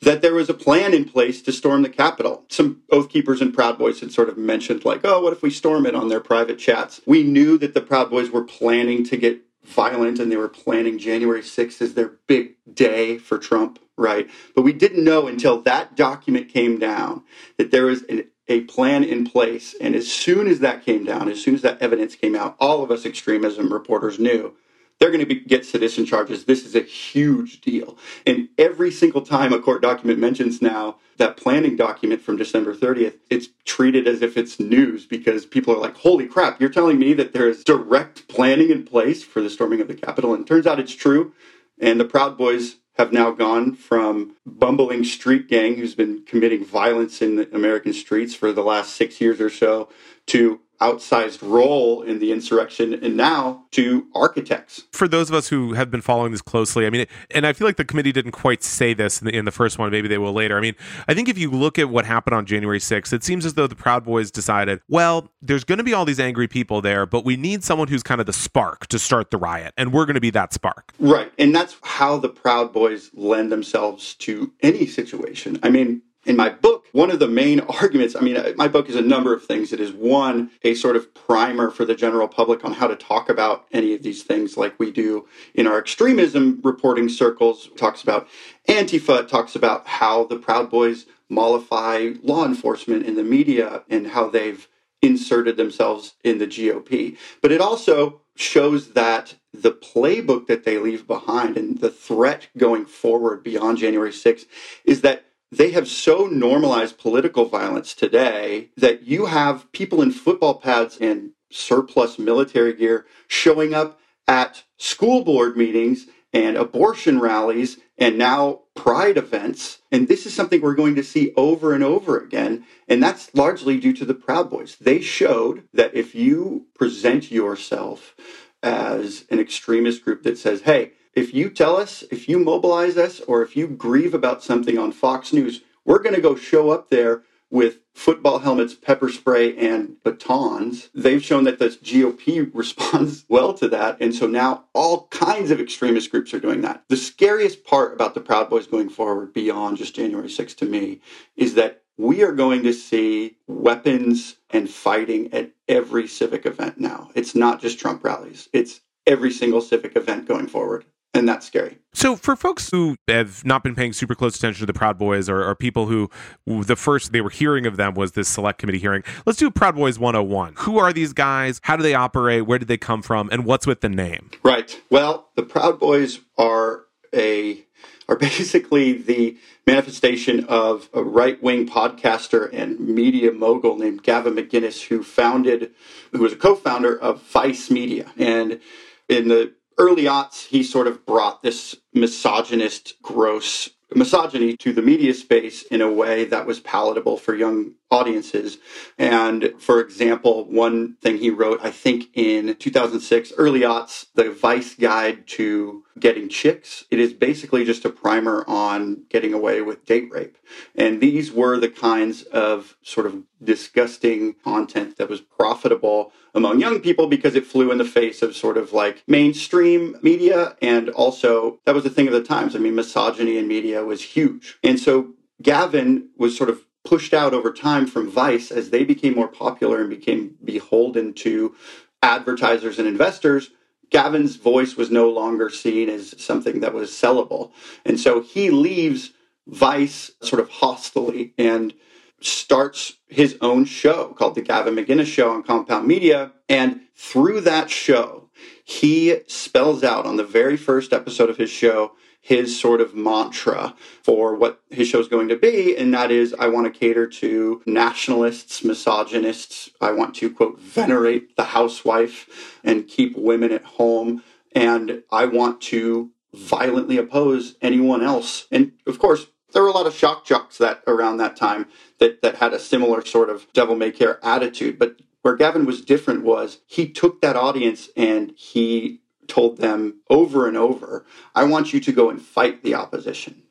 That 0.00 0.20
there 0.20 0.34
was 0.34 0.48
a 0.50 0.54
plan 0.54 0.94
in 0.94 1.04
place 1.04 1.42
to 1.42 1.52
storm 1.52 1.82
the 1.82 1.88
Capitol. 1.88 2.44
Some 2.48 2.82
Oath 2.90 3.08
Keepers 3.08 3.40
and 3.40 3.54
Proud 3.54 3.78
Boys 3.78 4.00
had 4.00 4.10
sort 4.10 4.28
of 4.28 4.36
mentioned, 4.36 4.84
like, 4.84 5.02
oh, 5.04 5.20
what 5.20 5.32
if 5.32 5.42
we 5.42 5.50
storm 5.50 5.86
it 5.86 5.94
on 5.94 6.08
their 6.08 6.20
private 6.20 6.58
chats? 6.58 7.00
We 7.06 7.22
knew 7.22 7.56
that 7.58 7.74
the 7.74 7.80
Proud 7.80 8.10
Boys 8.10 8.30
were 8.30 8.42
planning 8.42 9.04
to 9.04 9.16
get 9.16 9.40
violent 9.64 10.18
and 10.18 10.30
they 10.30 10.36
were 10.36 10.48
planning 10.48 10.98
January 10.98 11.42
6th 11.42 11.80
as 11.80 11.94
their 11.94 12.18
big 12.26 12.56
day 12.72 13.18
for 13.18 13.38
Trump, 13.38 13.78
right? 13.96 14.28
But 14.54 14.62
we 14.62 14.72
didn't 14.72 15.04
know 15.04 15.26
until 15.26 15.60
that 15.62 15.96
document 15.96 16.48
came 16.48 16.78
down 16.78 17.24
that 17.58 17.70
there 17.70 17.86
was 17.86 18.02
an, 18.04 18.24
a 18.48 18.62
plan 18.62 19.04
in 19.04 19.24
place. 19.24 19.74
And 19.80 19.94
as 19.94 20.10
soon 20.10 20.46
as 20.46 20.60
that 20.60 20.84
came 20.84 21.04
down, 21.04 21.28
as 21.28 21.42
soon 21.42 21.54
as 21.54 21.62
that 21.62 21.80
evidence 21.80 22.14
came 22.14 22.34
out, 22.34 22.56
all 22.58 22.82
of 22.82 22.90
us 22.90 23.06
extremism 23.06 23.72
reporters 23.72 24.18
knew 24.18 24.54
they're 25.02 25.10
going 25.10 25.18
to 25.18 25.26
be, 25.26 25.40
get 25.40 25.66
sedition 25.66 26.06
charges. 26.06 26.44
This 26.44 26.64
is 26.64 26.76
a 26.76 26.80
huge 26.80 27.60
deal. 27.60 27.98
And 28.24 28.48
every 28.56 28.92
single 28.92 29.22
time 29.22 29.52
a 29.52 29.58
court 29.58 29.82
document 29.82 30.20
mentions 30.20 30.62
now 30.62 30.98
that 31.16 31.36
planning 31.36 31.74
document 31.74 32.20
from 32.20 32.36
December 32.36 32.72
30th, 32.72 33.14
it's 33.28 33.48
treated 33.64 34.06
as 34.06 34.22
if 34.22 34.36
it's 34.36 34.60
news 34.60 35.04
because 35.04 35.44
people 35.44 35.74
are 35.74 35.80
like, 35.80 35.96
holy 35.96 36.28
crap, 36.28 36.60
you're 36.60 36.70
telling 36.70 37.00
me 37.00 37.14
that 37.14 37.32
there's 37.32 37.64
direct 37.64 38.28
planning 38.28 38.70
in 38.70 38.84
place 38.84 39.24
for 39.24 39.42
the 39.42 39.50
storming 39.50 39.80
of 39.80 39.88
the 39.88 39.94
Capitol. 39.94 40.34
And 40.34 40.46
turns 40.46 40.68
out 40.68 40.78
it's 40.78 40.94
true. 40.94 41.32
And 41.80 41.98
the 41.98 42.04
Proud 42.04 42.38
Boys 42.38 42.76
have 42.96 43.12
now 43.12 43.32
gone 43.32 43.74
from 43.74 44.36
bumbling 44.46 45.02
street 45.02 45.48
gang 45.48 45.74
who's 45.74 45.96
been 45.96 46.22
committing 46.26 46.64
violence 46.64 47.20
in 47.20 47.34
the 47.34 47.52
American 47.52 47.92
streets 47.92 48.36
for 48.36 48.52
the 48.52 48.62
last 48.62 48.94
six 48.94 49.20
years 49.20 49.40
or 49.40 49.50
so 49.50 49.88
to 50.26 50.60
outsized 50.82 51.38
role 51.42 52.02
in 52.02 52.18
the 52.18 52.32
insurrection 52.32 52.92
and 52.92 53.16
now 53.16 53.64
to 53.70 54.08
architects. 54.14 54.82
For 54.92 55.06
those 55.06 55.30
of 55.30 55.34
us 55.36 55.48
who 55.48 55.74
have 55.74 55.90
been 55.90 56.00
following 56.00 56.32
this 56.32 56.42
closely, 56.42 56.86
I 56.86 56.90
mean, 56.90 57.06
and 57.30 57.46
I 57.46 57.52
feel 57.52 57.68
like 57.68 57.76
the 57.76 57.84
committee 57.84 58.10
didn't 58.10 58.32
quite 58.32 58.64
say 58.64 58.92
this 58.92 59.20
in 59.20 59.26
the, 59.26 59.36
in 59.36 59.44
the 59.44 59.52
first 59.52 59.78
one, 59.78 59.90
maybe 59.92 60.08
they 60.08 60.18
will 60.18 60.32
later. 60.32 60.58
I 60.58 60.60
mean, 60.60 60.74
I 61.06 61.14
think 61.14 61.28
if 61.28 61.38
you 61.38 61.50
look 61.50 61.78
at 61.78 61.88
what 61.88 62.04
happened 62.04 62.34
on 62.34 62.46
January 62.46 62.80
6th, 62.80 63.12
it 63.12 63.22
seems 63.22 63.46
as 63.46 63.54
though 63.54 63.68
the 63.68 63.76
Proud 63.76 64.04
Boys 64.04 64.30
decided, 64.30 64.80
well, 64.88 65.30
there's 65.40 65.64
going 65.64 65.78
to 65.78 65.84
be 65.84 65.94
all 65.94 66.04
these 66.04 66.20
angry 66.20 66.48
people 66.48 66.80
there, 66.80 67.06
but 67.06 67.24
we 67.24 67.36
need 67.36 67.62
someone 67.62 67.88
who's 67.88 68.02
kind 68.02 68.20
of 68.20 68.26
the 68.26 68.32
spark 68.32 68.88
to 68.88 68.98
start 68.98 69.30
the 69.30 69.38
riot, 69.38 69.72
and 69.76 69.92
we're 69.92 70.06
going 70.06 70.14
to 70.14 70.20
be 70.20 70.30
that 70.30 70.52
spark. 70.52 70.92
Right. 70.98 71.32
And 71.38 71.54
that's 71.54 71.76
how 71.82 72.18
the 72.18 72.28
Proud 72.28 72.72
Boys 72.72 73.10
lend 73.14 73.52
themselves 73.52 74.14
to 74.16 74.52
any 74.62 74.86
situation. 74.86 75.58
I 75.62 75.70
mean, 75.70 76.02
in 76.24 76.36
my 76.36 76.48
book, 76.48 76.86
one 76.92 77.10
of 77.10 77.18
the 77.18 77.28
main 77.28 77.60
arguments, 77.60 78.14
I 78.14 78.20
mean, 78.20 78.36
uh, 78.36 78.52
my 78.56 78.68
book 78.68 78.88
is 78.88 78.96
a 78.96 79.02
number 79.02 79.34
of 79.34 79.44
things. 79.44 79.72
It 79.72 79.80
is 79.80 79.92
one, 79.92 80.50
a 80.62 80.74
sort 80.74 80.96
of 80.96 81.12
primer 81.14 81.70
for 81.70 81.84
the 81.84 81.94
general 81.94 82.28
public 82.28 82.64
on 82.64 82.72
how 82.72 82.86
to 82.86 82.96
talk 82.96 83.28
about 83.28 83.66
any 83.72 83.94
of 83.94 84.02
these 84.02 84.22
things 84.22 84.56
like 84.56 84.78
we 84.78 84.90
do 84.90 85.26
in 85.54 85.66
our 85.66 85.78
extremism 85.78 86.60
reporting 86.62 87.08
circles. 87.08 87.66
It 87.66 87.76
talks 87.76 88.02
about 88.02 88.28
Antifa, 88.68 89.26
talks 89.26 89.56
about 89.56 89.86
how 89.86 90.24
the 90.24 90.36
Proud 90.36 90.70
Boys 90.70 91.06
mollify 91.28 92.12
law 92.22 92.44
enforcement 92.44 93.06
in 93.06 93.16
the 93.16 93.24
media 93.24 93.82
and 93.88 94.08
how 94.08 94.28
they've 94.28 94.68
inserted 95.00 95.56
themselves 95.56 96.14
in 96.22 96.38
the 96.38 96.46
GOP. 96.46 97.16
But 97.40 97.50
it 97.50 97.60
also 97.60 98.20
shows 98.36 98.92
that 98.92 99.34
the 99.52 99.72
playbook 99.72 100.46
that 100.46 100.64
they 100.64 100.78
leave 100.78 101.06
behind 101.06 101.56
and 101.56 101.78
the 101.78 101.90
threat 101.90 102.48
going 102.56 102.86
forward 102.86 103.42
beyond 103.42 103.78
January 103.78 104.12
6th 104.12 104.46
is 104.84 105.00
that 105.02 105.24
they 105.52 105.70
have 105.72 105.86
so 105.86 106.26
normalized 106.26 106.98
political 106.98 107.44
violence 107.44 107.94
today 107.94 108.70
that 108.76 109.02
you 109.02 109.26
have 109.26 109.70
people 109.72 110.00
in 110.00 110.10
football 110.10 110.54
pads 110.54 110.96
and 110.96 111.32
surplus 111.50 112.18
military 112.18 112.72
gear 112.72 113.06
showing 113.28 113.74
up 113.74 114.00
at 114.26 114.64
school 114.78 115.22
board 115.22 115.56
meetings 115.56 116.06
and 116.32 116.56
abortion 116.56 117.20
rallies 117.20 117.78
and 117.98 118.16
now 118.16 118.60
pride 118.74 119.18
events. 119.18 119.82
And 119.92 120.08
this 120.08 120.24
is 120.24 120.32
something 120.32 120.62
we're 120.62 120.74
going 120.74 120.94
to 120.94 121.04
see 121.04 121.32
over 121.36 121.74
and 121.74 121.84
over 121.84 122.18
again. 122.18 122.64
And 122.88 123.02
that's 123.02 123.34
largely 123.34 123.78
due 123.78 123.92
to 123.92 124.06
the 124.06 124.14
Proud 124.14 124.48
Boys. 124.48 124.76
They 124.80 125.02
showed 125.02 125.68
that 125.74 125.94
if 125.94 126.14
you 126.14 126.66
present 126.74 127.30
yourself 127.30 128.14
as 128.62 129.26
an 129.28 129.38
extremist 129.38 130.02
group 130.02 130.22
that 130.22 130.38
says, 130.38 130.62
hey, 130.62 130.92
if 131.14 131.34
you 131.34 131.50
tell 131.50 131.76
us, 131.76 132.02
if 132.10 132.28
you 132.28 132.38
mobilize 132.38 132.96
us, 132.96 133.20
or 133.20 133.42
if 133.42 133.56
you 133.56 133.66
grieve 133.66 134.14
about 134.14 134.42
something 134.42 134.78
on 134.78 134.92
Fox 134.92 135.32
News, 135.32 135.60
we're 135.84 136.02
going 136.02 136.14
to 136.14 136.20
go 136.20 136.36
show 136.36 136.70
up 136.70 136.88
there 136.88 137.22
with 137.50 137.80
football 137.92 138.38
helmets, 138.38 138.74
pepper 138.74 139.10
spray, 139.10 139.54
and 139.58 140.02
batons. 140.02 140.88
They've 140.94 141.22
shown 141.22 141.44
that 141.44 141.58
the 141.58 141.66
GOP 141.66 142.50
responds 142.54 143.26
well 143.28 143.52
to 143.54 143.68
that. 143.68 143.98
And 144.00 144.14
so 144.14 144.26
now 144.26 144.64
all 144.72 145.06
kinds 145.08 145.50
of 145.50 145.60
extremist 145.60 146.10
groups 146.10 146.32
are 146.32 146.40
doing 146.40 146.62
that. 146.62 146.84
The 146.88 146.96
scariest 146.96 147.64
part 147.64 147.92
about 147.92 148.14
the 148.14 148.20
Proud 148.22 148.48
Boys 148.48 148.66
going 148.66 148.88
forward 148.88 149.34
beyond 149.34 149.76
just 149.76 149.94
January 149.94 150.28
6th 150.28 150.56
to 150.56 150.64
me 150.64 151.00
is 151.36 151.54
that 151.54 151.82
we 151.98 152.22
are 152.22 152.32
going 152.32 152.62
to 152.62 152.72
see 152.72 153.36
weapons 153.46 154.36
and 154.48 154.68
fighting 154.70 155.32
at 155.34 155.50
every 155.68 156.08
civic 156.08 156.46
event 156.46 156.80
now. 156.80 157.10
It's 157.14 157.34
not 157.34 157.60
just 157.60 157.78
Trump 157.78 158.02
rallies, 158.02 158.48
it's 158.54 158.80
every 159.06 159.30
single 159.30 159.60
civic 159.60 159.94
event 159.94 160.26
going 160.26 160.46
forward 160.46 160.86
and 161.14 161.28
that's 161.28 161.46
scary. 161.46 161.78
So, 161.94 162.16
for 162.16 162.36
folks 162.36 162.70
who 162.70 162.96
have 163.06 163.44
not 163.44 163.62
been 163.62 163.74
paying 163.74 163.92
super 163.92 164.14
close 164.14 164.36
attention 164.36 164.60
to 164.60 164.66
the 164.66 164.72
Proud 164.76 164.98
Boys, 164.98 165.28
or, 165.28 165.44
or, 165.44 165.54
people 165.54 165.86
who 165.86 166.10
the 166.46 166.76
first 166.76 167.12
they 167.12 167.20
were 167.20 167.30
hearing 167.30 167.66
of 167.66 167.76
them 167.76 167.94
was 167.94 168.12
this 168.12 168.28
select 168.28 168.58
committee 168.58 168.78
hearing, 168.78 169.02
let's 169.26 169.38
do 169.38 169.50
Proud 169.50 169.76
Boys 169.76 169.98
101. 169.98 170.54
Who 170.58 170.78
are 170.78 170.92
these 170.92 171.12
guys? 171.12 171.60
How 171.64 171.76
do 171.76 171.82
they 171.82 171.94
operate? 171.94 172.46
Where 172.46 172.58
did 172.58 172.68
they 172.68 172.78
come 172.78 173.02
from? 173.02 173.28
And 173.30 173.44
what's 173.44 173.66
with 173.66 173.82
the 173.82 173.88
name? 173.88 174.30
Right. 174.42 174.80
Well, 174.90 175.28
the 175.36 175.42
Proud 175.42 175.78
Boys 175.78 176.20
are 176.38 176.84
a 177.14 177.62
are 178.08 178.16
basically 178.18 178.94
the 178.94 179.36
manifestation 179.66 180.44
of 180.46 180.88
a 180.94 181.02
right 181.02 181.42
wing 181.42 181.68
podcaster 181.68 182.48
and 182.52 182.80
media 182.80 183.32
mogul 183.32 183.76
named 183.76 184.02
Gavin 184.02 184.34
McInnes, 184.34 184.86
who 184.86 185.02
founded, 185.02 185.72
who 186.12 186.20
was 186.20 186.32
a 186.32 186.36
co 186.36 186.54
founder 186.54 186.98
of 186.98 187.22
Vice 187.22 187.70
Media. 187.70 188.10
And 188.16 188.60
in 189.08 189.28
the 189.28 189.52
early 189.78 190.04
aughts, 190.04 190.46
he 190.46 190.62
sort 190.62 190.86
of 190.86 191.04
brought 191.06 191.42
this 191.42 191.76
misogynist, 191.92 193.00
gross 193.02 193.70
misogyny 193.94 194.56
to 194.56 194.72
the 194.72 194.82
media 194.82 195.14
space 195.14 195.62
in 195.64 195.80
a 195.80 195.90
way 195.90 196.24
that 196.24 196.46
was 196.46 196.60
palatable 196.60 197.16
for 197.16 197.34
young 197.34 197.72
audiences. 197.90 198.58
And 198.98 199.52
for 199.58 199.80
example, 199.80 200.44
one 200.46 200.96
thing 201.02 201.18
he 201.18 201.30
wrote, 201.30 201.60
I 201.62 201.70
think 201.70 202.06
in 202.14 202.54
2006, 202.56 203.32
early 203.36 203.60
aughts, 203.60 204.06
the 204.14 204.30
Vice 204.30 204.74
Guide 204.74 205.26
to 205.28 205.84
Getting 205.98 206.28
Chicks. 206.28 206.84
It 206.90 206.98
is 206.98 207.12
basically 207.12 207.64
just 207.64 207.84
a 207.84 207.90
primer 207.90 208.44
on 208.48 209.04
getting 209.08 209.34
away 209.34 209.60
with 209.60 209.84
date 209.84 210.10
rape. 210.10 210.38
And 210.74 211.00
these 211.00 211.30
were 211.30 211.58
the 211.58 211.68
kinds 211.68 212.22
of 212.24 212.76
sort 212.82 213.06
of 213.06 213.22
disgusting 213.42 214.34
content 214.44 214.96
that 214.96 215.08
was 215.08 215.20
profitable 215.20 216.12
among 216.34 216.60
young 216.60 216.80
people 216.80 217.06
because 217.06 217.34
it 217.34 217.46
flew 217.46 217.70
in 217.70 217.78
the 217.78 217.84
face 217.84 218.22
of 218.22 218.34
sort 218.34 218.56
of 218.56 218.72
like 218.72 219.02
mainstream 219.06 219.96
media. 220.02 220.56
And 220.62 220.88
also, 220.90 221.60
that 221.64 221.74
was 221.74 221.84
the 221.84 221.90
thing 221.90 222.06
of 222.06 222.14
the 222.14 222.22
times. 222.22 222.56
I 222.56 222.58
mean, 222.58 222.74
misogyny 222.74 223.36
in 223.36 223.46
media 223.46 223.84
was 223.84 224.02
huge. 224.02 224.58
And 224.62 224.80
so 224.80 225.14
Gavin 225.42 226.08
was 226.16 226.36
sort 226.36 226.50
of 226.50 226.64
pushed 226.84 227.14
out 227.14 227.34
over 227.34 227.52
time 227.52 227.86
from 227.86 228.10
Vice 228.10 228.50
as 228.50 228.70
they 228.70 228.84
became 228.84 229.14
more 229.14 229.28
popular 229.28 229.80
and 229.80 229.90
became 229.90 230.36
beholden 230.44 231.12
to 231.14 231.54
advertisers 232.02 232.78
and 232.78 232.88
investors. 232.88 233.50
Gavin's 233.92 234.36
voice 234.36 234.74
was 234.74 234.90
no 234.90 235.08
longer 235.10 235.50
seen 235.50 235.88
as 235.90 236.14
something 236.20 236.60
that 236.60 236.72
was 236.72 236.90
sellable. 236.90 237.52
And 237.84 238.00
so 238.00 238.22
he 238.22 238.50
leaves 238.50 239.12
Vice 239.46 240.10
sort 240.22 240.40
of 240.40 240.48
hostily 240.48 241.32
and 241.36 241.74
starts 242.20 242.94
his 243.08 243.36
own 243.40 243.66
show 243.66 244.14
called 244.16 244.34
The 244.34 244.40
Gavin 244.40 244.74
McInnes 244.74 245.06
Show 245.06 245.30
on 245.30 245.42
Compound 245.42 245.86
Media. 245.86 246.32
And 246.48 246.80
through 246.94 247.42
that 247.42 247.68
show, 247.68 248.30
he 248.64 249.18
spells 249.26 249.84
out 249.84 250.06
on 250.06 250.16
the 250.16 250.24
very 250.24 250.56
first 250.56 250.92
episode 250.92 251.28
of 251.28 251.36
his 251.36 251.50
show 251.50 251.92
his 252.22 252.58
sort 252.58 252.80
of 252.80 252.94
mantra 252.94 253.74
for 254.04 254.36
what 254.36 254.62
his 254.70 254.86
show 254.86 255.00
is 255.00 255.08
going 255.08 255.28
to 255.28 255.36
be, 255.36 255.76
and 255.76 255.92
that 255.92 256.12
is 256.12 256.32
I 256.38 256.46
want 256.46 256.72
to 256.72 256.78
cater 256.78 257.06
to 257.06 257.60
nationalists, 257.66 258.62
misogynists. 258.62 259.70
I 259.80 259.90
want 259.90 260.14
to, 260.16 260.32
quote, 260.32 260.60
venerate 260.60 261.34
the 261.36 261.44
housewife 261.44 262.60
and 262.62 262.86
keep 262.86 263.16
women 263.16 263.50
at 263.50 263.64
home. 263.64 264.22
And 264.54 265.02
I 265.10 265.26
want 265.26 265.60
to 265.62 266.12
violently 266.32 266.96
oppose 266.96 267.56
anyone 267.60 268.02
else. 268.02 268.46
And 268.52 268.72
of 268.86 269.00
course, 269.00 269.26
there 269.52 269.62
were 269.62 269.68
a 269.68 269.72
lot 269.72 269.86
of 269.86 269.94
shock 269.94 270.24
jocks 270.24 270.58
that 270.58 270.82
around 270.86 271.16
that 271.16 271.36
time 271.36 271.66
that, 271.98 272.22
that 272.22 272.36
had 272.36 272.54
a 272.54 272.58
similar 272.58 273.04
sort 273.04 273.30
of 273.30 273.52
devil 273.52 273.74
may 273.74 273.90
care 273.90 274.24
attitude. 274.24 274.78
But 274.78 275.00
where 275.22 275.36
Gavin 275.36 275.66
was 275.66 275.80
different 275.80 276.22
was 276.22 276.60
he 276.66 276.88
took 276.88 277.20
that 277.20 277.36
audience 277.36 277.88
and 277.96 278.32
he 278.36 279.01
told 279.28 279.58
them 279.58 280.00
over 280.10 280.46
and 280.46 280.56
over, 280.56 281.04
I 281.34 281.44
want 281.44 281.72
you 281.72 281.80
to 281.80 281.92
go 281.92 282.10
and 282.10 282.20
fight 282.20 282.62
the 282.62 282.74
opposition. 282.74 283.42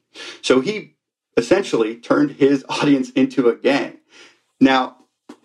So 0.42 0.62
he 0.62 0.96
essentially 1.38 1.96
turned 1.96 2.32
his 2.32 2.66
audience 2.70 3.10
into 3.12 3.50
a 3.50 3.56
gang. 3.56 4.00
Now, 4.60 4.98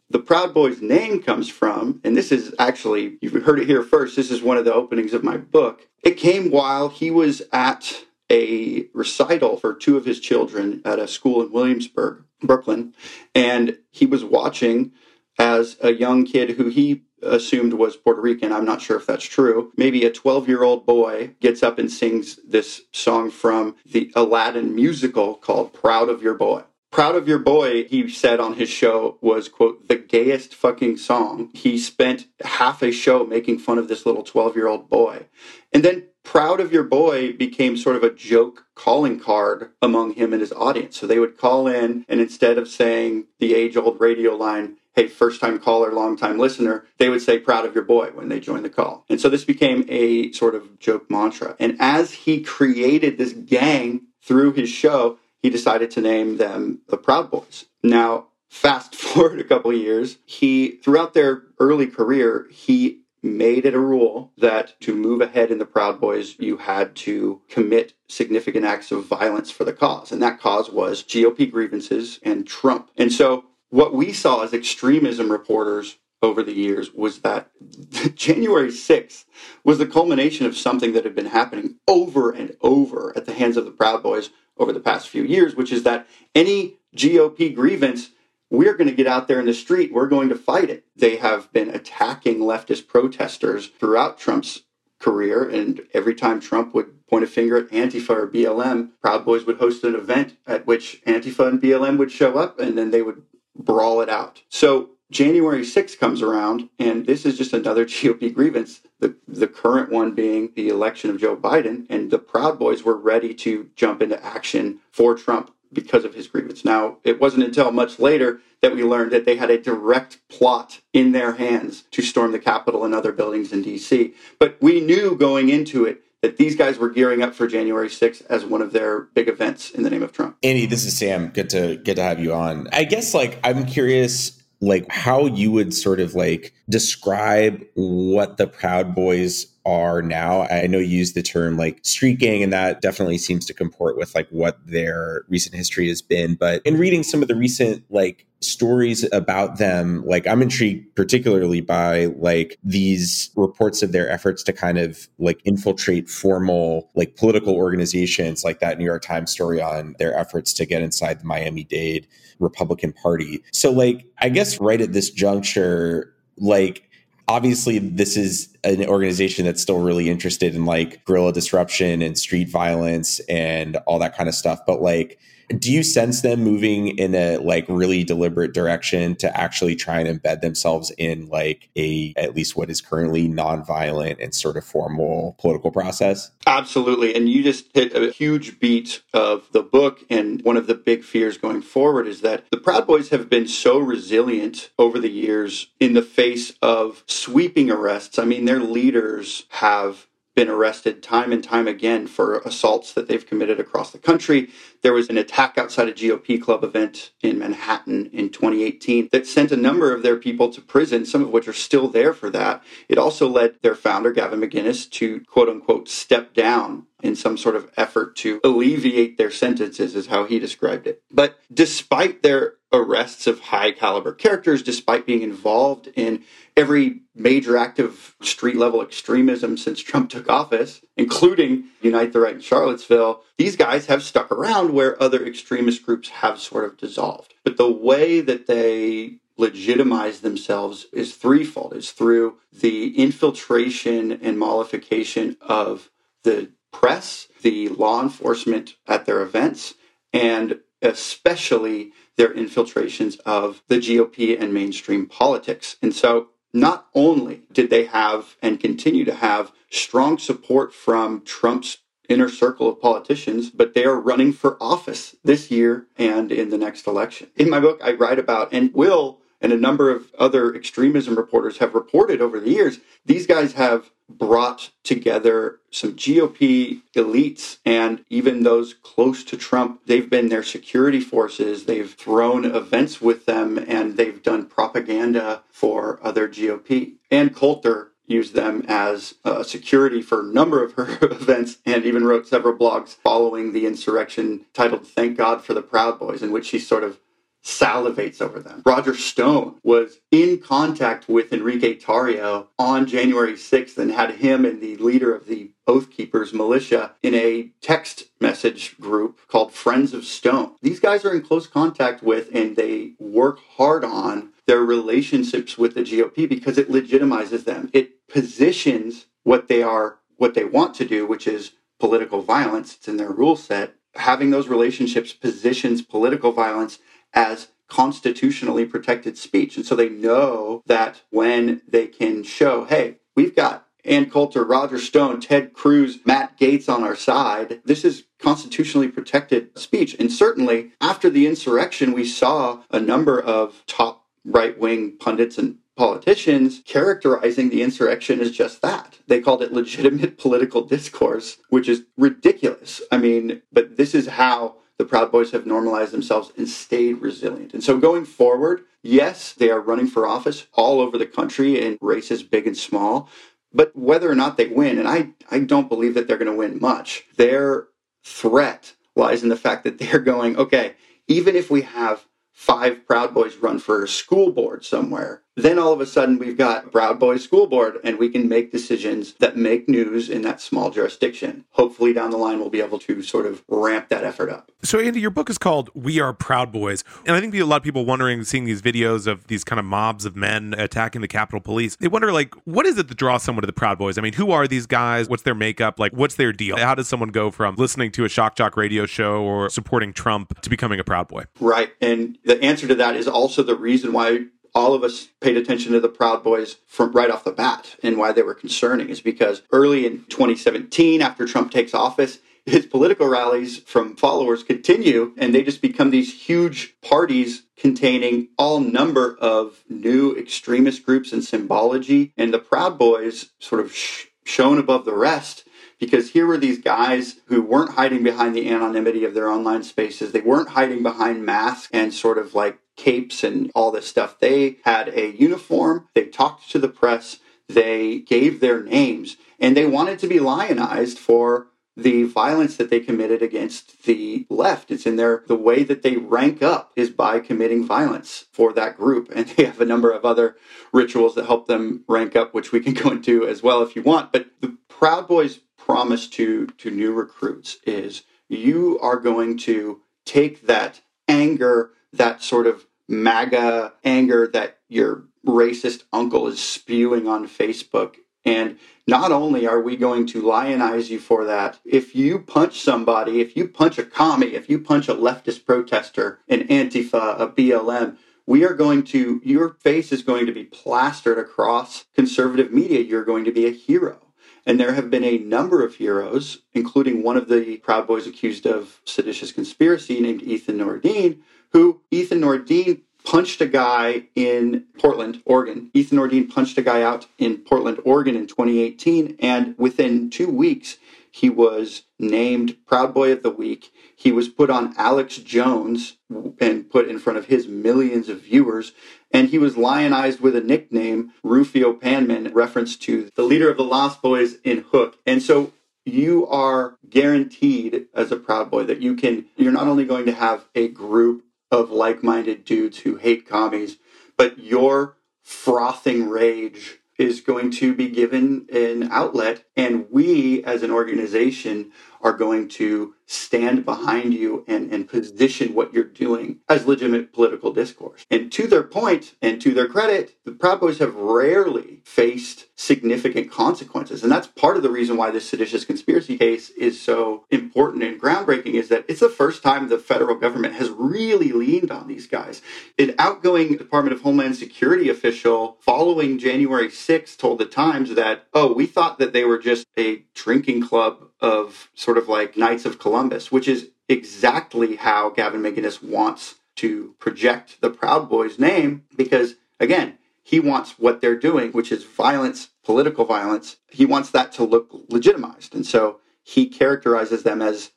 the 0.09 0.19
Proud 0.21 0.55
Boys 0.55 0.81
name 0.81 1.21
comes 1.21 1.49
from, 1.49 2.01
and 2.05 2.17
this 2.17 2.31
is 2.31 2.55
actually, 2.59 3.19
you've 3.21 3.43
heard 3.45 3.59
it 3.59 3.67
here 3.67 3.83
first, 3.83 4.15
this 4.15 4.31
is 4.31 4.41
one 4.41 4.57
of 4.57 4.65
the 4.65 4.75
openings 4.75 5.13
of 5.13 5.25
my 5.25 5.37
book. 5.37 5.89
It 6.05 6.17
came 6.17 6.51
while 6.51 6.89
he 6.89 7.11
was 7.11 7.43
at 7.53 8.05
a 8.31 8.87
recital 8.95 9.57
for 9.57 9.75
two 9.75 9.97
of 9.97 10.05
his 10.05 10.21
children 10.21 10.81
at 10.85 10.99
a 10.99 11.09
school 11.09 11.43
in 11.43 11.53
Williamsburg, 11.53 12.23
Brooklyn, 12.41 12.95
and 13.35 13.79
he 13.91 14.07
was 14.07 14.25
watching 14.25 14.93
as 15.39 15.77
a 15.81 15.93
young 15.93 16.25
kid 16.25 16.51
who 16.51 16.69
he 16.69 17.03
assumed 17.29 17.75
was 17.75 17.97
Puerto 17.97 18.21
Rican. 18.21 18.53
I'm 18.53 18.65
not 18.65 18.81
sure 18.81 18.97
if 18.97 19.07
that's 19.07 19.25
true. 19.25 19.73
Maybe 19.77 20.05
a 20.05 20.13
12 20.13 20.49
year 20.49 20.63
old 20.63 20.87
boy 20.87 21.35
gets 21.41 21.63
up 21.63 21.79
and 21.79 21.91
sings 21.91 22.37
this 22.47 22.83
song 22.93 23.31
from 23.31 23.77
the 23.85 24.13
Aladdin 24.15 24.75
musical 24.75 25.35
called 25.35 25.73
Proud 25.73 26.09
of 26.09 26.23
Your 26.23 26.35
Boy. 26.35 26.63
Proud 26.91 27.15
of 27.17 27.29
Your 27.29 27.39
Boy, 27.39 27.85
he 27.85 28.09
said 28.09 28.41
on 28.41 28.55
his 28.55 28.71
show, 28.71 29.19
was, 29.21 29.49
quote, 29.49 29.87
the 29.89 29.97
gayest 29.97 30.55
fucking 30.55 30.97
song. 30.97 31.51
He 31.53 31.77
spent 31.77 32.27
half 32.43 32.83
a 32.83 32.91
show 32.91 33.27
making 33.27 33.59
fun 33.59 33.77
of 33.77 33.89
this 33.89 34.07
little 34.07 34.23
12 34.23 34.57
year 34.57 34.69
old 34.69 34.89
boy. 34.89 35.27
And 35.73 35.85
then 35.85 36.09
Proud 36.27 36.59
of 36.59 36.73
Your 36.73 36.83
Boy 36.83 37.33
became 37.33 37.77
sort 37.77 37.95
of 37.95 38.03
a 38.03 38.11
joke 38.11 38.67
calling 38.75 39.21
card 39.21 39.71
among 39.81 40.15
him 40.15 40.33
and 40.33 40.41
his 40.41 40.53
audience. 40.53 40.99
So 40.99 41.07
they 41.07 41.21
would 41.21 41.39
call 41.39 41.69
in, 41.69 42.05
and 42.09 42.21
instead 42.21 42.59
of 42.59 42.67
saying 42.67 43.27
the 43.39 43.55
age 43.55 43.77
old 43.77 44.01
radio 44.01 44.35
line, 44.35 44.77
hey, 44.97 45.07
first 45.07 45.41
time 45.41 45.61
caller, 45.61 45.93
long 45.93 46.17
time 46.17 46.37
listener, 46.37 46.85
they 46.99 47.09
would 47.09 47.23
say, 47.23 47.39
proud 47.39 47.65
of 47.65 47.77
your 47.77 47.85
boy 47.85 48.11
when 48.13 48.29
they 48.29 48.41
joined 48.41 48.65
the 48.65 48.71
call. 48.71 49.05
And 49.09 49.21
so 49.21 49.29
this 49.29 49.45
became 49.45 49.85
a 49.89 50.33
sort 50.33 50.57
of 50.57 50.81
joke 50.81 51.09
mantra. 51.09 51.55
And 51.61 51.77
as 51.79 52.11
he 52.13 52.43
created 52.43 53.19
this 53.19 53.33
gang 53.33 54.03
through 54.21 54.55
his 54.55 54.69
show, 54.69 55.21
he 55.41 55.49
decided 55.49 55.93
to 55.93 56.01
name 56.01 56.39
them 56.39 56.81
the 56.89 56.99
Proud 56.99 57.31
Boys. 57.31 57.67
Now, 57.85 58.27
fast 58.49 58.97
forward 58.97 59.39
a 59.39 59.45
couple 59.45 59.73
years, 59.73 60.19
he, 60.27 60.73
throughout 60.83 61.15
their 61.15 61.45
early 61.61 61.87
career, 61.87 62.49
he 62.51 63.03
made 63.27 63.67
it 63.67 63.75
a 63.75 63.81
rule 63.81 64.33
that 64.39 64.81
to 64.81 64.95
move 64.95 65.21
ahead 65.21 65.51
in 65.51 65.59
the 65.59 65.67
Proud 65.67 66.01
Boys, 66.01 66.37
you 66.39 66.57
had 66.57 66.95
to 66.97 67.43
commit 67.49 67.95
significant 68.09 68.65
acts 68.65 68.91
of 68.93 69.05
violence 69.05 69.51
for 69.51 69.65
the 69.65 69.73
cause. 69.73 70.13
And 70.13 70.23
that 70.23 70.41
cause 70.41 70.71
was 70.71 71.03
GOP 71.03 71.51
grievances 71.51 72.21
and 72.23 72.47
Trump. 72.47 72.91
And 72.97 73.13
so 73.13 73.45
what 73.71 73.95
we 73.95 74.13
saw 74.13 74.43
as 74.43 74.55
extremism 74.55 75.31
reporters 75.31 75.99
over 76.23 76.43
the 76.43 76.55
years 76.55 76.93
was 76.95 77.21
that 77.21 77.51
January 78.15 78.71
6th 78.71 79.25
was 79.65 79.79
the 79.79 79.87
culmination 79.87 80.47
of 80.47 80.57
something 80.57 80.93
that 80.93 81.05
had 81.05 81.15
been 81.15 81.27
happening 81.27 81.77
over 81.87 82.31
and 82.31 82.57
over 82.63 83.13
at 83.17 83.27
the 83.27 83.35
hands 83.35 83.57
of 83.57 83.65
the 83.65 83.71
Proud 83.71 84.03
Boys 84.03 84.31
over 84.59 84.73
the 84.73 84.81
past 84.81 85.09
few 85.09 85.23
years, 85.23 85.55
which 85.55 85.73
is 85.73 85.83
that 85.83 86.07
any 86.35 86.77
GOP 86.97 87.55
grievance, 87.55 88.11
we're 88.57 88.75
going 88.75 88.89
to 88.89 88.95
get 88.95 89.07
out 89.07 89.29
there 89.29 89.41
in 89.41 89.47
the 89.47 89.55
street, 89.55 89.93
we're 89.93 90.09
going 90.09 90.29
to 90.31 90.37
fight 90.37 90.71
it. 90.71 90.85
They 90.97 91.17
have 91.17 91.53
been 91.53 91.71
attacking 91.71 92.39
leftist 92.39 92.89
protesters 92.89 93.69
throughout 93.69 94.19
Trump's 94.19 94.63
career, 94.99 95.49
and 95.49 95.83
every 95.93 96.15
time 96.15 96.41
Trump 96.41 96.75
would 96.75 97.07
point 97.07 97.25
a 97.25 97.27
finger 97.27 97.57
at 97.57 97.69
Antifa 97.69 98.11
or 98.11 98.29
BLM, 98.29 98.91
Proud 99.03 99.25
Boys 99.25 99.45
would 99.45 99.59
host 99.59 99.85
an 99.85 99.95
event 99.95 100.37
at 100.47 100.67
which 100.67 101.03
Antifa 101.07 101.49
and 101.49 101.61
BLM 101.61 101.99
would 101.99 102.11
show 102.11 102.39
up, 102.39 102.59
and 102.59 102.77
then 102.77 102.91
they 102.91 103.03
would 103.03 103.23
brawl 103.55 104.01
it 104.01 104.09
out. 104.09 104.43
So 104.49 104.91
January 105.11 105.63
6th 105.63 105.99
comes 105.99 106.21
around, 106.21 106.69
and 106.79 107.07
this 107.07 107.25
is 107.25 107.39
just 107.39 107.53
another 107.53 107.85
GOP 107.87 108.33
grievance. 108.35 108.81
The, 108.99 109.15
the 109.29 109.47
current 109.47 109.91
one 109.93 110.13
being 110.13 110.53
the 110.57 110.69
election 110.69 111.11
of 111.11 111.21
Joe 111.21 111.37
Biden, 111.37 111.87
and 111.89 112.11
the 112.11 112.19
Proud 112.19 112.59
Boys 112.59 112.83
were 112.83 112.97
ready 112.97 113.35
to 113.35 113.71
jump 113.77 114.03
into 114.03 114.23
action 114.25 114.81
for 114.91 115.15
Trump 115.15 115.53
because 115.73 116.05
of 116.05 116.15
his 116.15 116.27
grievance. 116.27 116.65
Now, 116.65 116.99
it 117.05 117.21
wasn't 117.21 117.45
until 117.45 117.71
much 117.71 117.99
later 117.99 118.41
that 118.63 118.75
we 118.75 118.83
learned 118.83 119.13
that 119.13 119.25
they 119.25 119.37
had 119.37 119.51
a 119.51 119.61
direct 119.61 120.21
plot 120.29 120.81
in 120.93 121.13
their 121.13 121.33
hands 121.33 121.85
to 121.91 122.03
storm 122.03 122.33
the 122.33 122.39
Capitol 122.39 122.85
and 122.85 122.95
other 122.95 123.13
buildings 123.13 123.53
in 123.53 123.63
D.C. 123.63 124.15
But 124.39 124.57
we 124.61 124.81
knew 124.81 125.17
going 125.17 125.49
into 125.49 125.85
it 125.85 126.03
that 126.23 126.39
these 126.39 126.57
guys 126.57 126.79
were 126.79 126.91
gearing 126.91 127.23
up 127.23 127.35
for 127.35 127.47
January 127.47 127.89
6th 127.89 128.25
as 128.27 128.45
one 128.45 128.63
of 128.63 128.73
their 128.73 129.01
big 129.01 129.29
events 129.29 129.71
in 129.71 129.83
the 129.83 129.91
name 129.91 130.03
of 130.03 130.13
Trump. 130.13 130.37
Andy, 130.43 130.67
this 130.67 130.85
is 130.85 130.97
Sam. 130.97 131.29
Good 131.29 131.51
to 131.51 131.77
good 131.77 131.97
to 131.97 132.03
have 132.03 132.19
you 132.19 132.33
on. 132.33 132.69
I 132.73 132.85
guess 132.85 133.15
like 133.15 133.39
I'm 133.45 133.67
curious 133.67 134.43
like 134.61 134.91
how 134.91 135.27
you 135.27 135.53
would 135.53 135.75
sort 135.75 136.01
of 136.01 136.15
like 136.15 136.53
describe 136.69 137.65
what 137.75 138.39
the 138.39 138.47
Proud 138.47 138.95
Boys 138.95 139.47
are 139.67 140.01
now. 140.01 140.43
I 140.43 140.69
know 140.69 140.79
you 140.79 140.99
use 140.99 141.13
the 141.13 141.23
term 141.23 141.57
like 141.57 141.81
street 141.85 142.21
gang, 142.21 142.43
and 142.43 142.53
that 142.53 142.81
definitely 142.81 143.19
seems 143.19 143.45
to 143.47 143.55
comport 143.55 143.99
with 143.99 144.15
like 144.15 144.29
what 144.31 144.65
their 144.65 145.25
recent 145.29 145.55
history 145.55 145.89
has 145.89 146.01
been. 146.01 146.37
But 146.37 146.63
in 146.65 146.79
reading 146.79 147.03
some 147.03 147.21
of 147.21 147.29
the 147.29 147.35
recent 147.35 147.85
like 147.91 148.27
stories 148.41 149.05
about 149.13 149.59
them, 149.59 150.07
like 150.07 150.27
I'm 150.27 150.41
intrigued 150.41 150.95
particularly 150.95 151.61
by 151.61 152.07
like 152.17 152.59
these 152.63 153.31
reports 153.35 153.83
of 153.83 153.91
their 153.91 154.09
efforts 154.09 154.45
to 154.45 154.53
kind 154.53 154.79
of 154.79 155.09
like 155.19 155.41
infiltrate 155.45 156.09
formal 156.09 156.89
like 156.95 157.17
political 157.17 157.55
organizations, 157.55 158.45
like 158.45 158.61
that 158.61 158.79
New 158.79 158.85
York 158.85 159.03
Times 159.03 159.33
story 159.33 159.61
on 159.61 159.97
their 159.99 160.17
efforts 160.17 160.53
to 160.55 160.67
get 160.67 160.81
inside 160.81 161.21
the 161.21 161.27
Miami 161.27 161.65
Dade 161.65 162.07
Republican 162.39 162.93
Party. 162.93 163.43
So 163.53 163.73
like 163.73 164.07
I 164.21 164.29
guess 164.29 164.61
right 164.61 164.81
at 164.81 164.93
this 164.93 165.11
juncture, 165.11 166.15
like 166.39 166.86
obviously 167.29 167.79
this 167.79 168.17
is 168.17 168.49
an 168.65 168.85
organization 168.87 169.45
that's 169.45 169.61
still 169.61 169.81
really 169.81 170.09
interested 170.09 170.55
in 170.55 170.65
like 170.65 171.05
guerrilla 171.05 171.33
disruption 171.33 172.03
and 172.03 172.17
street 172.17 172.49
violence 172.49 173.21
and 173.29 173.77
all 173.87 173.99
that 173.99 174.17
kind 174.17 174.29
of 174.29 174.35
stuff 174.35 174.61
but 174.67 174.81
like 174.81 175.19
do 175.49 175.73
you 175.73 175.83
sense 175.83 176.23
them 176.23 176.43
moving 176.43 176.89
in 176.99 177.15
a 177.15 177.37
like 177.39 177.65
really 177.69 178.05
deliberate 178.05 178.53
direction 178.53 179.15
to 179.17 179.37
actually 179.39 179.77
try 179.77 180.01
and 180.01 180.21
embed 180.21 180.41
themselves 180.41 180.93
in 180.99 181.29
like 181.29 181.69
a 181.77 182.13
at 182.17 182.35
least 182.35 182.57
what 182.57 182.71
is 182.71 182.81
currently 182.81 183.29
nonviolent 183.29 184.23
and 184.23 184.35
sort 184.35 184.57
of 184.57 184.65
formal 184.65 185.37
political 185.39 185.71
process? 185.71 186.31
Absolutely. 186.47 187.15
And 187.15 187.29
you 187.29 187.43
just 187.43 187.67
hit 187.75 187.95
a 187.95 188.11
huge 188.11 188.59
beat 188.59 189.03
of 189.13 189.49
the 189.53 189.63
book. 189.63 190.05
And 190.11 190.43
one 190.43 190.57
of 190.57 190.67
the 190.67 190.75
big 190.75 191.05
fears 191.05 191.39
going 191.39 191.63
forward 191.63 192.07
is 192.07 192.21
that 192.23 192.45
the 192.51 192.57
proud 192.57 192.87
boys 192.87 193.11
have 193.11 193.29
been 193.29 193.49
so 193.49 193.79
resilient 193.79 194.71
over 194.79 194.99
the 194.99 195.11
years 195.11 195.69
in 195.81 195.95
the 195.95 196.03
face 196.03 196.55
of 196.63 197.05
sweeping 197.07 197.71
arrests. 197.71 198.19
I 198.19 198.25
mean 198.25 198.45
their 198.45 198.61
leaders 198.61 199.45
have 199.51 200.07
been 200.37 200.49
arrested 200.51 201.03
time 201.03 201.33
and 201.33 201.43
time 201.43 201.67
again 201.67 202.07
for 202.07 202.39
assaults 202.41 202.93
that 202.93 203.09
they've 203.09 203.27
committed 203.27 203.59
across 203.59 203.91
the 203.91 203.99
country. 203.99 204.51
There 204.83 204.93
was 204.93 205.09
an 205.09 205.17
attack 205.17 205.57
outside 205.57 205.89
a 205.89 205.93
GOP 205.93 206.41
club 206.41 206.63
event 206.63 207.13
in 207.23 207.39
Manhattan 207.39 208.11
in 208.13 208.29
2018 208.29 209.09
that 209.13 209.27
sent 209.27 209.51
a 209.51 209.57
number 209.57 209.95
of 209.95 210.03
their 210.03 210.17
people 210.17 210.51
to 210.51 210.61
prison, 210.61 211.07
some 211.07 211.23
of 211.23 211.31
which 211.31 211.49
are 211.49 211.55
still 211.55 211.89
there 211.89 212.13
for 212.13 212.29
that. 212.31 212.63
It 212.89 212.99
also 212.99 213.27
led 213.27 213.57
their 213.63 213.75
founder, 213.75 214.13
Gavin 214.13 214.41
McInnes, 214.41 214.89
to 214.91 215.21
quote 215.23 215.49
unquote 215.49 215.89
step 215.89 216.35
down 216.35 216.87
in 217.03 217.17
some 217.17 217.39
sort 217.39 217.57
of 217.57 217.71
effort 217.77 218.15
to 218.17 218.41
alleviate 218.45 219.17
their 219.17 219.31
sentences, 219.31 219.95
is 219.95 220.09
how 220.09 220.27
he 220.27 220.39
described 220.39 220.87
it. 220.87 221.03
But 221.11 221.39
despite 221.53 222.23
their 222.23 222.55
arrests 222.77 223.27
of 223.27 223.41
high 223.41 223.73
caliber 223.73 224.13
characters, 224.13 224.63
despite 224.63 225.07
being 225.07 225.23
involved 225.23 225.89
in 225.97 226.23
every 226.57 227.01
major 227.15 227.57
act 227.57 227.79
of 227.79 228.15
street 228.23 228.57
level 228.57 228.83
extremism 228.83 229.57
since 229.57 229.81
Trump 229.81 230.11
took 230.11 230.29
office, 230.29 230.81
including 230.97 231.65
Unite 231.83 232.13
the 232.13 232.21
Right 232.21 232.37
in 232.37 232.41
Charlottesville, 232.41 233.23
these 233.37 233.57
guys 233.57 233.87
have 233.87 234.03
stuck 234.03 234.31
around 234.31 234.73
where 234.73 235.01
other 235.03 235.25
extremist 235.25 235.85
groups 235.85 236.09
have 236.09 236.39
sort 236.41 236.65
of 236.65 236.77
dissolved. 236.77 237.35
But 237.45 237.57
the 237.57 237.71
way 237.71 238.21
that 238.21 238.47
they 238.47 239.19
legitimize 239.37 240.21
themselves 240.21 240.87
is 240.93 241.15
threefold. 241.15 241.75
It's 241.75 241.91
through 241.91 242.37
the 242.53 242.97
infiltration 242.97 244.13
and 244.13 244.39
mollification 244.39 245.37
of 245.43 245.91
the 246.23 246.53
press, 246.73 247.29
the 247.43 247.69
law 247.69 248.03
enforcement 248.03 248.77
at 248.87 249.07
their 249.07 249.21
events, 249.23 249.75
and 250.13 250.61
especially 250.83 251.93
their 252.17 252.33
infiltrations 252.33 253.17
of 253.27 253.63
the 253.69 253.77
GOP 253.77 254.41
and 254.41 254.53
mainstream 254.53 255.07
politics. 255.07 255.77
And 255.83 255.95
so 255.95 256.29
not 256.53 256.87
only 256.95 257.43
did 257.53 257.71
they 257.71 257.87
have 257.87 258.37
and 258.43 258.59
continue 258.61 259.05
to 259.05 259.15
have 259.15 259.53
strong 259.71 260.19
support 260.19 260.73
from 260.73 261.23
Trump's 261.23 261.79
inner 262.09 262.29
circle 262.29 262.69
of 262.69 262.81
politicians, 262.81 263.51
but 263.51 263.75
they 263.75 263.85
are 263.85 264.01
running 264.01 264.33
for 264.33 264.57
office 264.63 265.17
this 265.25 265.51
year 265.51 265.87
and 265.99 266.31
in 266.31 266.51
the 266.51 266.59
next 266.59 266.87
election. 266.87 267.29
In 267.37 267.51
my 267.51 267.61
book, 267.61 267.81
I 267.83 267.93
write 267.93 268.19
about 268.19 268.53
and 268.53 268.73
will 268.73 269.21
and 269.41 269.53
a 269.53 269.57
number 269.57 269.91
of 269.91 270.13
other 270.19 270.55
extremism 270.55 271.15
reporters 271.15 271.59
have 271.59 271.75
reported 271.75 272.21
over 272.21 272.41
the 272.41 272.51
years, 272.51 272.79
these 273.05 273.27
guys 273.27 273.53
have 273.53 273.91
brought 274.09 274.71
together 274.85 275.59
some 275.71 275.95
GOP 275.95 276.83
elites 276.95 277.59
and 277.65 278.05
even 278.09 278.43
those 278.43 278.75
close 278.75 279.25
to 279.25 279.37
Trump. 279.37 279.81
They've 279.87 280.09
been 280.09 280.29
their 280.29 280.43
security 280.43 281.01
forces. 281.01 281.65
They've 281.65 281.93
thrown 281.93 282.45
events 282.45 283.01
with 283.01 283.27
them 283.27 283.59
and 283.59 283.97
they've 283.97 284.23
done 284.23 284.47
propaganda 284.47 285.43
for 285.51 285.99
other 286.03 286.29
GOP. 286.29 286.95
Ann 287.11 287.31
Coulter 287.31 287.93
used 288.07 288.35
them 288.35 288.65
as 288.69 289.15
uh, 289.25 289.43
security 289.43 290.01
for 290.01 290.21
a 290.21 290.33
number 290.33 290.63
of 290.63 290.73
her 290.75 290.99
events 291.03 291.59
and 291.67 291.85
even 291.85 292.05
wrote 292.05 292.29
several 292.29 292.57
blogs 292.57 292.91
following 292.91 293.53
the 293.53 293.67
insurrection 293.67 294.45
titled 294.55 294.87
Thank 294.87 295.17
God 295.17 295.43
for 295.43 295.55
the 295.55 295.63
Proud 295.63 295.99
Boys, 295.99 296.23
in 296.23 296.31
which 296.31 296.47
she 296.47 296.59
sort 296.59 296.85
of 296.85 296.99
salivates 297.47 298.21
over 298.21 298.41
them. 298.41 298.61
Roger 298.67 298.95
Stone 298.95 299.55
was 299.63 300.01
in 300.11 300.39
contact 300.41 301.09
with 301.09 301.33
Enrique 301.33 301.77
Tarrio 301.79 302.49
on 302.59 302.87
January 302.87 303.35
6th 303.35 303.79
and 303.79 303.93
had 303.93 304.17
him 304.17 304.45
and 304.45 304.61
the 304.61 304.77
leader 304.79 305.15
of 305.15 305.27
the 305.27 305.53
Oath 305.69 305.91
Keepers 305.91 306.35
militia 306.35 306.93
in 307.05 307.15
a 307.15 307.51
text 307.61 308.07
message 308.21 308.77
group 308.81 309.21
called 309.29 309.53
Friends 309.53 309.95
of 309.95 310.05
Stone. 310.05 310.57
These 310.61 310.81
guys 310.81 311.05
are 311.05 311.15
in 311.15 311.23
close 311.23 311.47
contact 311.47 312.03
with 312.03 312.35
and 312.35 312.57
they 312.57 312.95
work 312.99 313.39
hard 313.57 313.85
on 313.85 314.31
their 314.47 314.61
relationships 314.61 315.57
with 315.57 315.75
the 315.75 315.83
GOP 315.83 316.29
because 316.29 316.59
it 316.59 316.69
legitimizes 316.69 317.45
them. 317.45 317.71
It 317.73 318.09
positions 318.09 319.07
what 319.23 319.47
they 319.47 319.63
are, 319.63 319.99
what 320.17 320.35
they 320.35 320.45
want 320.45 320.75
to 320.77 320.85
do, 320.85 321.07
which 321.07 321.29
is 321.29 321.53
political 321.79 322.23
violence. 322.23 322.75
It's 322.75 322.89
in 322.89 322.97
their 322.97 323.11
rule 323.11 323.37
set. 323.37 323.75
Having 323.95 324.31
those 324.31 324.49
relationships 324.49 325.13
positions 325.13 325.81
political 325.81 326.33
violence 326.33 326.81
as 327.15 327.49
constitutionally 327.69 328.65
protected 328.65 329.19
speech. 329.19 329.57
And 329.57 329.67
so 329.67 329.75
they 329.75 329.89
know 329.89 330.63
that 330.67 331.03
when 331.11 331.63
they 331.67 331.87
can 331.87 332.23
show, 332.23 332.65
hey, 332.65 332.97
we've 333.15 333.35
got 333.35 333.67
Ann 333.85 334.11
Coulter, 334.11 334.45
Roger 334.45 334.79
Stone, 334.79 335.21
Ted 335.21 335.53
Cruz, 335.53 336.01
Matt 336.05 336.39
Gaetz 336.39 336.69
on 336.69 336.83
our 336.83 336.97
side, 336.97 337.61
this 337.65 337.85
is 337.85 338.05
constitutionally 338.19 338.89
protected 338.89 339.57
speech. 339.59 339.97
And 339.99 340.13
certainly 340.13 340.73
after 340.81 341.09
the 341.09 341.27
insurrection, 341.27 341.93
we 341.93 342.05
saw 342.05 342.63
a 342.71 342.81
number 342.81 343.21
of 343.21 343.63
top 343.67 344.05
right 344.25 344.59
wing 344.59 344.97
pundits 344.99 345.39
and 345.39 345.59
politicians 345.77 346.63
characterizing 346.65 347.51
the 347.51 347.63
insurrection 347.63 348.21
as 348.21 348.33
just 348.33 348.63
that. 348.63 348.99
They 349.07 349.21
called 349.21 349.43
it 349.43 349.53
legitimate 349.53 350.19
political 350.19 350.63
discourse, 350.63 351.37
which 351.51 351.69
is 351.69 351.85
ridiculous. 351.97 352.81
I 352.91 352.99
mean, 352.99 353.43
but 353.53 353.77
this 353.77 353.95
is 353.95 354.09
how 354.09 354.57
the 354.79 354.85
Proud 354.85 355.11
Boys 355.11 355.31
have 355.31 355.47
normalized 355.47 355.93
themselves 355.93 356.33
and 356.37 356.49
stayed 356.49 356.95
resilient. 356.95 357.55
And 357.55 357.65
so 357.65 357.79
going 357.79 358.05
forward, 358.05 358.65
yes, 358.83 359.33
they 359.33 359.51
are 359.51 359.61
running 359.61 359.87
for 359.87 360.07
office 360.07 360.47
all 360.53 360.81
over 360.81 360.99
the 360.99 361.07
country 361.07 361.61
in 361.61 361.79
races 361.81 362.23
big 362.23 362.47
and 362.47 362.57
small. 362.57 363.09
But 363.53 363.75
whether 363.75 364.11
or 364.11 364.15
not 364.15 364.37
they 364.37 364.49
win, 364.49 364.79
and 364.79 364.87
I, 364.87 365.11
I 365.31 365.39
don't 365.39 365.69
believe 365.69 365.95
that 365.95 366.07
they're 366.07 366.19
going 366.19 366.31
to 366.31 366.37
win 366.37 366.61
much, 366.61 367.05
their 367.17 367.69
threat 368.05 368.75
lies 368.95 369.23
in 369.23 369.29
the 369.29 369.37
fact 369.37 369.65
that 369.65 369.79
they're 369.79 369.99
going, 369.99 370.37
okay, 370.37 370.75
even 371.09 371.37
if 371.37 371.51
we 371.51 371.63
have 371.63 372.07
five 372.33 372.87
Proud 372.87 373.15
Boys 373.15 373.37
run 373.37 373.59
for 373.59 373.83
a 373.83 373.89
school 373.89 374.31
board 374.31 374.65
somewhere, 374.65 375.23
then 375.37 375.59
all 375.59 375.73
of 375.73 375.81
a 375.81 375.87
sudden 375.87 376.19
we've 376.19 376.37
got 376.37 376.73
Proud 376.73 376.99
Boys 376.99 377.23
School 377.23 377.47
Board 377.47 377.79
and 377.85 377.99
we 377.99 378.09
can 378.09 378.29
make 378.29 378.51
decisions 378.51 379.15
that 379.15 379.37
make 379.37 379.69
news 379.69 380.09
in 380.09 380.23
that 380.23 380.41
small 380.41 380.71
jurisdiction. 380.71 381.45
Hopefully 381.51 381.93
down 381.93 382.11
the 382.11 382.17
line 382.17 382.41
we'll 382.41 382.51
be 382.51 382.61
able 382.61 382.79
to 382.81 383.03
sort 383.03 383.27
of 383.27 383.45
ramp 383.49 383.89
that 383.91 384.03
effort 384.03 384.31
up. 384.31 384.51
So 384.63 384.81
Andy, 384.81 385.01
your 385.01 385.11
book 385.11 385.31
is 385.31 385.39
called 385.39 385.71
We 385.75 386.01
Are 386.01 386.13
Proud 386.13 386.51
Boys. 386.51 386.83
And 387.05 387.15
I 387.15 387.21
think 387.21 387.35
a 387.35 387.43
lot 387.43 387.59
of 387.59 387.63
people 387.63 387.85
wondering, 387.85 388.25
seeing 388.25 388.47
these 388.47 388.63
videos 388.63 389.07
of 389.07 389.27
these 389.27 389.45
kind 389.45 389.61
of 389.61 389.67
mobs 389.67 390.05
of 390.05 390.17
men 390.17 390.55
attacking 390.57 391.03
the 391.03 391.09
Capitol 391.09 391.41
Police, 391.41 391.77
they 391.77 391.89
wonder 391.89 392.11
like, 392.13 392.35
what 392.47 392.67
is 392.67 392.79
it 392.79 392.89
that 392.89 392.97
draws 392.97 393.23
someone 393.23 393.43
to 393.43 393.47
the 393.47 393.53
Proud 393.53 393.79
Boys? 393.79 393.99
I 393.99 394.01
mean, 394.01 394.15
who 394.15 394.31
are 394.31 394.49
these 394.49 394.67
guys? 394.67 395.09
What's 395.09 395.23
their 395.23 395.35
makeup? 395.35 395.79
Like, 395.79 395.93
what's 395.93 396.15
their 396.15 396.33
deal? 396.33 396.57
How 396.57 396.75
does 396.75 396.89
someone 396.89 397.11
go 397.11 397.31
from 397.31 397.57
listening 397.57 397.93
to 397.93 398.05
a 398.05 398.09
shock 398.09 398.37
jock 398.37 398.57
radio 398.57 398.87
show 398.87 399.23
or 399.23 399.51
supporting 399.51 399.93
Trump 399.93 400.41
to 400.41 400.51
becoming 400.51 400.81
a 400.81 400.85
Proud 400.85 401.09
Boy? 401.09 401.25
Right. 401.41 401.73
And 401.81 402.19
the 402.25 402.43
answer 402.43 402.67
to 402.67 402.75
that 402.77 402.97
is 402.97 403.07
also 403.07 403.43
the 403.43 403.57
reason 403.57 403.93
why 403.93 404.25
all 404.57 404.73
of 404.73 404.83
us 404.83 405.09
paid 405.21 405.37
attention 405.37 405.73
to 405.73 405.81
the 405.81 405.89
Proud 405.89 406.25
Boys 406.25 406.57
from 406.67 406.91
right 406.93 407.11
off 407.11 407.25
the 407.25 407.31
bat 407.31 407.77
and 407.83 407.99
why 407.99 408.11
they 408.11 408.23
were 408.23 408.35
concerning 408.35 408.89
is 408.89 409.03
because 409.03 409.43
early 409.53 409.85
in 409.85 410.05
2017, 410.07 411.03
after 411.03 411.27
Trump 411.27 411.53
takes 411.53 411.75
office, 411.75 412.21
his 412.47 412.65
political 412.65 413.07
rallies 413.07 413.59
from 413.59 413.97
followers 413.97 414.43
continue 414.43 415.13
and 415.19 415.35
they 415.35 415.43
just 415.43 415.61
become 415.61 415.91
these 415.91 416.23
huge 416.23 416.75
parties 416.81 417.43
containing 417.59 418.29
all 418.39 418.59
number 418.61 419.19
of 419.21 419.63
new 419.69 420.17
extremist 420.17 420.87
groups 420.87 421.13
and 421.13 421.23
symbology 421.23 422.15
and 422.17 422.33
the 422.33 422.39
proud 422.39 422.79
boys 422.79 423.33
sort 423.39 423.61
of 423.61 423.75
sh- 423.75 424.07
shown 424.25 424.59
above 424.59 424.87
the 424.87 424.95
rest 424.95 425.47
because 425.79 426.13
here 426.13 426.27
were 426.27 426.39
these 426.39 426.59
guys 426.59 427.17
who 427.27 427.43
weren't 427.43 427.73
hiding 427.73 428.03
behind 428.03 428.35
the 428.35 428.49
anonymity 428.49 429.05
of 429.05 429.13
their 429.13 429.29
online 429.29 429.63
spaces. 429.63 430.13
They 430.13 430.23
weren't 430.23 430.49
hiding 430.49 430.83
behind 430.83 431.27
masks 431.27 431.69
and 431.75 431.93
sort 431.93 432.17
of 432.17 432.35
like 432.35 432.59
capes 432.77 433.25
and 433.25 433.51
all 433.55 433.71
this 433.71 433.87
stuff. 433.87 434.19
They 434.19 434.59
had 434.65 434.89
a 434.89 435.17
uniform, 435.17 435.89
they 435.95 436.07
talked 436.07 436.51
to 436.51 436.59
the 436.59 436.69
press, 436.69 437.19
they 437.49 438.01
gave 438.01 438.41
their 438.41 438.63
names, 438.63 439.17
and 439.39 439.57
they 439.57 439.67
wanted 439.67 439.99
to 440.01 440.07
be 440.07 440.21
lionized 440.21 440.99
for 440.99 441.49
the 441.77 442.05
violence 442.05 442.57
that 442.57 442.71
they 442.71 442.81
committed 442.81 443.21
against 443.23 443.85
the 443.85 444.27
left. 444.31 444.71
It's 444.71 444.87
in 444.87 444.97
their 444.97 445.23
the 445.27 445.37
way 445.37 445.63
that 445.63 445.83
they 445.83 445.97
rank 445.97 446.43
up 446.43 446.73
is 446.75 446.89
by 446.89 447.21
committing 447.21 447.67
violence 447.67 448.27
for 448.33 448.53
that 448.55 448.77
group. 448.77 449.11
And 449.15 449.29
they 449.29 449.45
have 449.45 449.61
a 449.61 449.67
number 449.67 449.91
of 449.91 450.05
other 450.05 450.37
rituals 450.73 451.15
that 451.15 451.27
help 451.27 451.47
them 451.47 451.85
rank 451.87 452.17
up, 452.17 452.33
which 452.33 452.51
we 452.53 452.61
can 452.61 452.75
go 452.75 452.91
into 452.91 453.27
as 453.27 453.43
well 453.43 453.63
if 453.63 453.77
you 453.77 453.83
want. 453.83 454.13
But 454.13 454.29
the 454.41 454.57
Proud 454.69 455.07
Boys 455.07 455.41
promise 455.59 456.09
to 456.09 456.47
to 456.47 456.71
new 456.71 456.93
recruits 456.93 457.59
is 457.67 458.03
you 458.29 458.79
are 458.81 458.97
going 458.97 459.37
to 459.39 459.81
take 460.05 460.47
that 460.47 460.81
anger, 461.09 461.73
that 461.97 462.23
sort 462.23 462.47
of 462.47 462.67
MAGA 462.89 463.75
anger 463.85 464.27
that 464.29 464.59
your 464.69 465.05
racist 465.27 465.85
uncle 465.93 466.27
is 466.29 466.41
spewing 466.41 467.09
on 467.09 467.29
Facebook. 467.29 467.97
And 468.25 468.59
not 468.87 469.13
only 469.13 469.47
are 469.47 469.61
we 469.61 469.77
going 469.77 470.07
to 470.09 470.23
lionize 470.23 470.91
you 470.91 470.99
for 470.99 471.25
that, 471.25 471.59
if 471.65 471.95
you 471.95 472.19
punch 472.19 472.61
somebody, 472.61 473.21
if 473.21 473.37
you 473.37 473.49
punch 473.49 473.79
a 473.79 473.85
commie, 473.85 474.35
if 474.35 474.49
you 474.49 474.59
punch 474.59 474.89
a 474.89 474.95
leftist 474.95 475.45
protester, 475.45 476.21
an 476.29 476.47
Antifa, 476.49 477.21
a 477.21 477.29
BLM, 477.29 477.97
we 478.27 478.45
are 478.45 478.55
going 478.55 478.83
to, 478.85 479.21
your 479.25 479.51
face 479.51 479.93
is 479.93 480.03
going 480.03 480.27
to 480.27 480.33
be 480.33 480.45
plastered 480.45 481.19
across 481.19 481.85
conservative 481.95 482.53
media. 482.53 482.81
You're 482.81 483.05
going 483.05 483.25
to 483.25 483.33
be 483.33 483.47
a 483.47 483.53
hero. 483.53 484.01
And 484.45 484.61
there 484.61 484.75
have 484.75 484.91
been 484.91 485.05
a 485.05 485.19
number 485.19 485.65
of 485.65 485.77
heroes, 485.77 486.43
including 486.53 487.03
one 487.03 487.17
of 487.17 487.29
the 487.29 487.57
Proud 487.59 487.87
Boys 487.87 488.07
accused 488.07 488.47
of 488.47 488.81
seditious 488.85 489.33
conspiracy 489.33 490.01
named 490.01 490.23
Ethan 490.23 490.59
Nordean, 490.59 491.19
who 491.57 491.81
Ethan 491.91 492.21
Nordean 492.21 492.83
punched 493.03 493.41
a 493.41 493.47
guy 493.47 494.03
in 494.15 494.67
Portland, 494.79 495.23
Oregon. 495.25 495.71
Ethan 495.73 495.97
Nordean 495.97 496.29
punched 496.29 496.59
a 496.59 496.63
guy 496.63 496.83
out 496.83 497.07
in 497.17 497.39
Portland, 497.39 497.81
Oregon 497.83 498.15
in 498.15 498.27
2018. 498.27 499.17
And 499.21 499.55
within 499.57 500.11
two 500.11 500.29
weeks, 500.29 500.77
he 501.11 501.31
was 501.31 501.85
named 501.99 502.59
Proud 502.67 502.93
Boy 502.93 503.11
of 503.11 503.23
the 503.23 503.31
Week. 503.31 503.73
He 503.97 504.13
was 504.13 504.29
put 504.29 504.51
on 504.51 504.75
Alex 504.77 505.17
Jones 505.17 505.97
and 506.39 506.69
put 506.69 506.89
in 506.89 506.99
front 506.99 507.19
of 507.19 507.25
his 507.25 507.49
millions 507.49 508.11
of 508.11 508.21
viewers. 508.21 508.73
And 509.11 509.31
he 509.31 509.39
was 509.39 509.57
lionized 509.57 510.21
with 510.21 510.37
a 510.37 510.43
nickname, 510.43 511.15
Rufio 511.23 511.73
Panman, 511.73 512.35
reference 512.35 512.77
to 512.81 513.09
the 513.17 513.23
leader 513.23 513.51
of 513.51 513.57
the 513.57 513.65
Lost 513.65 514.03
Boys 514.03 514.35
in 514.45 514.59
Hook. 514.73 514.99
And 515.07 515.23
so 515.23 515.55
you 515.87 516.27
are 516.27 516.77
guaranteed 516.91 517.87
as 517.95 518.13
a 518.13 518.17
Proud 518.17 518.51
Boy 518.51 518.65
that 518.65 518.83
you 518.83 518.95
can, 518.95 519.25
you're 519.37 519.53
not 519.53 519.69
only 519.69 519.87
going 519.87 520.05
to 520.05 520.13
have 520.13 520.45
a 520.55 520.69
group 520.69 521.23
of 521.51 521.71
like 521.71 522.03
minded 522.03 522.45
dudes 522.45 522.81
who 522.81 522.97
hate 522.97 523.29
commies, 523.29 523.77
but 524.17 524.39
your 524.39 524.97
frothing 525.23 526.09
rage 526.09 526.79
is 526.99 527.21
going 527.21 527.51
to 527.51 527.75
be 527.75 527.89
given 527.89 528.47
an 528.53 528.89
outlet. 528.91 529.45
And 529.57 529.87
we, 529.91 530.43
as 530.45 530.63
an 530.63 530.71
organization, 530.71 531.73
are 532.01 532.13
going 532.13 532.49
to 532.49 532.95
stand 533.07 533.65
behind 533.65 534.13
you 534.13 534.45
and, 534.49 534.73
and 534.73 534.89
position 534.89 535.55
what 535.55 535.73
you're 535.73 535.85
doing 535.85 536.41
as 536.49 536.67
legitimate 536.67 537.13
political 537.13 537.53
discourse. 537.53 538.05
And 538.11 538.31
to 538.33 538.47
their 538.47 538.65
point 538.65 539.15
and 539.23 539.41
to 539.41 539.55
their 539.55 539.69
credit, 539.69 540.17
the 540.25 540.33
Proud 540.33 540.61
Boys 540.61 540.79
have 540.79 540.95
rarely 540.95 541.81
faced 541.85 542.47
significant 542.57 543.31
consequences. 543.31 544.03
And 544.03 544.11
that's 544.11 544.27
part 544.27 544.57
of 544.57 544.63
the 544.63 544.71
reason 544.71 544.97
why 544.97 545.11
this 545.11 545.29
seditious 545.29 545.65
conspiracy 545.65 546.19
case 546.19 546.51
is 546.51 546.81
so 546.81 547.25
important 547.31 547.85
and 547.85 548.01
groundbreaking 548.01 548.55
is 548.55 548.69
that 548.69 548.85
it's 548.89 549.01
the 549.01 549.09
first 549.09 549.43
time 549.43 549.69
the 549.69 549.79
federal 549.79 550.17
government 550.17 550.55
has 550.55 550.71
really 550.71 551.33
leaned 551.33 551.71
on 551.71 551.87
these 551.87 552.07
guys. 552.07 552.43
An 552.79 552.95
outgoing 552.99 553.57
Department 553.57 553.95
of 553.95 554.03
Homeland 554.03 554.37
Security 554.37 554.89
official 554.89 555.59
following 555.61 556.19
January 556.19 556.69
6th 556.69 557.17
told 557.17 557.39
the 557.39 557.47
Times 557.47 557.95
that, 557.95 558.27
oh, 558.35 558.53
we 558.53 558.67
thought 558.67 558.99
that 558.99 559.13
they 559.13 559.25
were 559.25 559.39
just 559.39 559.67
a 559.79 560.03
drinking 560.15 560.63
club 560.63 561.11
of 561.21 561.71
sort 561.75 561.99
of 561.99 562.09
like 562.09 562.37
Knights 562.37 562.65
of 562.65 562.79
Columbus, 562.79 563.33
which 563.33 563.49
is 563.49 563.71
exactly 563.89 564.77
how 564.77 565.11
Gavin 565.11 565.43
McInnes 565.43 565.83
wants 565.83 566.37
to 566.57 566.95
project 566.99 567.61
the 567.61 567.71
Proud 567.71 568.09
Boys 568.09 568.39
name 568.39 568.85
because, 568.97 569.37
again, 569.61 569.99
he 570.23 570.41
wants 570.41 570.79
what 570.79 571.01
they're 571.01 571.19
doing, 571.19 571.53
which 571.53 571.71
is 571.71 571.85
violence, 571.85 572.49
political 572.65 573.05
violence. 573.05 573.59
He 573.71 573.87
wants 573.87 574.11
that 574.11 574.33
to 574.33 574.45
look 574.45 574.69
legitimized. 574.89 575.55
And 575.55 575.65
so 575.65 576.01
he 576.23 576.49
characterizes 576.49 577.23
them 577.23 577.41
as 577.41 577.71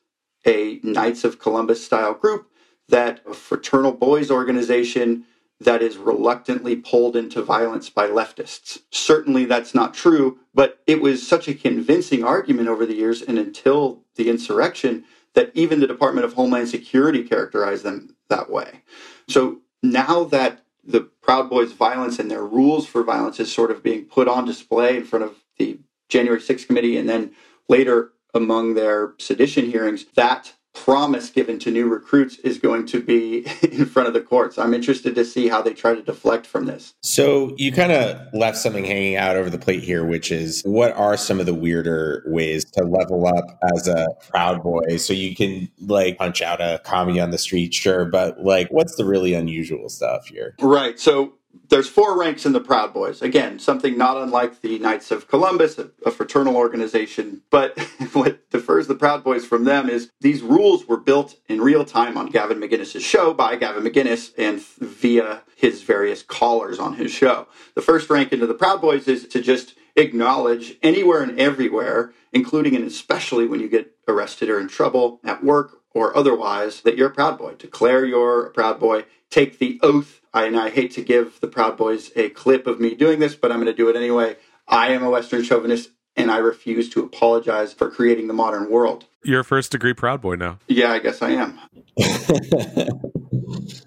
a 0.45 0.79
Knights 0.81 1.23
of 1.23 1.37
Columbus 1.37 1.85
style 1.85 2.13
group, 2.13 2.49
that 2.87 3.21
a 3.29 3.33
fraternal 3.33 3.91
boys 3.91 4.31
organization 4.31 5.25
that 5.59 5.81
is 5.81 5.97
reluctantly 5.97 6.75
pulled 6.75 7.15
into 7.15 7.41
violence 7.41 7.89
by 7.89 8.07
leftists. 8.07 8.79
Certainly 8.91 9.45
that's 9.45 9.75
not 9.75 9.93
true, 9.93 10.39
but 10.53 10.79
it 10.87 11.01
was 11.01 11.27
such 11.27 11.47
a 11.47 11.53
convincing 11.53 12.23
argument 12.23 12.69
over 12.69 12.85
the 12.85 12.95
years 12.95 13.21
and 13.21 13.37
until 13.37 14.03
the 14.15 14.29
insurrection 14.29 15.03
that 15.33 15.51
even 15.53 15.79
the 15.79 15.87
Department 15.87 16.25
of 16.25 16.33
Homeland 16.33 16.69
Security 16.69 17.23
characterized 17.23 17.83
them 17.83 18.15
that 18.29 18.49
way. 18.49 18.83
So 19.27 19.59
now 19.83 20.23
that 20.25 20.61
the 20.83 21.01
Proud 21.01 21.49
Boys 21.49 21.73
violence 21.73 22.19
and 22.19 22.31
their 22.31 22.45
rules 22.45 22.87
for 22.87 23.03
violence 23.03 23.39
is 23.39 23.53
sort 23.53 23.69
of 23.69 23.83
being 23.83 24.05
put 24.05 24.27
on 24.27 24.45
display 24.45 24.97
in 24.97 25.03
front 25.03 25.25
of 25.25 25.35
the 25.57 25.79
January 26.07 26.39
6th 26.39 26.65
committee 26.65 26.97
and 26.97 27.07
then 27.07 27.31
later 27.67 28.13
among 28.33 28.73
their 28.73 29.13
sedition 29.19 29.69
hearings, 29.69 30.05
that 30.15 30.53
promise 30.83 31.29
given 31.29 31.59
to 31.59 31.71
new 31.71 31.87
recruits 31.87 32.37
is 32.39 32.57
going 32.57 32.85
to 32.87 33.01
be 33.01 33.39
in 33.61 33.85
front 33.85 34.07
of 34.07 34.13
the 34.13 34.21
courts. 34.21 34.57
I'm 34.57 34.73
interested 34.73 35.13
to 35.15 35.25
see 35.25 35.47
how 35.47 35.61
they 35.61 35.73
try 35.73 35.93
to 35.93 36.01
deflect 36.01 36.45
from 36.47 36.65
this. 36.65 36.93
So 37.01 37.53
you 37.57 37.71
kind 37.71 37.91
of 37.91 38.21
left 38.33 38.57
something 38.57 38.85
hanging 38.85 39.15
out 39.15 39.35
over 39.35 39.49
the 39.49 39.57
plate 39.57 39.83
here, 39.83 40.05
which 40.05 40.31
is 40.31 40.61
what 40.63 40.93
are 40.93 41.17
some 41.17 41.39
of 41.39 41.45
the 41.45 41.53
weirder 41.53 42.23
ways 42.27 42.65
to 42.71 42.83
level 42.83 43.27
up 43.27 43.59
as 43.75 43.87
a 43.87 44.07
proud 44.29 44.63
boy? 44.63 44.97
So 44.97 45.13
you 45.13 45.35
can 45.35 45.69
like 45.81 46.17
punch 46.17 46.41
out 46.41 46.61
a 46.61 46.81
commie 46.83 47.19
on 47.19 47.31
the 47.31 47.37
street, 47.37 47.73
sure, 47.73 48.05
but 48.05 48.39
like 48.41 48.69
what's 48.69 48.95
the 48.95 49.05
really 49.05 49.33
unusual 49.33 49.89
stuff 49.89 50.27
here? 50.27 50.55
Right. 50.59 50.99
So 50.99 51.33
there's 51.69 51.89
four 51.89 52.19
ranks 52.19 52.45
in 52.45 52.53
the 52.53 52.59
Proud 52.59 52.93
Boys. 52.93 53.21
Again, 53.21 53.59
something 53.59 53.97
not 53.97 54.17
unlike 54.17 54.61
the 54.61 54.79
Knights 54.79 55.11
of 55.11 55.27
Columbus, 55.27 55.77
a, 55.77 55.91
a, 56.05 56.11
fraternal 56.11 56.55
organization. 56.55 57.41
But 57.49 57.79
what 58.13 58.49
differs 58.49 58.87
the 58.87 58.95
Proud 58.95 59.23
Boys 59.23 59.45
from 59.45 59.65
them 59.65 59.89
is 59.89 60.09
these 60.19 60.41
rules 60.41 60.87
were 60.87 60.97
built 60.97 61.35
in 61.47 61.61
real 61.61 61.85
time 61.85 62.17
on 62.17 62.27
Gavin 62.27 62.59
McInnes' 62.59 62.99
show 63.01 63.33
by 63.33 63.55
Gavin 63.55 63.83
McInnes 63.83 64.31
and 64.37 64.61
via 64.61 65.43
his 65.55 65.83
various 65.83 66.23
callers 66.23 66.79
on 66.79 66.95
his 66.95 67.11
show. 67.11 67.47
The 67.75 67.81
first 67.81 68.09
rank 68.09 68.33
into 68.33 68.47
the 68.47 68.53
Proud 68.53 68.81
Boys 68.81 69.07
is 69.07 69.27
to 69.27 69.41
just 69.41 69.75
acknowledge 69.95 70.77
anywhere 70.81 71.21
and 71.21 71.39
everywhere, 71.39 72.13
including 72.31 72.75
and 72.75 72.85
especially 72.85 73.45
when 73.45 73.59
you 73.59 73.69
get 73.69 73.95
arrested 74.07 74.49
or 74.49 74.59
in 74.59 74.67
trouble 74.67 75.19
at 75.23 75.43
work 75.43 75.78
or 75.93 76.15
otherwise, 76.15 76.81
that 76.81 76.97
you're 76.97 77.09
a 77.09 77.13
Proud 77.13 77.37
Boy. 77.37 77.55
Declare 77.55 78.05
you're 78.05 78.47
a 78.47 78.51
Proud 78.51 78.79
Boy. 78.79 79.05
Take 79.29 79.59
the 79.59 79.79
oath 79.83 80.19
I, 80.33 80.45
and 80.45 80.57
I 80.57 80.69
hate 80.69 80.91
to 80.91 81.01
give 81.01 81.39
the 81.39 81.47
Proud 81.47 81.77
Boys 81.77 82.11
a 82.15 82.29
clip 82.29 82.67
of 82.67 82.79
me 82.79 82.93
doing 82.93 83.19
this, 83.19 83.35
but 83.35 83.51
I'm 83.51 83.57
going 83.57 83.67
to 83.67 83.73
do 83.73 83.89
it 83.89 83.95
anyway. 83.95 84.37
I 84.67 84.89
am 84.89 85.03
a 85.03 85.09
Western 85.09 85.43
chauvinist, 85.43 85.89
and 86.15 86.29
I 86.29 86.37
refuse 86.37 86.89
to 86.89 87.03
apologize 87.03 87.73
for 87.73 87.89
creating 87.89 88.27
the 88.27 88.33
modern 88.33 88.69
world. 88.69 89.05
You're 89.23 89.39
a 89.39 89.45
first 89.45 89.71
degree 89.71 89.93
Proud 89.93 90.21
Boy 90.21 90.35
now. 90.35 90.59
Yeah, 90.67 90.91
I 90.91 90.99
guess 90.99 91.21
I 91.21 91.31
am. 91.31 91.59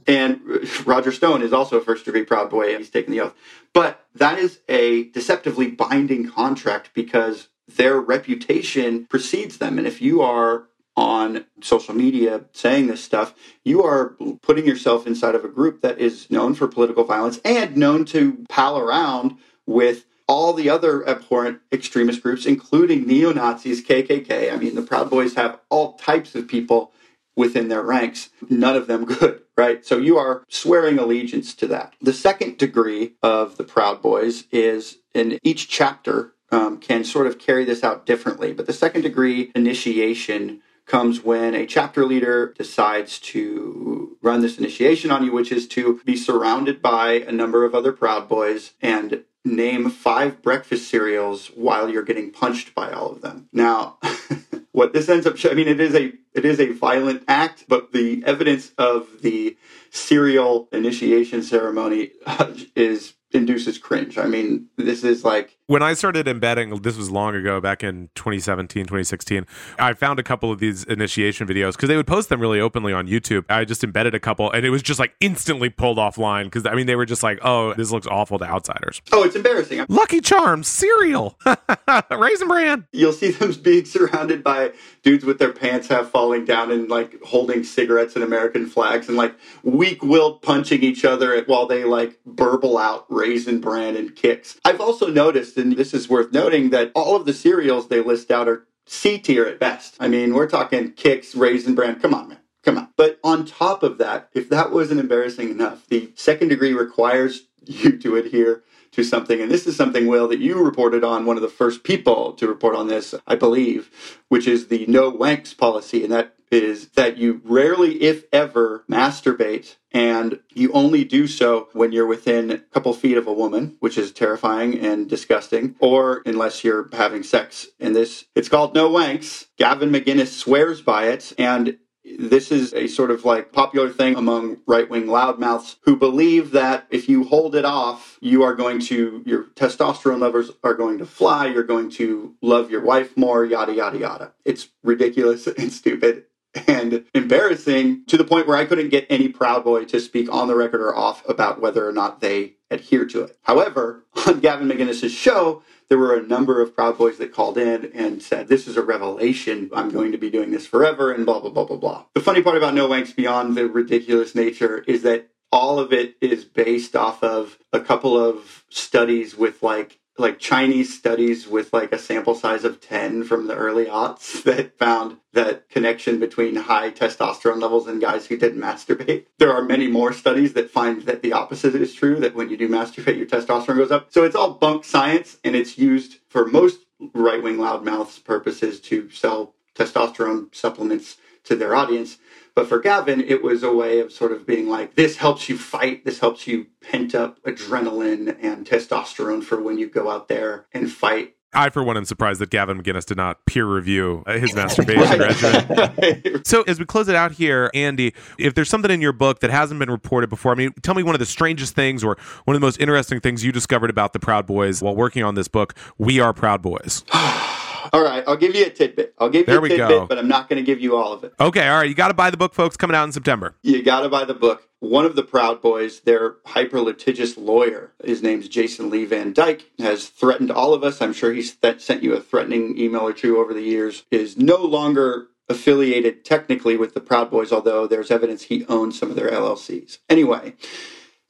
and 0.06 0.40
uh, 0.50 0.58
Roger 0.84 1.12
Stone 1.12 1.42
is 1.42 1.52
also 1.52 1.78
a 1.78 1.84
first 1.84 2.04
degree 2.04 2.24
Proud 2.24 2.50
Boy. 2.50 2.70
And 2.70 2.78
he's 2.78 2.90
taken 2.90 3.12
the 3.12 3.20
oath. 3.20 3.34
But 3.72 4.04
that 4.16 4.38
is 4.38 4.60
a 4.68 5.04
deceptively 5.10 5.68
binding 5.68 6.28
contract 6.28 6.90
because 6.92 7.48
their 7.68 8.00
reputation 8.00 9.06
precedes 9.06 9.58
them. 9.58 9.78
And 9.78 9.86
if 9.86 10.02
you 10.02 10.20
are 10.20 10.64
on 10.96 11.44
social 11.62 11.94
media 11.94 12.44
saying 12.52 12.86
this 12.86 13.02
stuff, 13.02 13.34
you 13.64 13.82
are 13.82 14.16
putting 14.42 14.66
yourself 14.66 15.06
inside 15.06 15.34
of 15.34 15.44
a 15.44 15.48
group 15.48 15.80
that 15.82 15.98
is 15.98 16.30
known 16.30 16.54
for 16.54 16.68
political 16.68 17.04
violence 17.04 17.40
and 17.44 17.76
known 17.76 18.04
to 18.04 18.44
pal 18.48 18.78
around 18.78 19.36
with 19.66 20.04
all 20.28 20.52
the 20.52 20.70
other 20.70 21.06
abhorrent 21.08 21.60
extremist 21.72 22.22
groups, 22.22 22.46
including 22.46 23.06
neo 23.06 23.32
Nazis, 23.32 23.84
KKK. 23.84 24.52
I 24.52 24.56
mean, 24.56 24.74
the 24.74 24.82
Proud 24.82 25.10
Boys 25.10 25.34
have 25.34 25.58
all 25.68 25.94
types 25.94 26.34
of 26.34 26.48
people 26.48 26.92
within 27.36 27.68
their 27.68 27.82
ranks, 27.82 28.30
none 28.48 28.76
of 28.76 28.86
them 28.86 29.04
good, 29.04 29.42
right? 29.56 29.84
So 29.84 29.98
you 29.98 30.18
are 30.18 30.44
swearing 30.48 30.98
allegiance 30.98 31.54
to 31.56 31.66
that. 31.68 31.94
The 32.00 32.12
second 32.12 32.58
degree 32.58 33.14
of 33.22 33.56
the 33.56 33.64
Proud 33.64 34.02
Boys 34.02 34.44
is 34.52 34.98
in 35.14 35.38
each 35.42 35.68
chapter 35.68 36.34
um, 36.50 36.78
can 36.78 37.04
sort 37.04 37.26
of 37.26 37.38
carry 37.38 37.64
this 37.64 37.82
out 37.82 38.04
differently, 38.04 38.52
but 38.52 38.66
the 38.66 38.74
second 38.74 39.02
degree 39.02 39.50
initiation 39.54 40.60
comes 40.92 41.24
when 41.24 41.54
a 41.54 41.64
chapter 41.64 42.04
leader 42.04 42.52
decides 42.58 43.18
to 43.18 44.14
run 44.20 44.42
this 44.42 44.58
initiation 44.58 45.10
on 45.10 45.24
you, 45.24 45.32
which 45.32 45.50
is 45.50 45.66
to 45.66 46.02
be 46.04 46.14
surrounded 46.14 46.82
by 46.82 47.12
a 47.12 47.32
number 47.32 47.64
of 47.64 47.74
other 47.74 47.92
Proud 47.92 48.28
Boys 48.28 48.74
and 48.82 49.24
name 49.42 49.88
five 49.88 50.42
breakfast 50.42 50.90
cereals 50.90 51.46
while 51.54 51.88
you're 51.88 52.02
getting 52.02 52.30
punched 52.30 52.74
by 52.74 52.92
all 52.92 53.10
of 53.10 53.22
them. 53.22 53.48
Now, 53.54 54.00
what 54.72 54.92
this 54.92 55.08
ends 55.08 55.26
up 55.26 55.36
I 55.50 55.54
mean 55.54 55.66
it 55.66 55.80
is 55.80 55.94
a 55.94 56.12
it 56.34 56.44
is 56.44 56.60
a 56.60 56.72
violent 56.72 57.24
act, 57.26 57.64
but 57.68 57.92
the 57.92 58.22
evidence 58.26 58.72
of 58.76 59.22
the 59.22 59.56
cereal 59.90 60.68
initiation 60.72 61.42
ceremony 61.42 62.10
uh, 62.26 62.52
is 62.76 63.14
induces 63.32 63.78
cringe. 63.78 64.18
I 64.18 64.26
mean, 64.26 64.66
this 64.76 65.04
is 65.04 65.24
like 65.24 65.56
when 65.66 65.82
I 65.82 65.94
started 65.94 66.26
embedding, 66.28 66.74
this 66.82 66.96
was 66.96 67.10
long 67.10 67.34
ago, 67.34 67.60
back 67.60 67.82
in 67.82 68.10
2017, 68.14 68.84
2016. 68.84 69.46
I 69.78 69.94
found 69.94 70.18
a 70.18 70.22
couple 70.22 70.50
of 70.50 70.58
these 70.58 70.84
initiation 70.84 71.46
videos 71.46 71.72
because 71.72 71.88
they 71.88 71.96
would 71.96 72.06
post 72.06 72.28
them 72.28 72.40
really 72.40 72.60
openly 72.60 72.92
on 72.92 73.06
YouTube. 73.06 73.44
I 73.48 73.64
just 73.64 73.84
embedded 73.84 74.14
a 74.14 74.20
couple, 74.20 74.50
and 74.50 74.66
it 74.66 74.70
was 74.70 74.82
just 74.82 74.98
like 74.98 75.14
instantly 75.20 75.70
pulled 75.70 75.98
offline 75.98 76.44
because 76.44 76.66
I 76.66 76.74
mean 76.74 76.86
they 76.86 76.96
were 76.96 77.06
just 77.06 77.22
like, 77.22 77.38
"Oh, 77.42 77.74
this 77.74 77.90
looks 77.90 78.06
awful 78.06 78.38
to 78.38 78.44
outsiders." 78.44 79.00
Oh, 79.12 79.22
it's 79.22 79.36
embarrassing. 79.36 79.86
Lucky 79.88 80.20
Charms 80.20 80.68
cereal, 80.68 81.38
raisin 82.10 82.48
bran. 82.48 82.86
You'll 82.92 83.12
see 83.12 83.30
them 83.30 83.52
being 83.62 83.84
surrounded 83.84 84.42
by 84.42 84.72
dudes 85.02 85.24
with 85.24 85.38
their 85.38 85.52
pants 85.52 85.88
half 85.88 86.08
falling 86.08 86.44
down 86.44 86.70
and 86.70 86.88
like 86.88 87.20
holding 87.22 87.64
cigarettes 87.64 88.14
and 88.14 88.24
American 88.24 88.66
flags 88.66 89.08
and 89.08 89.16
like 89.16 89.34
weak-willed 89.62 90.42
punching 90.42 90.82
each 90.82 91.04
other 91.04 91.42
while 91.44 91.66
they 91.66 91.84
like 91.84 92.18
burble 92.24 92.78
out 92.78 93.06
raisin 93.08 93.60
bran 93.60 93.96
and 93.96 94.14
Kix. 94.14 94.58
I've 94.64 94.80
also 94.80 95.06
noticed, 95.08 95.56
and 95.62 95.76
this 95.76 95.94
is 95.94 96.08
worth 96.08 96.32
noting, 96.32 96.70
that 96.70 96.92
all 96.94 97.16
of 97.16 97.24
the 97.24 97.32
cereals 97.32 97.88
they 97.88 98.00
list 98.00 98.30
out 98.30 98.48
are 98.48 98.66
C 98.86 99.18
tier 99.18 99.46
at 99.46 99.58
best. 99.58 99.96
I 100.00 100.08
mean, 100.08 100.34
we're 100.34 100.48
talking 100.48 100.92
Kix, 100.92 101.38
raisin 101.38 101.74
bran. 101.74 102.00
Come 102.00 102.12
on, 102.12 102.28
man. 102.28 102.38
Come 102.62 102.76
on. 102.76 102.88
But 102.96 103.18
on 103.24 103.46
top 103.46 103.82
of 103.82 103.98
that, 103.98 104.28
if 104.34 104.48
that 104.50 104.72
wasn't 104.72 105.00
embarrassing 105.00 105.50
enough, 105.50 105.86
the 105.88 106.12
second 106.14 106.48
degree 106.48 106.72
requires 106.72 107.48
you 107.64 107.96
to 107.98 108.16
adhere 108.16 108.62
to 108.92 109.02
something. 109.02 109.40
And 109.40 109.50
this 109.50 109.66
is 109.66 109.76
something, 109.76 110.06
Will, 110.06 110.28
that 110.28 110.38
you 110.38 110.62
reported 110.62 111.02
on, 111.04 111.26
one 111.26 111.36
of 111.36 111.42
the 111.42 111.48
first 111.48 111.82
people 111.82 112.32
to 112.34 112.46
report 112.46 112.76
on 112.76 112.88
this, 112.88 113.14
I 113.26 113.34
believe, 113.34 113.90
which 114.28 114.46
is 114.46 114.68
the 114.68 114.86
no 114.86 115.10
wanks 115.10 115.56
policy. 115.56 116.04
And 116.04 116.12
that 116.12 116.34
is 116.50 116.90
that 116.90 117.16
you 117.16 117.40
rarely, 117.44 118.02
if 118.02 118.24
ever, 118.32 118.84
masturbate 118.90 119.76
and 119.90 120.40
you 120.52 120.70
only 120.72 121.04
do 121.04 121.26
so 121.26 121.68
when 121.72 121.92
you're 121.92 122.06
within 122.06 122.50
a 122.50 122.58
couple 122.58 122.92
feet 122.92 123.16
of 123.16 123.26
a 123.26 123.32
woman, 123.32 123.76
which 123.80 123.96
is 123.96 124.12
terrifying 124.12 124.78
and 124.78 125.08
disgusting, 125.08 125.76
or 125.80 126.22
unless 126.26 126.62
you're 126.62 126.88
having 126.92 127.22
sex. 127.22 127.68
In 127.78 127.94
this, 127.94 128.26
it's 128.34 128.48
called 128.48 128.74
no 128.74 128.90
wanks. 128.90 129.46
Gavin 129.56 129.90
McInnes 129.90 130.28
swears 130.28 130.82
by 130.82 131.08
it, 131.08 131.32
and 131.38 131.78
this 132.04 132.50
is 132.50 132.74
a 132.74 132.88
sort 132.88 133.10
of 133.10 133.24
like 133.24 133.52
popular 133.52 133.88
thing 133.88 134.16
among 134.16 134.58
right 134.66 134.88
wing 134.88 135.06
loudmouths 135.06 135.76
who 135.82 135.96
believe 135.96 136.50
that 136.50 136.86
if 136.90 137.08
you 137.08 137.24
hold 137.24 137.54
it 137.54 137.64
off, 137.64 138.18
you 138.20 138.42
are 138.42 138.54
going 138.54 138.80
to, 138.80 139.22
your 139.24 139.44
testosterone 139.54 140.20
levels 140.20 140.50
are 140.64 140.74
going 140.74 140.98
to 140.98 141.06
fly, 141.06 141.46
you're 141.46 141.62
going 141.62 141.90
to 141.90 142.34
love 142.42 142.70
your 142.70 142.82
wife 142.82 143.16
more, 143.16 143.44
yada, 143.44 143.72
yada, 143.72 143.98
yada. 143.98 144.32
It's 144.44 144.68
ridiculous 144.82 145.46
and 145.58 145.72
stupid 145.72 146.24
and 146.66 147.04
embarrassing 147.14 148.04
to 148.06 148.16
the 148.16 148.24
point 148.24 148.46
where 148.46 148.56
I 148.56 148.66
couldn't 148.66 148.90
get 148.90 149.06
any 149.08 149.28
Proud 149.28 149.64
Boy 149.64 149.84
to 149.86 150.00
speak 150.00 150.30
on 150.30 150.48
the 150.48 150.54
record 150.54 150.80
or 150.80 150.94
off 150.94 151.26
about 151.28 151.60
whether 151.60 151.88
or 151.88 151.92
not 151.92 152.20
they 152.20 152.54
adhere 152.70 153.06
to 153.06 153.22
it. 153.22 153.38
However, 153.42 154.04
on 154.26 154.40
Gavin 154.40 154.68
McInnes' 154.68 155.08
show, 155.10 155.62
there 155.92 155.98
were 155.98 156.16
a 156.16 156.26
number 156.26 156.62
of 156.62 156.74
Proud 156.74 156.96
Boys 156.96 157.18
that 157.18 157.34
called 157.34 157.58
in 157.58 157.92
and 157.92 158.22
said, 158.22 158.48
This 158.48 158.66
is 158.66 158.78
a 158.78 158.82
revelation. 158.82 159.68
I'm 159.74 159.90
going 159.90 160.10
to 160.12 160.16
be 160.16 160.30
doing 160.30 160.50
this 160.50 160.66
forever, 160.66 161.12
and 161.12 161.26
blah, 161.26 161.38
blah, 161.38 161.50
blah, 161.50 161.66
blah, 161.66 161.76
blah. 161.76 162.04
The 162.14 162.22
funny 162.22 162.40
part 162.40 162.56
about 162.56 162.72
No 162.72 162.88
Wanks 162.88 163.14
Beyond 163.14 163.58
the 163.58 163.68
ridiculous 163.68 164.34
nature 164.34 164.78
is 164.88 165.02
that 165.02 165.28
all 165.52 165.78
of 165.78 165.92
it 165.92 166.14
is 166.22 166.46
based 166.46 166.96
off 166.96 167.22
of 167.22 167.58
a 167.74 167.80
couple 167.80 168.16
of 168.16 168.64
studies 168.70 169.36
with 169.36 169.62
like 169.62 170.00
like 170.18 170.38
Chinese 170.38 170.96
studies 170.96 171.46
with 171.46 171.72
like 171.72 171.92
a 171.92 171.98
sample 171.98 172.34
size 172.34 172.64
of 172.64 172.80
10 172.80 173.24
from 173.24 173.46
the 173.46 173.54
early 173.54 173.86
aughts 173.86 174.42
that 174.44 174.78
found 174.78 175.18
that 175.32 175.68
connection 175.70 176.20
between 176.20 176.54
high 176.54 176.90
testosterone 176.90 177.60
levels 177.60 177.86
and 177.86 178.00
guys 178.00 178.26
who 178.26 178.36
didn't 178.36 178.60
masturbate. 178.60 179.26
There 179.38 179.52
are 179.52 179.62
many 179.62 179.88
more 179.88 180.12
studies 180.12 180.52
that 180.52 180.70
find 180.70 181.02
that 181.02 181.22
the 181.22 181.32
opposite 181.32 181.74
is 181.74 181.94
true, 181.94 182.20
that 182.20 182.34
when 182.34 182.50
you 182.50 182.56
do 182.56 182.68
masturbate, 182.68 183.16
your 183.16 183.26
testosterone 183.26 183.78
goes 183.78 183.90
up. 183.90 184.12
So 184.12 184.24
it's 184.24 184.36
all 184.36 184.54
bunk 184.54 184.84
science 184.84 185.38
and 185.44 185.56
it's 185.56 185.78
used 185.78 186.18
for 186.28 186.46
most 186.46 186.80
right 187.14 187.42
wing 187.42 187.56
loudmouths 187.56 188.22
purposes 188.22 188.80
to 188.80 189.10
sell 189.10 189.54
testosterone 189.74 190.54
supplements 190.54 191.16
to 191.44 191.56
their 191.56 191.74
audience. 191.74 192.18
But 192.54 192.68
for 192.68 192.80
Gavin, 192.80 193.20
it 193.20 193.42
was 193.42 193.62
a 193.62 193.72
way 193.72 194.00
of 194.00 194.12
sort 194.12 194.32
of 194.32 194.46
being 194.46 194.68
like, 194.68 194.94
this 194.94 195.16
helps 195.16 195.48
you 195.48 195.56
fight. 195.56 196.04
This 196.04 196.20
helps 196.20 196.46
you 196.46 196.66
pent 196.80 197.14
up 197.14 197.42
adrenaline 197.44 198.36
and 198.42 198.66
testosterone 198.66 199.42
for 199.42 199.60
when 199.60 199.78
you 199.78 199.88
go 199.88 200.10
out 200.10 200.28
there 200.28 200.66
and 200.72 200.90
fight. 200.90 201.34
I, 201.54 201.68
for 201.68 201.84
one, 201.84 201.98
am 201.98 202.06
surprised 202.06 202.40
that 202.40 202.48
Gavin 202.48 202.82
McInnes 202.82 203.04
did 203.04 203.18
not 203.18 203.44
peer 203.44 203.66
review 203.66 204.22
his 204.26 204.54
masturbation 204.54 205.18
regimen. 205.18 206.44
so, 206.46 206.62
as 206.62 206.78
we 206.78 206.86
close 206.86 207.08
it 207.08 207.14
out 207.14 207.32
here, 207.32 207.70
Andy, 207.74 208.14
if 208.38 208.54
there's 208.54 208.70
something 208.70 208.90
in 208.90 209.02
your 209.02 209.12
book 209.12 209.40
that 209.40 209.50
hasn't 209.50 209.78
been 209.78 209.90
reported 209.90 210.30
before, 210.30 210.52
I 210.52 210.54
mean, 210.54 210.72
tell 210.82 210.94
me 210.94 211.02
one 211.02 211.14
of 211.14 211.18
the 211.18 211.26
strangest 211.26 211.74
things 211.74 212.02
or 212.02 212.16
one 212.44 212.54
of 212.54 212.60
the 212.60 212.66
most 212.66 212.80
interesting 212.80 213.20
things 213.20 213.44
you 213.44 213.52
discovered 213.52 213.90
about 213.90 214.14
the 214.14 214.18
Proud 214.18 214.46
Boys 214.46 214.80
while 214.80 214.96
working 214.96 215.22
on 215.22 215.34
this 215.34 215.48
book. 215.48 215.74
We 215.98 216.20
are 216.20 216.32
Proud 216.32 216.62
Boys. 216.62 217.04
All 217.92 218.02
right, 218.02 218.22
I'll 218.26 218.36
give 218.36 218.54
you 218.54 218.66
a 218.66 218.70
tidbit. 218.70 219.14
I'll 219.18 219.28
give 219.30 219.40
you 219.40 219.46
There 219.46 219.58
a 219.58 219.60
we 219.60 219.68
tidbit, 219.70 219.88
go. 219.88 220.06
but 220.06 220.18
I'm 220.18 220.28
not 220.28 220.48
going 220.48 220.58
to 220.58 220.66
give 220.66 220.80
you 220.80 220.96
all 220.96 221.12
of 221.12 221.24
it. 221.24 221.32
Okay, 221.40 221.66
all 221.68 221.78
right. 221.78 221.88
You 221.88 221.94
got 221.94 222.08
to 222.08 222.14
buy 222.14 222.30
the 222.30 222.36
book, 222.36 222.54
folks. 222.54 222.76
Coming 222.76 222.94
out 222.96 223.04
in 223.04 223.12
September. 223.12 223.54
You 223.62 223.82
got 223.82 224.00
to 224.02 224.08
buy 224.08 224.24
the 224.24 224.34
book. 224.34 224.68
One 224.80 225.04
of 225.04 225.14
the 225.16 225.22
Proud 225.22 225.62
Boys, 225.62 226.00
their 226.00 226.36
hyper 226.44 226.80
litigious 226.80 227.36
lawyer, 227.36 227.92
his 228.04 228.20
name's 228.22 228.48
Jason 228.48 228.90
Lee 228.90 229.04
Van 229.04 229.32
Dyke, 229.32 229.64
has 229.78 230.08
threatened 230.08 230.50
all 230.50 230.74
of 230.74 230.82
us. 230.82 231.00
I'm 231.00 231.12
sure 231.12 231.32
he's 231.32 231.54
th- 231.54 231.80
sent 231.80 232.02
you 232.02 232.14
a 232.14 232.20
threatening 232.20 232.76
email 232.78 233.02
or 233.02 233.12
two 233.12 233.38
over 233.38 233.54
the 233.54 233.62
years. 233.62 234.04
Is 234.10 234.36
no 234.36 234.56
longer 234.56 235.28
affiliated 235.48 236.24
technically 236.24 236.76
with 236.76 236.94
the 236.94 237.00
Proud 237.00 237.30
Boys, 237.30 237.52
although 237.52 237.86
there's 237.86 238.10
evidence 238.10 238.42
he 238.44 238.64
owns 238.66 238.98
some 238.98 239.10
of 239.10 239.16
their 239.16 239.30
LLCs. 239.30 239.98
Anyway, 240.08 240.54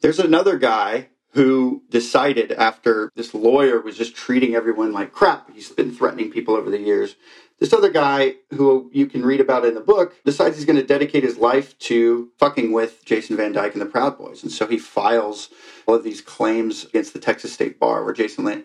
there's 0.01 0.19
another 0.19 0.57
guy 0.59 1.09
who 1.33 1.83
decided 1.91 2.53
after 2.53 3.11
this 3.17 3.35
lawyer 3.35 3.81
was 3.81 3.97
just 3.97 4.15
treating 4.15 4.55
everyone 4.55 4.93
like 4.93 5.13
crap, 5.13 5.51
he's 5.55 5.71
been 5.71 5.95
threatening 5.95 6.31
people 6.31 6.55
over 6.55 6.71
the 6.71 6.79
years. 6.79 7.17
This 7.59 7.73
other 7.73 7.91
guy, 7.91 8.35
who 8.51 8.91
you 8.93 9.07
can 9.07 9.25
read 9.25 9.41
about 9.41 9.65
in 9.65 9.75
the 9.75 9.81
book, 9.81 10.17
decides 10.25 10.57
he's 10.57 10.65
going 10.65 10.81
to 10.81 10.85
dedicate 10.85 11.23
his 11.23 11.39
life 11.39 11.79
to 11.81 12.31
fucking 12.39 12.73
with 12.73 13.05
Jason 13.05 13.37
Van 13.37 13.53
Dyke 13.53 13.73
and 13.75 13.81
the 13.81 13.87
Proud 13.87 14.19
Boys. 14.19 14.43
And 14.43 14.51
so 14.51 14.67
he 14.67 14.79
files 14.79 15.49
all 15.87 15.95
of 15.95 16.03
these 16.03 16.21
claims 16.21 16.85
against 16.87 17.13
the 17.13 17.21
Texas 17.21 17.53
State 17.53 17.79
Bar 17.79 18.05
where 18.05 18.13
Jason, 18.13 18.45
Lan- 18.45 18.65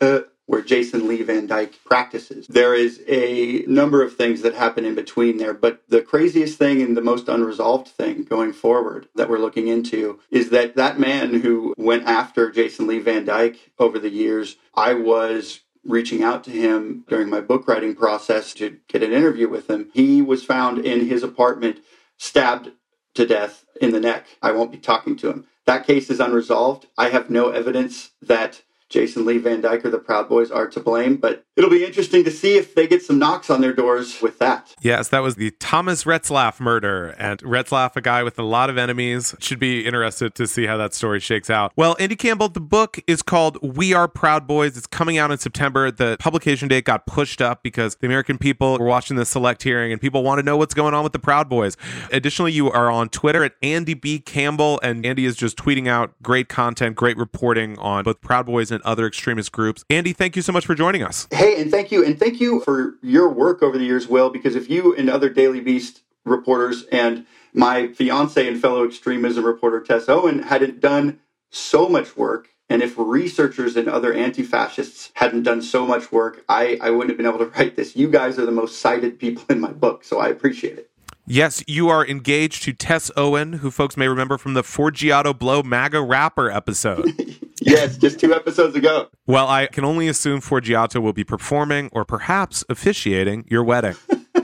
uh, 0.00 0.20
where 0.48 0.62
Jason 0.62 1.06
Lee 1.06 1.22
Van 1.22 1.46
Dyke 1.46 1.74
practices. 1.84 2.46
There 2.48 2.74
is 2.74 3.02
a 3.06 3.64
number 3.68 4.02
of 4.02 4.16
things 4.16 4.40
that 4.40 4.54
happen 4.54 4.86
in 4.86 4.94
between 4.94 5.36
there, 5.36 5.52
but 5.52 5.82
the 5.90 6.00
craziest 6.00 6.58
thing 6.58 6.80
and 6.80 6.96
the 6.96 7.02
most 7.02 7.28
unresolved 7.28 7.88
thing 7.88 8.24
going 8.24 8.54
forward 8.54 9.08
that 9.14 9.28
we're 9.28 9.38
looking 9.38 9.68
into 9.68 10.20
is 10.30 10.48
that 10.48 10.74
that 10.74 10.98
man 10.98 11.40
who 11.40 11.74
went 11.76 12.04
after 12.04 12.50
Jason 12.50 12.86
Lee 12.86 12.98
Van 12.98 13.26
Dyke 13.26 13.72
over 13.78 13.98
the 13.98 14.08
years, 14.08 14.56
I 14.74 14.94
was 14.94 15.60
reaching 15.84 16.22
out 16.22 16.44
to 16.44 16.50
him 16.50 17.04
during 17.08 17.28
my 17.28 17.42
book 17.42 17.68
writing 17.68 17.94
process 17.94 18.54
to 18.54 18.78
get 18.88 19.02
an 19.02 19.12
interview 19.12 19.50
with 19.50 19.68
him. 19.68 19.90
He 19.92 20.22
was 20.22 20.44
found 20.44 20.78
in 20.78 21.08
his 21.08 21.22
apartment 21.22 21.80
stabbed 22.16 22.70
to 23.14 23.26
death 23.26 23.66
in 23.82 23.92
the 23.92 24.00
neck. 24.00 24.24
I 24.40 24.52
won't 24.52 24.72
be 24.72 24.78
talking 24.78 25.14
to 25.18 25.28
him. 25.28 25.46
That 25.66 25.86
case 25.86 26.08
is 26.08 26.20
unresolved. 26.20 26.86
I 26.96 27.10
have 27.10 27.28
no 27.28 27.50
evidence 27.50 28.12
that 28.22 28.62
Jason 28.88 29.26
Lee 29.26 29.38
Van 29.38 29.60
Dyke 29.60 29.84
or 29.84 29.90
the 29.90 29.98
Proud 29.98 30.28
Boys 30.28 30.50
are 30.50 30.66
to 30.68 30.80
blame, 30.80 31.16
but 31.16 31.44
it'll 31.56 31.70
be 31.70 31.84
interesting 31.84 32.24
to 32.24 32.30
see 32.30 32.56
if 32.56 32.74
they 32.74 32.86
get 32.86 33.02
some 33.02 33.18
knocks 33.18 33.50
on 33.50 33.60
their 33.60 33.72
doors 33.72 34.22
with 34.22 34.38
that. 34.38 34.74
Yes, 34.80 35.08
that 35.08 35.20
was 35.20 35.36
the 35.36 35.50
Thomas 35.60 36.04
Retzlaff 36.04 36.58
murder. 36.58 37.14
And 37.18 37.40
Retzlaff, 37.40 37.96
a 37.96 38.00
guy 38.00 38.22
with 38.22 38.38
a 38.38 38.42
lot 38.42 38.70
of 38.70 38.78
enemies, 38.78 39.34
should 39.40 39.58
be 39.58 39.84
interested 39.84 40.34
to 40.36 40.46
see 40.46 40.66
how 40.66 40.76
that 40.78 40.94
story 40.94 41.20
shakes 41.20 41.50
out. 41.50 41.72
Well, 41.76 41.96
Andy 42.00 42.16
Campbell, 42.16 42.48
the 42.48 42.60
book 42.60 42.98
is 43.06 43.22
called 43.22 43.58
We 43.62 43.92
Are 43.92 44.08
Proud 44.08 44.46
Boys. 44.46 44.76
It's 44.76 44.86
coming 44.86 45.18
out 45.18 45.30
in 45.30 45.38
September. 45.38 45.90
The 45.90 46.16
publication 46.18 46.68
date 46.68 46.84
got 46.84 47.06
pushed 47.06 47.42
up 47.42 47.62
because 47.62 47.96
the 47.96 48.06
American 48.06 48.38
people 48.38 48.78
were 48.78 48.86
watching 48.86 49.16
the 49.16 49.26
select 49.26 49.62
hearing 49.62 49.92
and 49.92 50.00
people 50.00 50.22
want 50.22 50.38
to 50.38 50.42
know 50.42 50.56
what's 50.56 50.74
going 50.74 50.94
on 50.94 51.02
with 51.02 51.12
the 51.12 51.18
Proud 51.18 51.48
Boys. 51.48 51.76
Additionally, 52.10 52.52
you 52.52 52.70
are 52.70 52.90
on 52.90 53.10
Twitter 53.10 53.44
at 53.44 53.52
Andy 53.62 53.94
B. 53.94 54.18
Campbell, 54.18 54.80
and 54.82 55.04
Andy 55.04 55.26
is 55.26 55.36
just 55.36 55.58
tweeting 55.58 55.88
out 55.88 56.14
great 56.22 56.48
content, 56.48 56.96
great 56.96 57.16
reporting 57.18 57.78
on 57.78 58.04
both 58.04 58.20
Proud 58.20 58.46
Boys 58.46 58.70
and 58.70 58.77
other 58.84 59.06
extremist 59.06 59.52
groups. 59.52 59.84
Andy, 59.90 60.12
thank 60.12 60.36
you 60.36 60.42
so 60.42 60.52
much 60.52 60.66
for 60.66 60.74
joining 60.74 61.02
us. 61.02 61.28
Hey, 61.30 61.60
and 61.60 61.70
thank 61.70 61.90
you, 61.92 62.04
and 62.04 62.18
thank 62.18 62.40
you 62.40 62.60
for 62.60 62.94
your 63.02 63.28
work 63.28 63.62
over 63.62 63.78
the 63.78 63.84
years, 63.84 64.08
Will. 64.08 64.30
Because 64.30 64.56
if 64.56 64.68
you 64.70 64.94
and 64.94 65.08
other 65.08 65.28
Daily 65.28 65.60
Beast 65.60 66.02
reporters 66.24 66.84
and 66.92 67.26
my 67.52 67.88
fiance 67.88 68.46
and 68.46 68.60
fellow 68.60 68.84
extremism 68.84 69.44
reporter 69.44 69.80
Tess 69.80 70.08
Owen 70.08 70.42
hadn't 70.42 70.80
done 70.80 71.20
so 71.50 71.88
much 71.88 72.16
work, 72.16 72.48
and 72.70 72.82
if 72.82 72.94
researchers 72.98 73.76
and 73.76 73.88
other 73.88 74.12
anti-fascists 74.12 75.10
hadn't 75.14 75.44
done 75.44 75.62
so 75.62 75.86
much 75.86 76.12
work, 76.12 76.44
I, 76.48 76.78
I 76.82 76.90
wouldn't 76.90 77.10
have 77.10 77.16
been 77.16 77.26
able 77.26 77.38
to 77.38 77.58
write 77.58 77.76
this. 77.76 77.96
You 77.96 78.10
guys 78.10 78.38
are 78.38 78.44
the 78.44 78.52
most 78.52 78.80
cited 78.80 79.18
people 79.18 79.44
in 79.48 79.60
my 79.60 79.72
book, 79.72 80.04
so 80.04 80.18
I 80.18 80.28
appreciate 80.28 80.78
it. 80.78 80.90
Yes, 81.30 81.62
you 81.66 81.90
are 81.90 82.06
engaged 82.06 82.62
to 82.62 82.72
Tess 82.72 83.10
Owen, 83.14 83.54
who 83.54 83.70
folks 83.70 83.98
may 83.98 84.08
remember 84.08 84.38
from 84.38 84.54
the 84.54 84.62
Forgiato 84.62 85.38
Blow 85.38 85.62
MAGA 85.62 86.00
rapper 86.00 86.50
episode. 86.50 87.12
yes, 87.62 87.96
just 87.96 88.20
two 88.20 88.34
episodes 88.34 88.76
ago. 88.76 89.08
Well, 89.26 89.48
I 89.48 89.66
can 89.66 89.84
only 89.84 90.08
assume 90.08 90.40
Forgiato 90.40 91.00
will 91.00 91.12
be 91.12 91.24
performing 91.24 91.88
or 91.92 92.04
perhaps 92.04 92.64
officiating 92.68 93.44
your 93.48 93.64
wedding. 93.64 93.96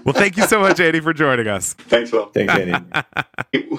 well, 0.04 0.14
thank 0.14 0.36
you 0.36 0.46
so 0.46 0.60
much, 0.60 0.80
Andy, 0.80 1.00
for 1.00 1.12
joining 1.12 1.48
us. 1.48 1.74
Thanks, 1.74 2.12
Will. 2.12 2.26
Thanks, 2.26 2.52
Andy. 2.54 3.78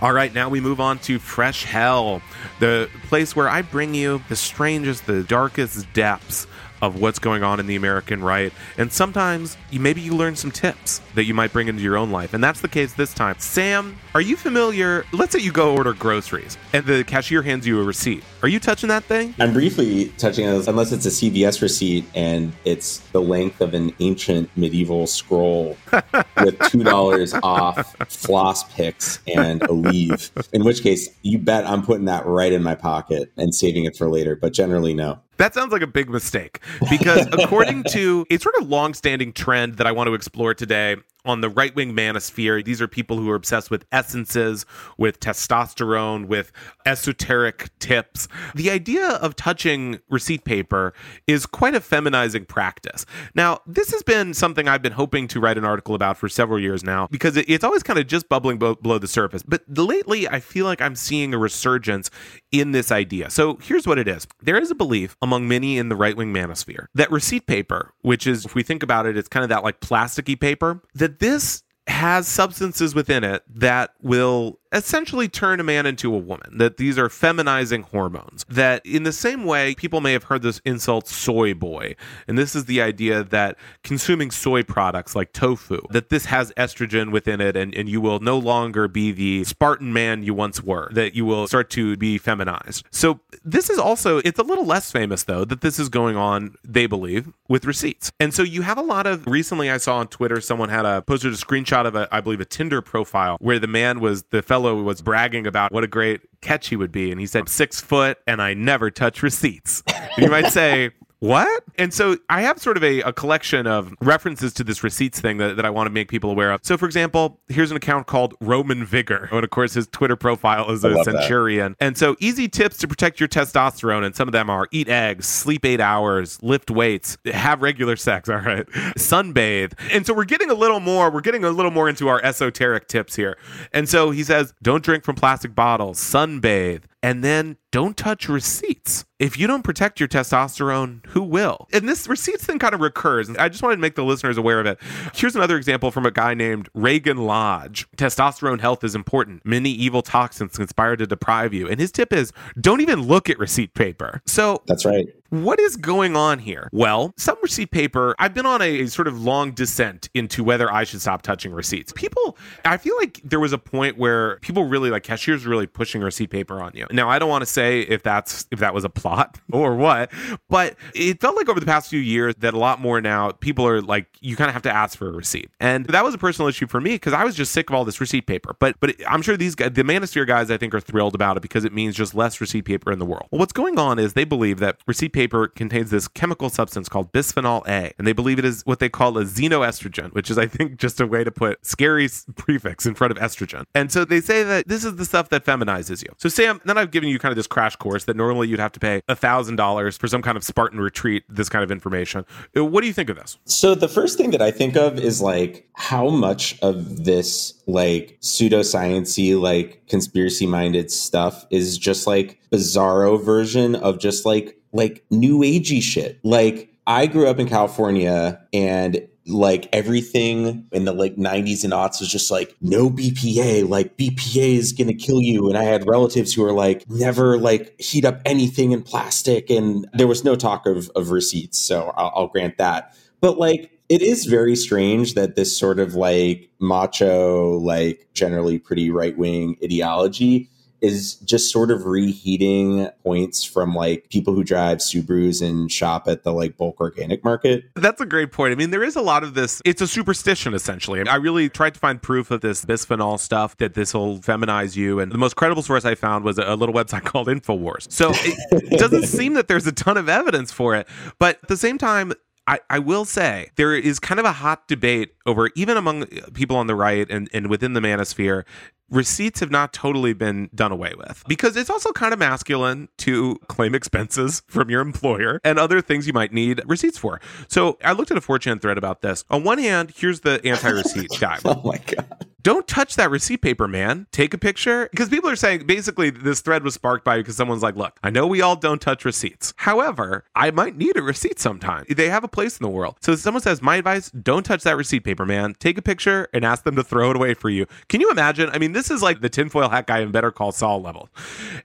All 0.00 0.12
right, 0.12 0.32
now 0.32 0.48
we 0.48 0.60
move 0.60 0.78
on 0.80 1.00
to 1.00 1.18
Fresh 1.18 1.64
Hell, 1.64 2.22
the 2.60 2.88
place 3.08 3.34
where 3.34 3.48
I 3.48 3.62
bring 3.62 3.94
you 3.94 4.22
the 4.28 4.36
strangest, 4.36 5.06
the 5.06 5.24
darkest 5.24 5.92
depths 5.92 6.46
of 6.82 7.00
what's 7.00 7.18
going 7.18 7.42
on 7.42 7.60
in 7.60 7.66
the 7.66 7.76
American 7.76 8.22
right. 8.22 8.52
And 8.76 8.92
sometimes 8.92 9.56
you, 9.70 9.80
maybe 9.80 10.00
you 10.00 10.14
learn 10.14 10.36
some 10.36 10.50
tips 10.50 11.00
that 11.14 11.24
you 11.24 11.34
might 11.34 11.52
bring 11.52 11.68
into 11.68 11.82
your 11.82 11.96
own 11.96 12.10
life. 12.10 12.34
And 12.34 12.42
that's 12.42 12.60
the 12.60 12.68
case 12.68 12.94
this 12.94 13.14
time. 13.14 13.36
Sam, 13.38 13.98
are 14.14 14.20
you 14.20 14.36
familiar? 14.36 15.04
Let's 15.12 15.32
say 15.32 15.40
you 15.40 15.52
go 15.52 15.74
order 15.74 15.92
groceries 15.92 16.56
and 16.72 16.84
the 16.84 17.04
cashier 17.04 17.42
hands 17.42 17.66
you 17.66 17.80
a 17.80 17.84
receipt. 17.84 18.24
Are 18.42 18.48
you 18.48 18.60
touching 18.60 18.88
that 18.88 19.04
thing? 19.04 19.34
I'm 19.38 19.52
briefly 19.52 20.08
touching 20.18 20.46
on 20.46 20.56
this, 20.58 20.68
unless 20.68 20.92
it's 20.92 21.06
a 21.06 21.10
CVS 21.10 21.60
receipt 21.62 22.04
and 22.14 22.52
it's 22.64 22.98
the 23.10 23.20
length 23.20 23.60
of 23.60 23.74
an 23.74 23.92
ancient 24.00 24.50
medieval 24.56 25.06
scroll 25.06 25.76
with 26.44 26.58
two 26.68 26.84
dollars 26.84 27.34
off 27.42 27.96
floss 28.08 28.64
picks 28.74 29.20
and 29.26 29.62
a 29.62 29.72
leave. 29.72 30.30
In 30.52 30.64
which 30.64 30.82
case, 30.82 31.08
you 31.22 31.38
bet 31.38 31.66
I'm 31.66 31.82
putting 31.82 32.06
that 32.06 32.26
right 32.26 32.52
in 32.52 32.62
my 32.62 32.74
pocket 32.74 33.32
and 33.36 33.54
saving 33.54 33.84
it 33.84 33.96
for 33.96 34.08
later. 34.08 34.36
But 34.36 34.52
generally, 34.52 34.94
no. 34.94 35.20
That 35.38 35.54
sounds 35.54 35.72
like 35.72 35.82
a 35.82 35.86
big 35.86 36.10
mistake 36.10 36.60
because 36.90 37.26
according 37.32 37.84
to 37.90 38.26
a 38.30 38.38
sort 38.38 38.56
of 38.56 38.68
long-standing 38.68 39.32
trend 39.32 39.76
that 39.76 39.86
I 39.86 39.92
want 39.92 40.08
to 40.08 40.14
explore 40.14 40.52
today 40.52 40.96
on 41.28 41.42
the 41.42 41.48
right 41.48 41.76
wing 41.76 41.94
manosphere. 41.94 42.64
These 42.64 42.80
are 42.80 42.88
people 42.88 43.18
who 43.18 43.30
are 43.30 43.34
obsessed 43.34 43.70
with 43.70 43.84
essences, 43.92 44.64
with 44.96 45.20
testosterone, 45.20 46.26
with 46.26 46.50
esoteric 46.86 47.68
tips. 47.78 48.26
The 48.54 48.70
idea 48.70 49.06
of 49.06 49.36
touching 49.36 50.00
receipt 50.08 50.44
paper 50.44 50.94
is 51.26 51.44
quite 51.44 51.74
a 51.74 51.80
feminizing 51.80 52.48
practice. 52.48 53.04
Now, 53.34 53.60
this 53.66 53.90
has 53.92 54.02
been 54.02 54.32
something 54.32 54.66
I've 54.66 54.82
been 54.82 54.92
hoping 54.92 55.28
to 55.28 55.40
write 55.40 55.58
an 55.58 55.64
article 55.64 55.94
about 55.94 56.16
for 56.16 56.28
several 56.28 56.58
years 56.58 56.82
now 56.82 57.06
because 57.10 57.36
it's 57.36 57.62
always 57.62 57.82
kind 57.82 57.98
of 57.98 58.06
just 58.06 58.28
bubbling 58.28 58.58
below 58.58 58.98
the 58.98 59.06
surface. 59.06 59.42
But 59.42 59.62
lately, 59.68 60.26
I 60.26 60.40
feel 60.40 60.64
like 60.64 60.80
I'm 60.80 60.96
seeing 60.96 61.34
a 61.34 61.38
resurgence 61.38 62.10
in 62.50 62.72
this 62.72 62.90
idea. 62.90 63.28
So 63.28 63.58
here's 63.60 63.86
what 63.86 63.98
it 63.98 64.08
is 64.08 64.26
there 64.40 64.56
is 64.56 64.70
a 64.70 64.74
belief 64.74 65.16
among 65.20 65.46
many 65.46 65.76
in 65.76 65.90
the 65.90 65.96
right 65.96 66.16
wing 66.16 66.32
manosphere 66.32 66.86
that 66.94 67.10
receipt 67.10 67.46
paper, 67.46 67.92
which 68.00 68.26
is, 68.26 68.46
if 68.46 68.54
we 68.54 68.62
think 68.62 68.82
about 68.82 69.04
it, 69.04 69.16
it's 69.16 69.28
kind 69.28 69.42
of 69.42 69.50
that 69.50 69.62
like 69.62 69.80
plasticky 69.80 70.38
paper, 70.40 70.82
that 70.94 71.17
this 71.18 71.62
has 71.86 72.28
substances 72.28 72.94
within 72.94 73.24
it 73.24 73.42
that 73.48 73.92
will 74.02 74.58
essentially 74.72 75.28
turn 75.28 75.60
a 75.60 75.64
man 75.64 75.86
into 75.86 76.14
a 76.14 76.18
woman, 76.18 76.58
that 76.58 76.76
these 76.76 76.98
are 76.98 77.08
feminizing 77.08 77.82
hormones. 77.82 78.44
That 78.48 78.84
in 78.84 79.02
the 79.02 79.12
same 79.12 79.44
way, 79.44 79.74
people 79.74 80.00
may 80.00 80.12
have 80.12 80.24
heard 80.24 80.42
this 80.42 80.60
insult 80.64 81.08
soy 81.08 81.54
boy. 81.54 81.96
And 82.26 82.36
this 82.36 82.54
is 82.54 82.66
the 82.66 82.82
idea 82.82 83.24
that 83.24 83.56
consuming 83.82 84.30
soy 84.30 84.62
products 84.62 85.16
like 85.16 85.32
tofu, 85.32 85.80
that 85.90 86.10
this 86.10 86.26
has 86.26 86.52
estrogen 86.52 87.10
within 87.10 87.40
it 87.40 87.56
and, 87.56 87.74
and 87.74 87.88
you 87.88 88.00
will 88.00 88.20
no 88.20 88.38
longer 88.38 88.88
be 88.88 89.12
the 89.12 89.44
Spartan 89.44 89.92
man 89.92 90.22
you 90.22 90.34
once 90.34 90.62
were, 90.62 90.90
that 90.92 91.14
you 91.14 91.24
will 91.24 91.46
start 91.46 91.70
to 91.70 91.96
be 91.96 92.18
feminized. 92.18 92.84
So 92.90 93.20
this 93.44 93.70
is 93.70 93.78
also, 93.78 94.18
it's 94.18 94.38
a 94.38 94.42
little 94.42 94.66
less 94.66 94.92
famous 94.92 95.24
though, 95.24 95.44
that 95.44 95.60
this 95.60 95.78
is 95.78 95.88
going 95.88 96.16
on, 96.16 96.56
they 96.64 96.86
believe, 96.86 97.32
with 97.48 97.64
receipts. 97.64 98.12
And 98.20 98.34
so 98.34 98.42
you 98.42 98.62
have 98.62 98.78
a 98.78 98.82
lot 98.82 99.06
of, 99.06 99.26
recently 99.26 99.70
I 99.70 99.78
saw 99.78 99.98
on 99.98 100.08
Twitter, 100.08 100.40
someone 100.40 100.68
had 100.68 100.84
a 100.84 101.02
posted 101.02 101.32
a 101.32 101.36
screenshot 101.36 101.86
of 101.86 101.94
a, 101.94 102.08
I 102.12 102.20
believe, 102.20 102.40
a 102.40 102.44
Tinder 102.44 102.82
profile 102.82 103.36
where 103.40 103.58
the 103.58 103.66
man 103.66 104.00
was 104.00 104.24
the 104.30 104.42
fellow 104.42 104.57
was 104.58 105.02
bragging 105.02 105.46
about 105.46 105.72
what 105.72 105.84
a 105.84 105.86
great 105.86 106.20
catch 106.40 106.68
he 106.68 106.76
would 106.76 106.92
be. 106.92 107.10
And 107.10 107.20
he 107.20 107.26
said, 107.26 107.48
six 107.48 107.80
foot 107.80 108.18
and 108.26 108.40
I 108.40 108.54
never 108.54 108.90
touch 108.90 109.22
receipts. 109.22 109.82
you 110.18 110.28
might 110.28 110.48
say, 110.48 110.90
what? 111.20 111.64
And 111.76 111.92
so 111.92 112.16
I 112.28 112.42
have 112.42 112.60
sort 112.60 112.76
of 112.76 112.84
a, 112.84 113.00
a 113.00 113.12
collection 113.12 113.66
of 113.66 113.92
references 114.00 114.52
to 114.54 114.64
this 114.64 114.84
receipts 114.84 115.20
thing 115.20 115.38
that, 115.38 115.56
that 115.56 115.64
I 115.64 115.70
want 115.70 115.88
to 115.88 115.92
make 115.92 116.08
people 116.08 116.30
aware 116.30 116.52
of. 116.52 116.60
So, 116.62 116.76
for 116.76 116.86
example, 116.86 117.40
here's 117.48 117.70
an 117.70 117.76
account 117.76 118.06
called 118.06 118.34
Roman 118.40 118.84
Vigor. 118.84 119.28
And 119.32 119.42
of 119.42 119.50
course, 119.50 119.74
his 119.74 119.88
Twitter 119.88 120.16
profile 120.16 120.70
is 120.70 120.84
a 120.84 121.02
centurion. 121.02 121.74
That. 121.78 121.86
And 121.86 121.98
so, 121.98 122.16
easy 122.20 122.48
tips 122.48 122.76
to 122.78 122.88
protect 122.88 123.18
your 123.18 123.28
testosterone. 123.28 124.04
And 124.04 124.14
some 124.14 124.28
of 124.28 124.32
them 124.32 124.48
are 124.48 124.68
eat 124.70 124.88
eggs, 124.88 125.26
sleep 125.26 125.64
eight 125.64 125.80
hours, 125.80 126.40
lift 126.42 126.70
weights, 126.70 127.18
have 127.26 127.62
regular 127.62 127.96
sex. 127.96 128.28
All 128.28 128.36
right. 128.36 128.66
Sunbathe. 128.96 129.72
And 129.92 130.06
so, 130.06 130.14
we're 130.14 130.24
getting 130.24 130.50
a 130.50 130.54
little 130.54 130.80
more, 130.80 131.10
we're 131.10 131.20
getting 131.20 131.44
a 131.44 131.50
little 131.50 131.72
more 131.72 131.88
into 131.88 132.08
our 132.08 132.24
esoteric 132.24 132.86
tips 132.86 133.16
here. 133.16 133.36
And 133.72 133.88
so, 133.88 134.10
he 134.10 134.22
says, 134.22 134.54
don't 134.62 134.84
drink 134.84 135.02
from 135.02 135.16
plastic 135.16 135.54
bottles, 135.54 135.98
sunbathe, 135.98 136.82
and 137.02 137.22
then 137.22 137.56
don't 137.70 137.96
touch 137.96 138.28
receipts. 138.28 139.04
If 139.18 139.38
you 139.38 139.46
don't 139.46 139.62
protect 139.62 140.00
your 140.00 140.08
testosterone, 140.08 141.04
who 141.06 141.22
will? 141.22 141.68
And 141.72 141.88
this 141.88 142.08
receipts 142.08 142.44
thing 142.44 142.58
kind 142.58 142.74
of 142.74 142.80
recurs. 142.80 143.28
And 143.28 143.36
I 143.38 143.48
just 143.48 143.62
wanted 143.62 143.76
to 143.76 143.82
make 143.82 143.94
the 143.94 144.04
listeners 144.04 144.36
aware 144.36 144.60
of 144.60 144.66
it. 144.66 144.78
Here's 145.14 145.36
another 145.36 145.56
example 145.56 145.90
from 145.90 146.06
a 146.06 146.10
guy 146.10 146.34
named 146.34 146.68
Reagan 146.74 147.18
Lodge. 147.18 147.88
Testosterone 147.96 148.60
health 148.60 148.84
is 148.84 148.94
important. 148.94 149.44
Many 149.44 149.70
evil 149.70 150.02
toxins 150.02 150.56
conspire 150.56 150.96
to 150.96 151.06
deprive 151.06 151.52
you. 151.52 151.68
And 151.68 151.80
his 151.80 151.92
tip 151.92 152.12
is 152.12 152.32
don't 152.60 152.80
even 152.80 153.02
look 153.02 153.28
at 153.28 153.38
receipt 153.38 153.74
paper. 153.74 154.22
So 154.26 154.62
that's 154.66 154.84
right. 154.84 155.06
What 155.30 155.60
is 155.60 155.76
going 155.76 156.16
on 156.16 156.38
here? 156.38 156.70
Well, 156.72 157.12
some 157.18 157.36
receipt 157.42 157.70
paper, 157.70 158.14
I've 158.18 158.32
been 158.32 158.46
on 158.46 158.62
a, 158.62 158.80
a, 158.80 158.86
sort 158.86 159.06
of 159.06 159.20
long 159.20 159.52
descent 159.52 160.08
into 160.14 160.42
whether 160.42 160.72
I 160.72 160.84
should 160.84 161.02
stop 161.02 161.20
touching 161.20 161.52
receipts. 161.52 161.92
People, 161.92 162.38
I 162.64 162.78
feel 162.78 162.96
like 162.96 163.20
there 163.22 163.38
was 163.38 163.52
a 163.52 163.58
point 163.58 163.98
where 163.98 164.38
people 164.38 164.64
really 164.64 164.90
like 164.90 165.02
cashiers 165.02 165.44
really 165.44 165.66
pushing 165.66 166.00
receipt 166.00 166.30
paper 166.30 166.62
on 166.62 166.72
you. 166.74 166.86
Now, 166.90 167.10
I 167.10 167.18
don't 167.18 167.28
want 167.28 167.42
to 167.42 167.46
say 167.46 167.82
if 167.82 168.02
that's 168.02 168.46
if 168.50 168.58
that 168.60 168.72
was 168.72 168.84
a 168.84 168.88
plot 168.88 169.38
or 169.52 169.76
what, 169.76 170.10
but 170.48 170.76
it 170.94 171.20
felt 171.20 171.36
like 171.36 171.50
over 171.50 171.60
the 171.60 171.66
past 171.66 171.90
few 171.90 172.00
years 172.00 172.34
that 172.38 172.54
a 172.54 172.58
lot 172.58 172.80
more 172.80 173.02
now 173.02 173.30
people 173.32 173.66
are 173.66 173.82
like 173.82 174.06
you 174.20 174.34
kind 174.34 174.48
of 174.48 174.54
have 174.54 174.62
to 174.62 174.74
ask 174.74 174.96
for 174.96 175.08
a 175.08 175.12
receipt. 175.12 175.50
And 175.60 175.84
that 175.86 176.04
was 176.04 176.14
a 176.14 176.18
personal 176.18 176.48
issue 176.48 176.66
for 176.66 176.80
me 176.80 176.92
because 176.92 177.12
I 177.12 177.24
was 177.24 177.34
just 177.34 177.52
sick 177.52 177.68
of 177.68 177.76
all 177.76 177.84
this 177.84 178.00
receipt 178.00 178.26
paper. 178.26 178.56
But 178.58 178.80
but 178.80 178.94
I'm 179.06 179.20
sure 179.20 179.36
these 179.36 179.54
guys, 179.54 179.72
the 179.72 179.82
Manosphere 179.82 180.26
guys 180.26 180.50
I 180.50 180.56
think 180.56 180.74
are 180.74 180.80
thrilled 180.80 181.14
about 181.14 181.36
it 181.36 181.40
because 181.40 181.66
it 181.66 181.74
means 181.74 181.94
just 181.94 182.14
less 182.14 182.40
receipt 182.40 182.64
paper 182.64 182.90
in 182.90 182.98
the 182.98 183.04
world. 183.04 183.28
Well, 183.30 183.40
what's 183.40 183.52
going 183.52 183.78
on 183.78 183.98
is 183.98 184.14
they 184.14 184.24
believe 184.24 184.58
that 184.60 184.78
receipt 184.86 185.12
paper 185.18 185.48
contains 185.48 185.90
this 185.90 186.06
chemical 186.06 186.48
substance 186.48 186.88
called 186.88 187.12
bisphenol 187.12 187.66
A, 187.66 187.92
and 187.98 188.06
they 188.06 188.12
believe 188.12 188.38
it 188.38 188.44
is 188.44 188.62
what 188.66 188.78
they 188.78 188.88
call 188.88 189.18
a 189.18 189.24
xenoestrogen, 189.24 190.12
which 190.12 190.30
is, 190.30 190.38
I 190.38 190.46
think, 190.46 190.76
just 190.84 191.00
a 191.00 191.08
way 191.08 191.24
to 191.24 191.32
put 191.32 191.66
scary 191.66 192.08
prefix 192.36 192.86
in 192.86 192.94
front 192.94 193.10
of 193.10 193.18
estrogen. 193.18 193.64
And 193.74 193.90
so 193.90 194.04
they 194.04 194.20
say 194.20 194.44
that 194.44 194.68
this 194.68 194.84
is 194.84 194.94
the 194.94 195.04
stuff 195.04 195.28
that 195.30 195.44
feminizes 195.44 196.04
you. 196.04 196.10
So, 196.18 196.28
Sam, 196.28 196.60
then 196.64 196.78
I've 196.78 196.92
given 196.92 197.08
you 197.08 197.18
kind 197.18 197.32
of 197.32 197.36
this 197.36 197.48
crash 197.48 197.74
course 197.74 198.04
that 198.04 198.16
normally 198.16 198.46
you'd 198.46 198.60
have 198.60 198.70
to 198.72 198.80
pay 198.80 199.02
$1,000 199.08 199.98
for 199.98 200.06
some 200.06 200.22
kind 200.22 200.36
of 200.36 200.44
Spartan 200.44 200.80
retreat, 200.80 201.24
this 201.28 201.48
kind 201.48 201.64
of 201.64 201.72
information. 201.72 202.24
Uh, 202.56 202.64
what 202.64 202.82
do 202.82 202.86
you 202.86 202.92
think 202.92 203.10
of 203.10 203.16
this? 203.16 203.38
So, 203.44 203.74
the 203.74 203.88
first 203.88 204.18
thing 204.18 204.30
that 204.30 204.42
I 204.42 204.52
think 204.52 204.76
of 204.76 205.00
is 205.00 205.20
like 205.20 205.68
how 205.72 206.10
much 206.10 206.56
of 206.62 207.04
this 207.04 207.54
like 207.66 208.18
pseudosciency, 208.20 209.40
like 209.40 209.82
conspiracy 209.88 210.46
minded 210.46 210.92
stuff 210.92 211.44
is 211.50 211.76
just 211.76 212.06
like 212.06 212.38
bizarro 212.52 213.22
version 213.22 213.74
of 213.74 213.98
just 213.98 214.24
like 214.24 214.57
like 214.72 215.04
new 215.10 215.40
agey 215.40 215.82
shit. 215.82 216.18
Like 216.22 216.72
I 216.86 217.06
grew 217.06 217.26
up 217.26 217.38
in 217.38 217.48
California 217.48 218.40
and 218.52 219.06
like 219.26 219.68
everything 219.74 220.66
in 220.72 220.86
the 220.86 220.92
like 220.92 221.16
90s 221.16 221.62
and 221.62 221.72
aughts 221.72 222.00
was 222.00 222.08
just 222.08 222.30
like 222.30 222.56
no 222.62 222.88
BPA, 222.88 223.68
like 223.68 223.96
BPA 223.98 224.56
is 224.56 224.72
gonna 224.72 224.94
kill 224.94 225.20
you. 225.20 225.48
And 225.48 225.58
I 225.58 225.64
had 225.64 225.86
relatives 225.86 226.32
who 226.32 226.42
were 226.42 226.52
like 226.52 226.88
never 226.88 227.38
like 227.38 227.78
heat 227.80 228.04
up 228.04 228.20
anything 228.24 228.72
in 228.72 228.82
plastic, 228.82 229.50
and 229.50 229.86
there 229.92 230.06
was 230.06 230.24
no 230.24 230.34
talk 230.34 230.66
of 230.66 230.90
of 230.96 231.10
receipts. 231.10 231.58
So 231.58 231.92
I'll, 231.96 232.12
I'll 232.14 232.26
grant 232.28 232.56
that. 232.58 232.94
But 233.20 233.38
like 233.38 233.70
it 233.88 234.02
is 234.02 234.26
very 234.26 234.56
strange 234.56 235.14
that 235.14 235.34
this 235.34 235.56
sort 235.56 235.78
of 235.78 235.94
like 235.94 236.50
macho, 236.58 237.58
like 237.58 238.08
generally 238.14 238.58
pretty 238.58 238.90
right 238.90 239.16
wing 239.16 239.56
ideology 239.62 240.48
is 240.80 241.14
just 241.16 241.52
sort 241.52 241.70
of 241.70 241.86
reheating 241.86 242.88
points 243.02 243.44
from 243.44 243.74
like 243.74 244.08
people 244.10 244.34
who 244.34 244.44
drive 244.44 244.78
Subarus 244.78 245.46
and 245.46 245.70
shop 245.70 246.08
at 246.08 246.22
the 246.22 246.32
like 246.32 246.56
bulk 246.56 246.80
organic 246.80 247.24
market. 247.24 247.64
That's 247.74 248.00
a 248.00 248.06
great 248.06 248.32
point. 248.32 248.52
I 248.52 248.54
mean, 248.56 248.70
there 248.70 248.84
is 248.84 248.96
a 248.96 249.02
lot 249.02 249.24
of 249.24 249.34
this. 249.34 249.60
It's 249.64 249.82
a 249.82 249.88
superstition 249.88 250.54
essentially. 250.54 251.06
I 251.06 251.16
really 251.16 251.48
tried 251.48 251.74
to 251.74 251.80
find 251.80 252.00
proof 252.00 252.30
of 252.30 252.40
this 252.40 252.64
bisphenol 252.64 253.18
stuff 253.18 253.56
that 253.58 253.74
this 253.74 253.94
will 253.94 254.18
feminize 254.18 254.76
you. 254.76 255.00
And 255.00 255.10
the 255.10 255.18
most 255.18 255.36
credible 255.36 255.62
source 255.62 255.84
I 255.84 255.94
found 255.94 256.24
was 256.24 256.38
a 256.38 256.56
little 256.56 256.74
website 256.74 257.04
called 257.04 257.28
Infowars. 257.28 257.90
So 257.90 258.12
it 258.14 258.78
doesn't 258.78 259.06
seem 259.06 259.34
that 259.34 259.48
there's 259.48 259.66
a 259.66 259.72
ton 259.72 259.96
of 259.96 260.08
evidence 260.08 260.52
for 260.52 260.74
it. 260.74 260.86
But 261.18 261.38
at 261.42 261.48
the 261.48 261.56
same 261.56 261.78
time, 261.78 262.12
I, 262.48 262.60
I 262.70 262.78
will 262.78 263.04
say 263.04 263.50
there 263.56 263.74
is 263.74 264.00
kind 264.00 264.18
of 264.18 264.24
a 264.24 264.32
hot 264.32 264.66
debate 264.68 265.12
over 265.26 265.50
even 265.54 265.76
among 265.76 266.06
people 266.32 266.56
on 266.56 266.66
the 266.66 266.74
right 266.74 267.06
and, 267.10 267.28
and 267.34 267.48
within 267.48 267.74
the 267.74 267.80
manosphere 267.80 268.44
receipts 268.90 269.40
have 269.40 269.50
not 269.50 269.74
totally 269.74 270.14
been 270.14 270.48
done 270.54 270.72
away 270.72 270.94
with 270.96 271.22
because 271.28 271.58
it's 271.58 271.68
also 271.68 271.92
kind 271.92 272.14
of 272.14 272.18
masculine 272.18 272.88
to 272.96 273.36
claim 273.48 273.74
expenses 273.74 274.42
from 274.48 274.70
your 274.70 274.80
employer 274.80 275.42
and 275.44 275.58
other 275.58 275.82
things 275.82 276.06
you 276.06 276.14
might 276.14 276.32
need 276.32 276.62
receipts 276.64 276.96
for. 276.96 277.20
So 277.48 277.76
I 277.84 277.92
looked 277.92 278.10
at 278.10 278.16
a 278.16 278.22
4chan 278.22 278.62
thread 278.62 278.78
about 278.78 279.02
this. 279.02 279.26
On 279.28 279.44
one 279.44 279.58
hand, 279.58 279.92
here's 279.94 280.20
the 280.20 280.40
anti 280.46 280.70
receipt 280.70 281.10
guy. 281.20 281.38
oh 281.44 281.60
my 281.62 281.76
God 281.76 282.27
don't 282.42 282.68
touch 282.68 282.96
that 282.96 283.10
receipt 283.10 283.38
paper, 283.38 283.66
man. 283.66 284.06
Take 284.12 284.32
a 284.32 284.38
picture. 284.38 284.88
Because 284.90 285.08
people 285.08 285.28
are 285.28 285.36
saying 285.36 285.66
basically 285.66 286.10
this 286.10 286.40
thread 286.40 286.62
was 286.62 286.74
sparked 286.74 287.04
by 287.04 287.18
because 287.18 287.36
someone's 287.36 287.62
like, 287.62 287.76
look, 287.76 287.98
I 288.02 288.10
know 288.10 288.26
we 288.26 288.40
all 288.40 288.56
don't 288.56 288.80
touch 288.80 289.04
receipts. 289.04 289.54
However, 289.56 290.24
I 290.34 290.50
might 290.50 290.76
need 290.76 290.96
a 290.96 291.02
receipt 291.02 291.38
sometime. 291.38 291.84
They 291.88 292.08
have 292.08 292.24
a 292.24 292.28
place 292.28 292.58
in 292.58 292.62
the 292.62 292.70
world. 292.70 292.96
So 293.00 293.16
someone 293.16 293.42
says, 293.42 293.60
my 293.60 293.76
advice, 293.76 294.10
don't 294.10 294.44
touch 294.44 294.62
that 294.62 294.76
receipt 294.76 295.00
paper, 295.00 295.26
man. 295.26 295.54
Take 295.58 295.78
a 295.78 295.82
picture 295.82 296.28
and 296.32 296.44
ask 296.44 296.64
them 296.64 296.76
to 296.76 296.84
throw 296.84 297.10
it 297.10 297.16
away 297.16 297.34
for 297.34 297.50
you. 297.50 297.66
Can 297.88 298.00
you 298.00 298.10
imagine? 298.10 298.50
I 298.50 298.58
mean, 298.58 298.72
this 298.72 298.90
is 298.90 299.02
like 299.02 299.20
the 299.20 299.28
tinfoil 299.28 299.68
hat 299.68 299.86
guy 299.86 300.00
in 300.00 300.12
Better 300.12 300.30
Call 300.30 300.52
Saul 300.52 300.80
level. 300.80 301.08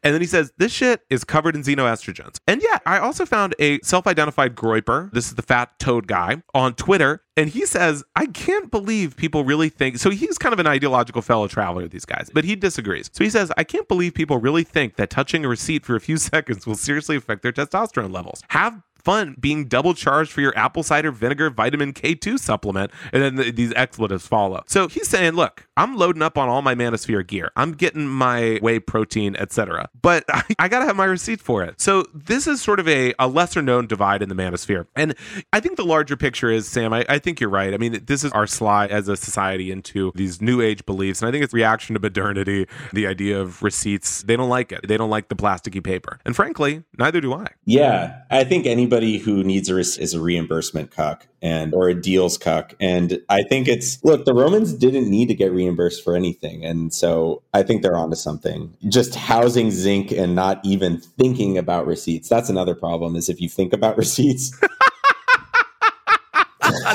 And 0.03 0.13
then 0.13 0.21
he 0.21 0.27
says, 0.27 0.51
this 0.57 0.71
shit 0.71 1.01
is 1.09 1.23
covered 1.23 1.55
in 1.55 1.61
xenoestrogens. 1.61 2.37
And 2.47 2.61
yeah, 2.63 2.79
I 2.85 2.97
also 2.97 3.25
found 3.25 3.53
a 3.59 3.79
self 3.81 4.07
identified 4.07 4.55
groyper. 4.55 5.11
This 5.11 5.27
is 5.27 5.35
the 5.35 5.43
fat 5.43 5.77
toad 5.79 6.07
guy 6.07 6.41
on 6.53 6.73
Twitter 6.73 7.21
and 7.35 7.49
he 7.49 7.65
says, 7.65 8.03
I 8.15 8.27
can't 8.27 8.69
believe 8.69 9.17
people 9.17 9.43
really 9.43 9.69
think. 9.69 9.97
So 9.97 10.09
he's 10.09 10.37
kind 10.37 10.53
of 10.53 10.59
an 10.59 10.67
ideological 10.67 11.21
fellow 11.21 11.47
traveler, 11.47 11.87
these 11.87 12.05
guys, 12.05 12.29
but 12.33 12.43
he 12.43 12.55
disagrees. 12.55 13.09
So 13.13 13.23
he 13.23 13.29
says, 13.29 13.51
I 13.57 13.63
can't 13.63 13.87
believe 13.87 14.13
people 14.13 14.37
really 14.37 14.63
think 14.63 14.95
that 14.97 15.09
touching 15.09 15.43
a 15.43 15.47
receipt 15.47 15.85
for 15.85 15.95
a 15.95 15.99
few 15.99 16.17
seconds 16.17 16.67
will 16.67 16.75
seriously 16.75 17.15
affect 17.15 17.41
their 17.41 17.53
testosterone 17.53 18.13
levels. 18.13 18.43
Have 18.49 18.81
fun 19.03 19.35
being 19.39 19.65
double 19.65 19.93
charged 19.93 20.31
for 20.31 20.41
your 20.41 20.57
apple 20.57 20.83
cider 20.83 21.11
vinegar 21.11 21.49
vitamin 21.49 21.93
K2 21.93 22.39
supplement. 22.39 22.91
And 23.11 23.21
then 23.21 23.35
the, 23.35 23.51
these 23.51 23.73
expletives 23.73 24.25
follow. 24.25 24.63
So 24.67 24.87
he's 24.87 25.09
saying, 25.09 25.33
look, 25.33 25.67
I'm 25.75 25.95
loading 25.97 26.21
up 26.21 26.37
on 26.37 26.49
all 26.49 26.61
my 26.61 26.75
Manosphere 26.75 27.25
gear. 27.25 27.51
I'm 27.55 27.71
getting 27.73 28.07
my 28.07 28.59
whey 28.61 28.79
protein, 28.79 29.35
etc. 29.35 29.89
But 30.01 30.23
I, 30.29 30.43
I 30.59 30.67
got 30.67 30.79
to 30.79 30.85
have 30.85 30.95
my 30.95 31.05
receipt 31.05 31.41
for 31.41 31.63
it. 31.63 31.81
So 31.81 32.05
this 32.13 32.47
is 32.47 32.61
sort 32.61 32.79
of 32.79 32.87
a, 32.87 33.13
a 33.19 33.27
lesser 33.27 33.61
known 33.61 33.87
divide 33.87 34.21
in 34.21 34.29
the 34.29 34.35
Manosphere. 34.35 34.85
And 34.95 35.15
I 35.51 35.59
think 35.59 35.77
the 35.77 35.85
larger 35.85 36.15
picture 36.15 36.49
is, 36.49 36.67
Sam, 36.67 36.93
I, 36.93 37.05
I 37.09 37.19
think 37.19 37.39
you're 37.39 37.49
right. 37.49 37.73
I 37.73 37.77
mean, 37.77 38.03
this 38.05 38.23
is 38.23 38.31
our 38.31 38.47
slide 38.47 38.91
as 38.91 39.07
a 39.07 39.17
society 39.17 39.71
into 39.71 40.11
these 40.15 40.41
new 40.41 40.61
age 40.61 40.85
beliefs. 40.85 41.21
And 41.21 41.29
I 41.29 41.31
think 41.31 41.43
it's 41.43 41.53
reaction 41.53 41.95
to 41.95 41.99
modernity, 41.99 42.67
the 42.91 43.07
idea 43.07 43.39
of 43.39 43.63
receipts. 43.63 44.23
They 44.23 44.35
don't 44.35 44.49
like 44.49 44.71
it. 44.71 44.87
They 44.87 44.97
don't 44.97 45.09
like 45.09 45.29
the 45.29 45.35
plasticky 45.35 45.83
paper. 45.83 46.19
And 46.25 46.35
frankly, 46.35 46.83
neither 46.97 47.21
do 47.21 47.33
I. 47.33 47.47
Yeah. 47.65 48.21
I 48.29 48.43
think 48.43 48.65
anybody 48.65 49.17
who 49.17 49.43
needs 49.43 49.69
a 49.69 49.73
is 49.73 50.13
a 50.13 50.21
reimbursement 50.21 50.91
cuck 50.91 51.27
and 51.41 51.73
or 51.73 51.89
a 51.89 51.93
deals 51.93 52.37
cuck. 52.37 52.73
And 52.79 53.21
I 53.27 53.43
think 53.43 53.67
it's 53.67 54.03
look, 54.03 54.25
the 54.25 54.33
Romans 54.33 54.73
didn't 54.73 55.09
need 55.09 55.27
to 55.27 55.33
get 55.33 55.51
reimbursed 55.51 55.62
for 56.03 56.15
anything. 56.15 56.65
And 56.65 56.93
so 56.93 57.43
I 57.53 57.63
think 57.63 57.81
they're 57.81 57.95
onto 57.97 58.15
something. 58.15 58.75
Just 58.89 59.15
housing 59.15 59.71
zinc 59.71 60.11
and 60.11 60.35
not 60.35 60.59
even 60.63 60.99
thinking 60.99 61.57
about 61.57 61.85
receipts. 61.85 62.29
That's 62.29 62.49
another 62.49 62.75
problem 62.75 63.15
is 63.15 63.29
if 63.29 63.41
you 63.41 63.49
think 63.49 63.73
about 63.73 63.97
receipts. 64.03 64.59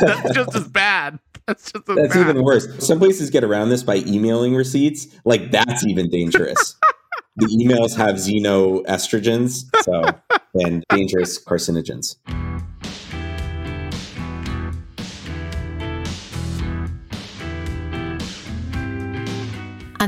That's 0.01 0.35
just 0.35 0.55
as 0.55 0.69
bad. 0.69 1.19
That's 1.47 1.73
just 1.73 1.87
That's 1.87 2.15
bad. 2.15 2.29
even 2.31 2.43
worse. 2.45 2.67
Some 2.87 2.99
places 2.99 3.31
get 3.31 3.43
around 3.43 3.71
this 3.71 3.83
by 3.83 3.97
emailing 4.07 4.55
receipts. 4.55 5.07
Like 5.25 5.51
that's 5.51 5.87
even 5.87 6.11
dangerous. 6.11 6.77
the 7.37 7.47
emails 7.47 7.97
have 7.97 8.17
xenoestrogens, 8.17 9.65
so 9.83 10.05
and 10.55 10.85
dangerous 10.91 11.43
carcinogens. 11.43 12.17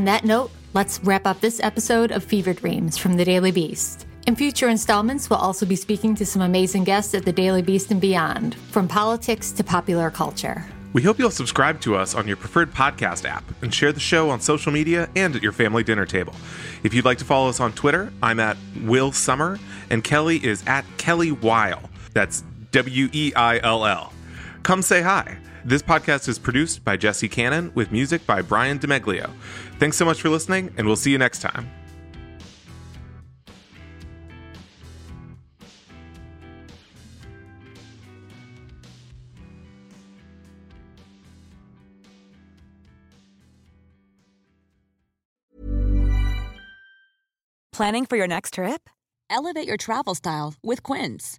On 0.00 0.06
that 0.06 0.24
note, 0.24 0.50
let's 0.72 0.98
wrap 1.04 1.26
up 1.26 1.42
this 1.42 1.60
episode 1.60 2.10
of 2.10 2.24
Fever 2.24 2.54
Dreams 2.54 2.96
from 2.96 3.18
the 3.18 3.24
Daily 3.26 3.50
Beast. 3.50 4.06
In 4.26 4.34
future 4.34 4.70
installments, 4.70 5.28
we'll 5.28 5.38
also 5.38 5.66
be 5.66 5.76
speaking 5.76 6.14
to 6.14 6.24
some 6.24 6.40
amazing 6.40 6.84
guests 6.84 7.12
at 7.12 7.26
the 7.26 7.32
Daily 7.34 7.60
Beast 7.60 7.90
and 7.90 8.00
beyond, 8.00 8.54
from 8.54 8.88
politics 8.88 9.50
to 9.52 9.62
popular 9.62 10.10
culture. 10.10 10.64
We 10.94 11.02
hope 11.02 11.18
you'll 11.18 11.30
subscribe 11.30 11.82
to 11.82 11.96
us 11.96 12.14
on 12.14 12.26
your 12.26 12.38
preferred 12.38 12.72
podcast 12.72 13.28
app 13.28 13.44
and 13.60 13.74
share 13.74 13.92
the 13.92 14.00
show 14.00 14.30
on 14.30 14.40
social 14.40 14.72
media 14.72 15.10
and 15.16 15.36
at 15.36 15.42
your 15.42 15.52
family 15.52 15.82
dinner 15.84 16.06
table. 16.06 16.32
If 16.82 16.94
you'd 16.94 17.04
like 17.04 17.18
to 17.18 17.26
follow 17.26 17.50
us 17.50 17.60
on 17.60 17.74
Twitter, 17.74 18.10
I'm 18.22 18.40
at 18.40 18.56
Will 18.80 19.12
Sommer 19.12 19.58
and 19.90 20.02
Kelly 20.02 20.42
is 20.42 20.64
at 20.66 20.86
Kelly 20.96 21.30
Weill. 21.30 21.90
That's 22.14 22.42
W 22.72 23.10
E 23.12 23.34
I 23.36 23.58
L 23.58 23.84
L. 23.84 24.14
Come 24.62 24.80
say 24.80 25.02
hi. 25.02 25.36
This 25.64 25.82
podcast 25.82 26.26
is 26.28 26.38
produced 26.38 26.84
by 26.84 26.96
Jesse 26.96 27.28
Cannon 27.28 27.70
with 27.74 27.92
music 27.92 28.26
by 28.26 28.40
Brian 28.40 28.78
DeMeglio. 28.78 29.30
Thanks 29.78 29.96
so 29.96 30.04
much 30.04 30.20
for 30.20 30.30
listening, 30.30 30.72
and 30.76 30.86
we'll 30.86 30.96
see 30.96 31.10
you 31.10 31.18
next 31.18 31.40
time. 31.40 31.70
Planning 47.72 48.04
for 48.04 48.16
your 48.16 48.28
next 48.28 48.54
trip? 48.54 48.90
Elevate 49.30 49.66
your 49.66 49.78
travel 49.78 50.14
style 50.14 50.54
with 50.62 50.82
Quince. 50.82 51.38